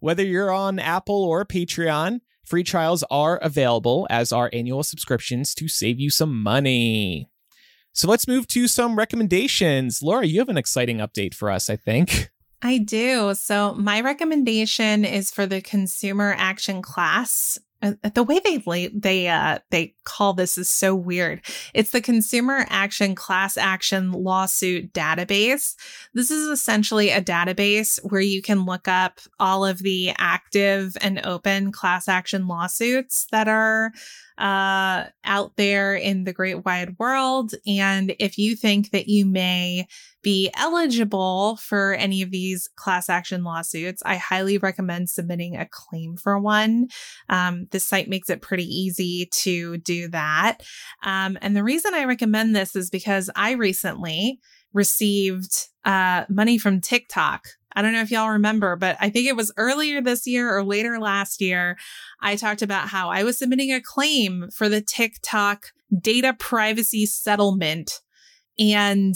Whether 0.00 0.22
you're 0.22 0.52
on 0.52 0.78
Apple 0.78 1.24
or 1.24 1.46
Patreon, 1.46 2.20
free 2.44 2.62
trials 2.62 3.02
are 3.10 3.38
available 3.38 4.06
as 4.10 4.32
are 4.32 4.50
annual 4.52 4.82
subscriptions 4.82 5.54
to 5.54 5.66
save 5.66 5.98
you 5.98 6.10
some 6.10 6.42
money. 6.42 7.30
So 7.96 8.08
let's 8.08 8.28
move 8.28 8.46
to 8.48 8.68
some 8.68 8.94
recommendations. 8.94 10.02
Laura, 10.02 10.26
you 10.26 10.38
have 10.40 10.50
an 10.50 10.58
exciting 10.58 10.98
update 10.98 11.32
for 11.32 11.50
us, 11.50 11.70
I 11.70 11.76
think. 11.76 12.30
I 12.60 12.76
do. 12.76 13.32
So 13.34 13.72
my 13.72 14.02
recommendation 14.02 15.06
is 15.06 15.30
for 15.30 15.46
the 15.46 15.62
consumer 15.62 16.34
action 16.36 16.82
class. 16.82 17.58
Uh, 17.80 17.92
the 18.14 18.22
way 18.22 18.38
they 18.38 18.88
they 18.88 19.28
uh 19.28 19.58
they 19.70 19.94
call 20.04 20.34
this 20.34 20.58
is 20.58 20.68
so 20.68 20.94
weird. 20.94 21.40
It's 21.72 21.90
the 21.90 22.02
consumer 22.02 22.66
action 22.68 23.14
class 23.14 23.56
action 23.56 24.12
lawsuit 24.12 24.92
database. 24.92 25.74
This 26.12 26.30
is 26.30 26.48
essentially 26.48 27.10
a 27.10 27.22
database 27.22 27.98
where 28.02 28.20
you 28.20 28.42
can 28.42 28.66
look 28.66 28.88
up 28.88 29.20
all 29.40 29.64
of 29.64 29.78
the 29.78 30.12
active 30.18 30.96
and 31.00 31.24
open 31.24 31.72
class 31.72 32.08
action 32.08 32.46
lawsuits 32.46 33.26
that 33.30 33.48
are 33.48 33.92
uh, 34.38 35.04
out 35.24 35.52
there 35.56 35.94
in 35.94 36.24
the 36.24 36.32
great 36.32 36.64
wide 36.64 36.96
world. 36.98 37.54
And 37.66 38.14
if 38.18 38.38
you 38.38 38.56
think 38.56 38.90
that 38.90 39.08
you 39.08 39.26
may 39.26 39.86
be 40.22 40.50
eligible 40.54 41.56
for 41.56 41.94
any 41.94 42.22
of 42.22 42.30
these 42.30 42.68
class 42.76 43.08
action 43.08 43.44
lawsuits, 43.44 44.02
I 44.04 44.16
highly 44.16 44.58
recommend 44.58 45.08
submitting 45.08 45.56
a 45.56 45.68
claim 45.70 46.16
for 46.16 46.38
one. 46.38 46.88
Um, 47.28 47.68
this 47.70 47.86
site 47.86 48.08
makes 48.08 48.28
it 48.28 48.42
pretty 48.42 48.66
easy 48.66 49.26
to 49.32 49.78
do 49.78 50.08
that. 50.08 50.58
Um, 51.02 51.38
and 51.40 51.56
the 51.56 51.64
reason 51.64 51.94
I 51.94 52.04
recommend 52.04 52.54
this 52.54 52.76
is 52.76 52.90
because 52.90 53.30
I 53.36 53.52
recently 53.52 54.40
received 54.72 55.68
uh, 55.84 56.24
money 56.28 56.58
from 56.58 56.80
TikTok 56.80 57.46
I 57.76 57.82
don't 57.82 57.92
know 57.92 58.00
if 58.00 58.10
y'all 58.10 58.30
remember, 58.30 58.74
but 58.74 58.96
I 59.00 59.10
think 59.10 59.28
it 59.28 59.36
was 59.36 59.52
earlier 59.58 60.00
this 60.00 60.26
year 60.26 60.56
or 60.56 60.64
later 60.64 60.98
last 60.98 61.42
year. 61.42 61.76
I 62.20 62.34
talked 62.34 62.62
about 62.62 62.88
how 62.88 63.10
I 63.10 63.22
was 63.22 63.38
submitting 63.38 63.70
a 63.72 63.82
claim 63.82 64.48
for 64.52 64.68
the 64.70 64.80
TikTok 64.80 65.66
data 66.00 66.32
privacy 66.32 67.04
settlement. 67.04 68.00
And 68.58 69.14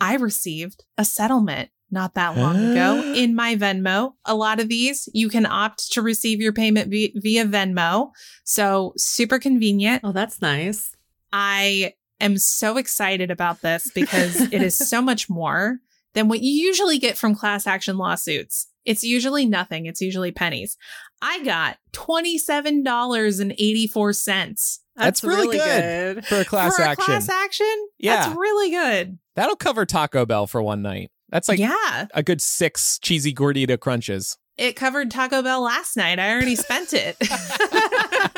I 0.00 0.16
received 0.16 0.84
a 0.96 1.04
settlement 1.04 1.68
not 1.90 2.14
that 2.14 2.36
long 2.36 2.56
ago 2.56 3.14
in 3.14 3.34
my 3.34 3.56
Venmo. 3.56 4.12
A 4.24 4.34
lot 4.34 4.60
of 4.60 4.68
these 4.68 5.08
you 5.12 5.28
can 5.28 5.46
opt 5.46 5.92
to 5.92 6.02
receive 6.02 6.40
your 6.40 6.52
payment 6.52 6.90
via 6.90 7.44
Venmo. 7.44 8.10
So 8.44 8.92
super 8.96 9.38
convenient. 9.38 10.02
Oh, 10.04 10.12
that's 10.12 10.40
nice. 10.42 10.94
I 11.32 11.94
am 12.20 12.38
so 12.38 12.78
excited 12.78 13.30
about 13.30 13.60
this 13.60 13.90
because 13.94 14.40
it 14.52 14.62
is 14.62 14.76
so 14.76 15.02
much 15.02 15.28
more 15.28 15.78
than 16.14 16.28
what 16.28 16.40
you 16.40 16.50
usually 16.50 16.98
get 16.98 17.18
from 17.18 17.34
class 17.34 17.66
action 17.66 17.96
lawsuits. 17.96 18.68
It's 18.84 19.02
usually 19.04 19.46
nothing, 19.46 19.86
it's 19.86 20.00
usually 20.00 20.32
pennies. 20.32 20.76
I 21.20 21.42
got 21.44 21.78
$27.84. 21.92 24.34
That's, 24.34 24.80
That's 24.96 25.24
really, 25.24 25.46
really 25.46 25.58
good, 25.58 26.14
good, 26.16 26.26
for 26.26 26.40
a 26.40 26.44
class 26.44 26.76
for 26.76 26.82
action. 26.82 27.02
A 27.02 27.06
class 27.06 27.28
action? 27.28 27.88
Yeah. 27.98 28.16
That's 28.16 28.36
really 28.36 28.70
good. 28.70 29.18
That'll 29.36 29.56
cover 29.56 29.86
Taco 29.86 30.26
Bell 30.26 30.46
for 30.46 30.62
one 30.62 30.82
night. 30.82 31.10
That's 31.30 31.48
like 31.48 31.58
yeah. 31.58 32.06
a 32.14 32.22
good 32.22 32.40
six 32.40 32.98
cheesy 32.98 33.34
gordita 33.34 33.78
crunches. 33.78 34.38
It 34.56 34.74
covered 34.74 35.10
Taco 35.12 35.40
Bell 35.40 35.62
last 35.62 35.96
night. 35.96 36.18
I 36.18 36.32
already 36.32 36.56
spent 36.56 36.92
it. 36.92 37.16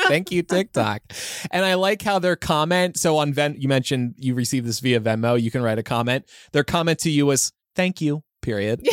Thank 0.01 0.31
you, 0.31 0.43
TikTok. 0.43 1.01
And 1.49 1.65
I 1.65 1.73
like 1.73 2.03
how 2.03 2.19
their 2.19 2.35
comment. 2.35 2.97
So 2.97 3.17
on 3.17 3.33
Ven, 3.33 3.55
you 3.57 3.67
mentioned 3.67 4.13
you 4.17 4.35
received 4.35 4.67
this 4.67 4.81
via 4.81 4.99
Venmo. 4.99 5.41
You 5.41 5.49
can 5.49 5.63
write 5.63 5.79
a 5.79 5.83
comment. 5.83 6.25
Their 6.51 6.63
comment 6.63 6.99
to 6.99 7.09
you 7.09 7.25
was, 7.25 7.51
Thank 7.75 8.01
you. 8.01 8.23
Period. 8.41 8.81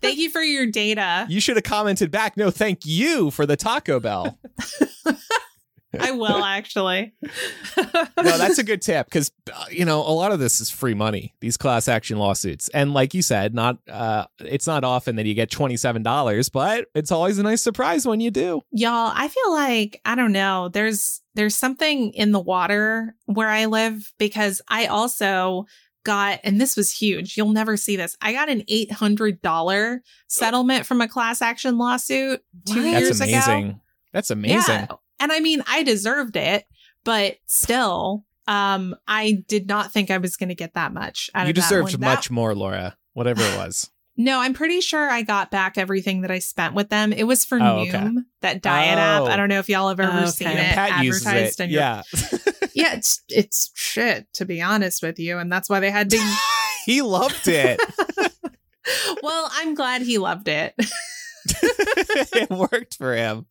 thank 0.00 0.18
you 0.18 0.30
for 0.30 0.42
your 0.42 0.66
data. 0.66 1.26
You 1.28 1.40
should 1.40 1.56
have 1.56 1.64
commented 1.64 2.10
back. 2.10 2.36
No, 2.36 2.50
thank 2.50 2.84
you 2.84 3.30
for 3.30 3.46
the 3.46 3.56
Taco 3.56 4.00
Bell. 4.00 4.38
I 5.98 6.10
will 6.10 6.44
actually. 6.44 7.14
no, 7.76 8.12
that's 8.16 8.58
a 8.58 8.62
good 8.62 8.82
tip 8.82 9.06
because 9.06 9.32
uh, 9.52 9.64
you 9.70 9.84
know 9.86 10.00
a 10.00 10.12
lot 10.12 10.32
of 10.32 10.38
this 10.38 10.60
is 10.60 10.70
free 10.70 10.94
money. 10.94 11.34
These 11.40 11.56
class 11.56 11.88
action 11.88 12.18
lawsuits, 12.18 12.68
and 12.70 12.92
like 12.92 13.14
you 13.14 13.22
said, 13.22 13.54
not 13.54 13.78
uh, 13.88 14.26
it's 14.40 14.66
not 14.66 14.84
often 14.84 15.16
that 15.16 15.24
you 15.24 15.34
get 15.34 15.50
twenty 15.50 15.78
seven 15.78 16.02
dollars, 16.02 16.50
but 16.50 16.86
it's 16.94 17.10
always 17.10 17.38
a 17.38 17.42
nice 17.42 17.62
surprise 17.62 18.06
when 18.06 18.20
you 18.20 18.30
do. 18.30 18.60
Y'all, 18.70 19.12
I 19.14 19.28
feel 19.28 19.52
like 19.52 20.00
I 20.04 20.14
don't 20.14 20.32
know. 20.32 20.68
There's 20.68 21.22
there's 21.34 21.56
something 21.56 22.12
in 22.12 22.32
the 22.32 22.40
water 22.40 23.14
where 23.24 23.48
I 23.48 23.64
live 23.64 24.12
because 24.18 24.60
I 24.68 24.86
also 24.86 25.66
got, 26.08 26.40
and 26.42 26.58
this 26.58 26.74
was 26.74 26.90
huge. 26.90 27.36
You'll 27.36 27.52
never 27.52 27.76
see 27.76 27.96
this. 27.96 28.16
I 28.22 28.32
got 28.32 28.48
an 28.48 28.62
$800 28.62 30.00
settlement 30.26 30.86
from 30.86 31.02
a 31.02 31.06
class 31.06 31.42
action 31.42 31.76
lawsuit 31.76 32.42
two 32.66 32.82
what? 32.82 33.02
years 33.02 33.18
That's 33.18 33.30
amazing. 33.30 33.68
ago. 33.68 33.80
That's 34.14 34.30
amazing. 34.30 34.74
Yeah. 34.74 34.86
And 35.20 35.30
I 35.30 35.40
mean, 35.40 35.62
I 35.68 35.82
deserved 35.82 36.36
it, 36.36 36.64
but 37.04 37.36
still, 37.44 38.24
um, 38.46 38.96
I 39.06 39.44
did 39.48 39.68
not 39.68 39.92
think 39.92 40.10
I 40.10 40.16
was 40.16 40.38
going 40.38 40.48
to 40.48 40.54
get 40.54 40.72
that 40.74 40.94
much. 40.94 41.28
you 41.44 41.52
deserved 41.52 42.00
much 42.00 42.30
more, 42.30 42.54
Laura, 42.54 42.96
whatever 43.12 43.42
it 43.42 43.56
was. 43.58 43.90
No, 44.20 44.40
I'm 44.40 44.52
pretty 44.52 44.80
sure 44.80 45.08
I 45.08 45.22
got 45.22 45.52
back 45.52 45.78
everything 45.78 46.22
that 46.22 46.32
I 46.32 46.40
spent 46.40 46.74
with 46.74 46.88
them. 46.88 47.12
It 47.12 47.22
was 47.22 47.44
for 47.44 47.56
oh, 47.58 47.60
Noom, 47.60 47.88
okay. 47.94 48.14
that 48.40 48.62
diet 48.62 48.98
oh. 48.98 49.00
app. 49.00 49.32
I 49.32 49.36
don't 49.36 49.48
know 49.48 49.60
if 49.60 49.68
y'all 49.68 49.88
have 49.90 50.00
ever 50.00 50.10
oh, 50.12 50.22
okay. 50.22 50.30
seen 50.30 50.48
it 50.48 50.74
Pat 50.74 50.90
advertised. 50.90 51.60
It. 51.60 51.70
yeah. 51.70 52.02
yeah, 52.78 52.94
it's 52.94 53.22
it's 53.28 53.72
shit 53.74 54.32
to 54.34 54.44
be 54.44 54.62
honest 54.62 55.02
with 55.02 55.18
you, 55.18 55.38
and 55.38 55.50
that's 55.50 55.68
why 55.68 55.80
they 55.80 55.90
had 55.90 56.10
to. 56.10 56.36
he 56.86 57.02
loved 57.02 57.48
it. 57.48 57.80
well, 59.22 59.50
I'm 59.52 59.74
glad 59.74 60.02
he 60.02 60.18
loved 60.18 60.46
it. 60.46 60.74
it 61.48 62.50
worked 62.50 62.96
for 62.96 63.16
him. 63.16 63.46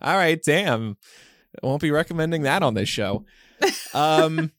All 0.00 0.16
right, 0.16 0.42
damn. 0.42 0.96
I 1.62 1.66
won't 1.66 1.80
be 1.80 1.92
recommending 1.92 2.42
that 2.42 2.64
on 2.64 2.74
this 2.74 2.88
show. 2.88 3.24
Um, 3.94 4.50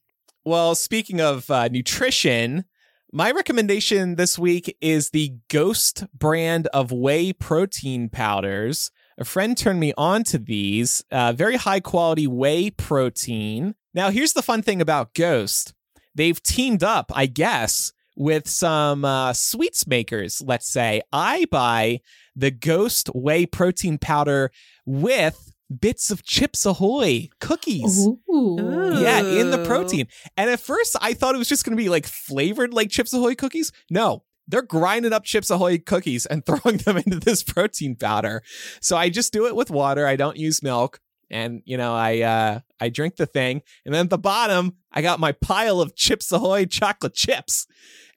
well, 0.45 0.73
speaking 0.73 1.19
of 1.19 1.49
uh, 1.51 1.67
nutrition, 1.67 2.63
my 3.11 3.31
recommendation 3.31 4.15
this 4.15 4.39
week 4.39 4.77
is 4.79 5.09
the 5.09 5.33
Ghost 5.49 6.05
brand 6.17 6.67
of 6.67 6.93
whey 6.93 7.33
protein 7.33 8.07
powders. 8.07 8.89
A 9.17 9.25
friend 9.25 9.57
turned 9.57 9.79
me 9.79 9.93
on 9.97 10.23
to 10.25 10.37
these. 10.37 11.03
Uh, 11.11 11.33
very 11.33 11.55
high 11.55 11.79
quality 11.79 12.27
whey 12.27 12.71
protein. 12.71 13.75
Now, 13.93 14.09
here's 14.09 14.33
the 14.33 14.41
fun 14.41 14.61
thing 14.61 14.81
about 14.81 15.13
Ghost 15.13 15.73
they've 16.15 16.41
teamed 16.41 16.83
up, 16.83 17.11
I 17.13 17.25
guess, 17.25 17.91
with 18.15 18.47
some 18.47 19.05
uh, 19.05 19.33
sweets 19.33 19.87
makers, 19.87 20.41
let's 20.45 20.67
say. 20.67 21.01
I 21.11 21.45
buy 21.51 22.01
the 22.35 22.51
Ghost 22.51 23.07
whey 23.13 23.45
protein 23.45 23.97
powder 23.97 24.51
with 24.85 25.51
bits 25.79 26.11
of 26.11 26.23
Chips 26.23 26.65
Ahoy 26.65 27.29
cookies. 27.39 28.05
Ooh. 28.07 28.57
Yeah, 29.01 29.21
in 29.21 29.51
the 29.51 29.63
protein. 29.65 30.07
And 30.37 30.49
at 30.49 30.59
first, 30.59 30.95
I 31.01 31.13
thought 31.13 31.35
it 31.35 31.39
was 31.39 31.49
just 31.49 31.65
going 31.65 31.75
to 31.75 31.81
be 31.81 31.89
like 31.89 32.05
flavored 32.05 32.73
like 32.73 32.89
Chips 32.89 33.13
Ahoy 33.13 33.35
cookies. 33.35 33.71
No, 33.89 34.23
they're 34.47 34.61
grinding 34.61 35.13
up 35.13 35.23
Chips 35.23 35.49
Ahoy 35.49 35.77
cookies 35.77 36.25
and 36.25 36.45
throwing 36.45 36.77
them 36.77 36.97
into 36.97 37.19
this 37.19 37.43
protein 37.43 37.95
powder. 37.95 38.43
So 38.81 38.97
I 38.97 39.09
just 39.09 39.33
do 39.33 39.47
it 39.47 39.55
with 39.55 39.71
water. 39.71 40.07
I 40.07 40.15
don't 40.15 40.37
use 40.37 40.63
milk. 40.63 40.99
And 41.29 41.63
you 41.65 41.77
know, 41.77 41.95
I 41.95 42.19
uh, 42.21 42.59
I 42.79 42.89
drink 42.89 43.15
the 43.15 43.25
thing, 43.25 43.63
and 43.85 43.95
then 43.95 44.05
at 44.05 44.09
the 44.11 44.19
bottom, 44.19 44.75
I 44.91 45.01
got 45.01 45.19
my 45.19 45.31
pile 45.31 45.81
of 45.81 45.95
Chips 45.95 46.31
Ahoy 46.31 46.65
chocolate 46.65 47.15
chips, 47.15 47.65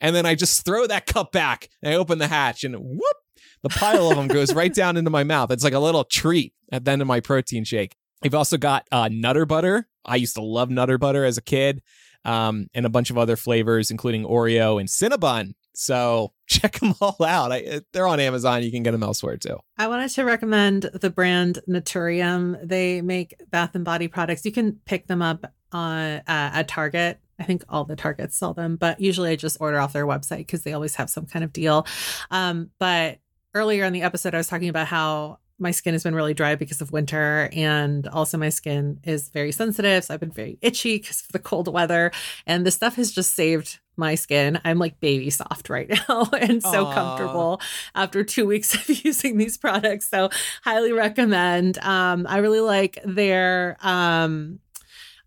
and 0.03 0.15
then 0.15 0.27
I 0.27 0.35
just 0.35 0.67
throw 0.67 0.87
that 0.87 1.07
cup 1.07 1.33
back, 1.33 1.71
and 1.83 1.95
I 1.95 1.97
open 1.97 2.19
the 2.19 2.27
hatch, 2.27 2.63
and 2.63 2.77
whoop, 2.77 3.17
the 3.63 3.71
pile 3.71 4.11
of 4.11 4.17
them 4.17 4.29
goes 4.29 4.53
right 4.55 4.75
down 4.75 4.99
into 4.99 5.09
my 5.09 5.25
mouth. 5.25 5.51
It's 5.51 5.65
like 5.65 5.73
a 5.73 5.79
little 5.79 6.05
treat 6.05 6.53
at 6.71 6.85
the 6.85 6.91
end 6.91 7.01
of 7.01 7.09
my 7.09 7.21
protein 7.21 7.65
shake. 7.65 7.97
I've 8.23 8.35
also 8.35 8.59
got 8.59 8.87
uh, 8.93 9.09
Nutter 9.11 9.47
Butter. 9.47 9.89
I 10.05 10.17
used 10.17 10.35
to 10.35 10.43
love 10.43 10.69
Nutter 10.69 10.99
Butter 10.99 11.25
as 11.25 11.39
a 11.39 11.43
kid, 11.43 11.83
um, 12.27 12.67
and 12.75 12.85
a 12.85 12.91
bunch 12.91 13.09
of 13.09 13.17
other 13.17 13.37
flavors, 13.37 13.91
including 13.91 14.25
Oreo 14.25 14.79
and 14.79 14.89
Cinnabon. 14.91 15.55
So 15.77 16.33
check 16.47 16.81
them 16.81 16.95
all 17.01 17.17
out. 17.23 17.53
I, 17.53 17.83
they're 17.93 18.07
on 18.07 18.19
Amazon. 18.19 18.63
You 18.63 18.73
can 18.73 18.83
get 18.83 18.93
them 18.93 19.03
elsewhere 19.03 19.37
too. 19.37 19.59
I 19.77 19.89
wanted 19.89 20.09
to 20.11 20.25
recommend 20.25 20.91
the 20.95 21.11
brand 21.11 21.61
Naturium. 21.69 22.59
They 22.67 23.03
make 23.03 23.35
bath 23.51 23.75
and 23.75 23.85
body 23.85 24.09
products. 24.09 24.45
You 24.45 24.53
can 24.53 24.81
pick 24.87 25.07
them 25.07 25.23
up 25.23 25.53
on 25.73 26.03
uh, 26.03 26.23
at 26.27 26.67
Target. 26.67 27.21
I 27.39 27.45
think 27.45 27.65
all 27.69 27.85
the 27.85 27.97
Targets 27.97 28.37
sell 28.37 28.55
them, 28.55 28.77
but 28.77 28.99
usually 28.99 29.31
I 29.31 29.37
just 29.37 29.59
order 29.61 29.79
off 29.79 29.93
their 29.93 30.07
website 30.07 30.39
because 30.39 30.63
they 30.63 30.73
always 30.73 30.95
have 30.95 31.11
some 31.11 31.27
kind 31.27 31.45
of 31.45 31.53
deal. 31.53 31.87
Um, 32.31 32.71
but 32.79 33.19
earlier 33.55 33.85
in 33.85 33.93
the 33.93 34.01
episode, 34.01 34.35
I 34.35 34.39
was 34.39 34.49
talking 34.49 34.71
about 34.71 34.87
how 34.87 35.39
my 35.59 35.71
skin 35.71 35.95
has 35.95 36.03
been 36.03 36.15
really 36.15 36.35
dry 36.35 36.55
because 36.55 36.81
of 36.81 36.93
winter 36.93 37.49
and 37.53 38.07
also 38.09 38.37
my 38.37 38.49
skin 38.49 39.01
is 39.05 39.29
very 39.31 39.53
sensitive 39.53 40.05
so 40.05 40.15
i've 40.15 40.21
been 40.21 40.31
very 40.31 40.59
itchy 40.61 40.99
because 40.99 41.23
of 41.23 41.29
the 41.33 41.39
cold 41.39 41.73
weather 41.73 42.13
and 42.47 42.67
this 42.67 42.75
stuff 42.75 42.97
has 42.97 43.13
just 43.13 43.35
saved 43.35 43.79
my 43.97 44.15
skin 44.15 44.61
i'm 44.65 44.79
like 44.79 44.99
baby 45.01 45.31
soft 45.31 45.69
right 45.71 45.89
now 45.89 46.29
and 46.39 46.63
so 46.63 46.87
Aw. 46.87 46.95
comfortable 46.95 47.61
after 47.95 48.23
two 48.23 48.47
weeks 48.47 48.75
of 48.89 49.05
using 49.05 49.39
these 49.39 49.57
products 49.57 50.09
so 50.09 50.29
highly 50.63 50.93
recommend 50.93 51.79
um 51.79 52.27
i 52.29 52.39
really 52.39 52.61
like 52.61 52.99
their 53.05 53.77
um 53.81 54.59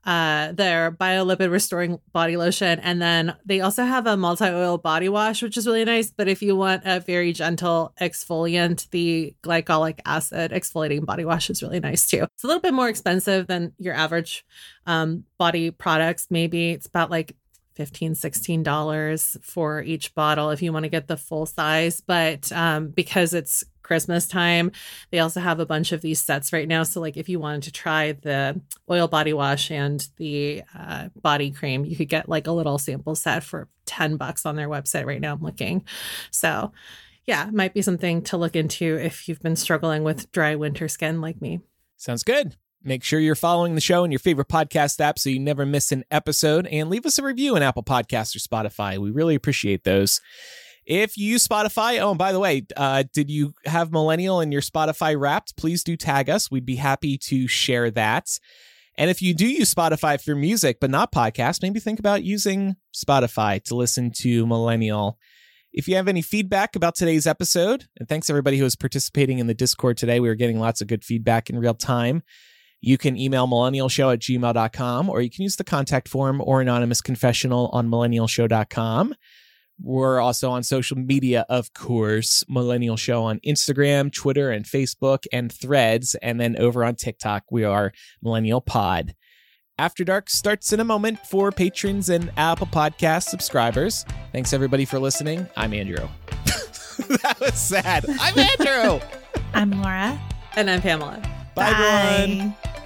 uh 0.06 0.52
their 0.54 0.92
biolipid 0.92 1.52
restoring 1.52 2.00
body 2.14 2.38
lotion. 2.38 2.80
And 2.80 3.02
then 3.02 3.36
they 3.46 3.62
also 3.62 3.84
have 3.84 4.08
a 4.08 4.18
multi-oil 4.18 4.78
body 4.78 5.10
wash 5.10 5.42
which 5.42 5.58
is 5.58 5.68
really 5.68 5.86
nice. 5.86 6.12
But 6.12 6.28
if 6.28 6.42
you 6.42 6.56
want 6.56 6.84
a 6.86 7.00
very 7.00 7.34
gentle 7.34 7.94
exfoliant 8.02 8.90
the 8.92 9.36
glycolic 9.44 10.00
acid 10.06 10.52
exfoliating 10.52 11.06
body 11.06 11.26
wash 11.26 11.50
is 11.50 11.62
really 11.62 11.80
nice 11.80 12.08
too. 12.08 12.24
It's 12.34 12.44
a 12.44 12.48
little 12.48 12.62
bit 12.62 12.74
more 12.74 12.90
expensive 12.90 13.48
than 13.48 13.74
your 13.78 13.94
average 13.94 14.46
um, 14.86 15.26
body 15.38 15.72
products. 15.72 16.28
Maybe 16.30 16.72
it's 16.72 16.88
about 16.88 17.12
like 17.12 17.36
15 17.80 18.14
16 18.16 18.62
dollars 18.62 19.38
for 19.42 19.82
each 19.82 20.14
bottle 20.14 20.50
if 20.50 20.62
you 20.62 20.74
want 20.74 20.84
to 20.84 20.90
get 20.90 21.08
the 21.08 21.16
full 21.16 21.46
size. 21.46 22.02
But 22.02 22.52
um, 22.52 22.90
because 22.90 23.34
it's 23.34 23.64
christmas 23.90 24.28
time 24.28 24.72
they 25.10 25.20
also 25.20 25.42
have 25.42 25.60
a 25.60 25.66
bunch 25.66 25.92
of 25.92 26.02
these 26.02 26.22
sets 26.22 26.54
right 26.54 26.68
now 26.68 26.84
so 26.84 27.02
like 27.02 27.18
if 27.18 27.28
you 27.28 27.40
wanted 27.40 27.64
to 27.64 27.72
try 27.72 28.12
the 28.14 28.60
oil 28.90 29.08
body 29.08 29.34
wash 29.34 29.72
and 29.72 30.08
the 30.18 30.64
uh, 30.78 31.10
body 31.22 31.52
cream 31.52 31.84
you 31.84 31.96
could 31.96 32.08
get 32.08 32.30
like 32.30 32.48
a 32.48 32.52
little 32.52 32.78
sample 32.78 33.16
set 33.16 33.44
for 33.44 33.68
10 33.88 34.16
bucks 34.16 34.46
on 34.46 34.56
their 34.56 34.70
website 34.70 35.06
right 35.06 35.20
now 35.20 35.34
i'm 35.34 35.42
looking 35.42 35.84
so 36.32 36.72
yeah 37.26 37.50
might 37.52 37.74
be 37.74 37.82
something 37.82 38.22
to 38.22 38.38
look 38.38 38.56
into 38.56 38.96
if 38.96 39.28
you've 39.28 39.42
been 39.42 39.56
struggling 39.56 40.04
with 40.04 40.32
dry 40.32 40.56
winter 40.56 40.88
skin 40.88 41.20
like 41.20 41.42
me 41.42 41.60
Sounds 42.00 42.24
good. 42.24 42.56
Make 42.82 43.04
sure 43.04 43.20
you're 43.20 43.36
following 43.36 43.76
the 43.76 43.82
show 43.82 44.06
in 44.06 44.12
your 44.12 44.20
favorite 44.20 44.48
podcast 44.48 45.02
app 45.02 45.20
so 45.20 45.30
you 45.30 45.38
never 45.38 45.66
miss 45.66 45.92
an 45.92 46.06
episode 46.10 46.66
and 46.68 46.90
leave 46.90 47.06
us 47.06 47.20
a 47.20 47.24
review 47.24 47.58
in 47.58 47.62
Apple 47.62 47.84
Podcasts 47.84 48.34
or 48.34 48.40
Spotify. 48.40 48.98
We 48.98 49.12
really 49.12 49.36
appreciate 49.36 49.84
those. 49.84 50.22
If 50.90 51.20
you 51.20 51.28
use 51.28 51.48
Spotify, 51.48 52.00
oh, 52.02 52.10
and 52.10 52.18
by 52.18 52.32
the 52.32 52.40
way, 52.40 52.66
uh, 52.76 53.04
did 53.14 53.30
you 53.30 53.54
have 53.66 53.92
Millennial 53.92 54.42
in 54.42 54.52
your 54.52 54.64
Spotify 54.64 55.18
wrapped? 55.18 55.56
Please 55.56 55.84
do 55.84 55.96
tag 55.96 56.32
us. 56.32 56.50
We'd 56.50 56.66
be 56.66 56.78
happy 56.78 57.16
to 57.26 57.48
share 57.48 57.92
that. 57.92 58.28
And 58.98 59.12
if 59.12 59.22
you 59.22 59.36
do 59.36 59.48
use 59.48 59.72
Spotify 59.72 60.20
for 60.20 60.34
music 60.34 60.80
but 60.82 60.90
not 60.90 61.12
podcasts, 61.12 61.62
maybe 61.62 61.80
think 61.80 62.00
about 62.00 62.24
using 62.24 62.76
Spotify 62.92 63.64
to 63.66 63.76
listen 63.76 64.10
to 64.16 64.48
Millennial. 64.48 65.20
If 65.72 65.88
you 65.88 65.96
have 65.96 66.08
any 66.08 66.24
feedback 66.24 66.76
about 66.76 66.96
today's 66.96 67.28
episode, 67.28 67.86
and 68.00 68.10
thanks 68.10 68.28
everybody 68.28 68.58
who 68.58 68.66
is 68.66 68.76
participating 68.76 69.38
in 69.38 69.46
the 69.46 69.54
Discord 69.54 69.96
today, 69.96 70.20
we 70.20 70.28
were 70.28 70.34
getting 70.34 70.60
lots 70.60 70.82
of 70.82 70.88
good 70.88 71.06
feedback 71.06 71.52
in 71.52 71.60
real 71.60 71.76
time. 71.76 72.24
You 72.82 72.98
can 72.98 73.16
email 73.16 73.48
millennialshow 73.48 74.14
at 74.14 74.22
gmail.com 74.22 75.08
or 75.08 75.22
you 75.22 75.30
can 75.30 75.44
use 75.44 75.58
the 75.58 75.64
contact 75.64 76.08
form 76.08 76.42
or 76.44 76.62
anonymous 76.62 77.00
confessional 77.00 77.70
on 77.74 77.90
millennialshow.com. 77.90 79.14
We're 79.82 80.20
also 80.20 80.50
on 80.52 80.64
social 80.64 80.98
media, 80.98 81.46
of 81.50 81.74
course, 81.74 82.44
Millennial 82.50 82.98
Show 82.98 83.24
on 83.24 83.40
Instagram, 83.40 84.12
Twitter, 84.14 84.52
and 84.52 84.66
Facebook, 84.66 85.26
and 85.32 85.52
threads. 85.52 86.16
And 86.16 86.40
then 86.40 86.58
over 86.58 86.84
on 86.84 86.96
TikTok, 86.96 87.46
we 87.52 87.64
are 87.64 87.92
Millennial 88.22 88.62
Pod. 88.62 89.16
After 89.78 90.04
Dark 90.04 90.30
starts 90.30 90.74
in 90.74 90.82
a 90.82 90.84
moment 90.84 91.20
for 91.26 91.52
patrons 91.52 92.10
and 92.10 92.32
Apple 92.36 92.68
Podcast 92.68 93.30
subscribers. 93.30 94.06
Thanks 94.34 94.52
everybody 94.52 94.84
for 94.84 95.00
listening. 95.00 95.48
I'm 95.56 95.74
Andrew. 95.74 96.06
that 97.24 97.38
was 97.40 97.54
sad. 97.54 98.06
I'm 98.20 98.38
Andrew. 98.60 99.00
I'm 99.54 99.72
Laura. 99.82 100.20
and 100.58 100.70
i'm 100.70 100.82
pamela 100.82 101.22
Bye, 101.56 101.70
everyone. 101.70 102.50
Bye. 102.64 102.79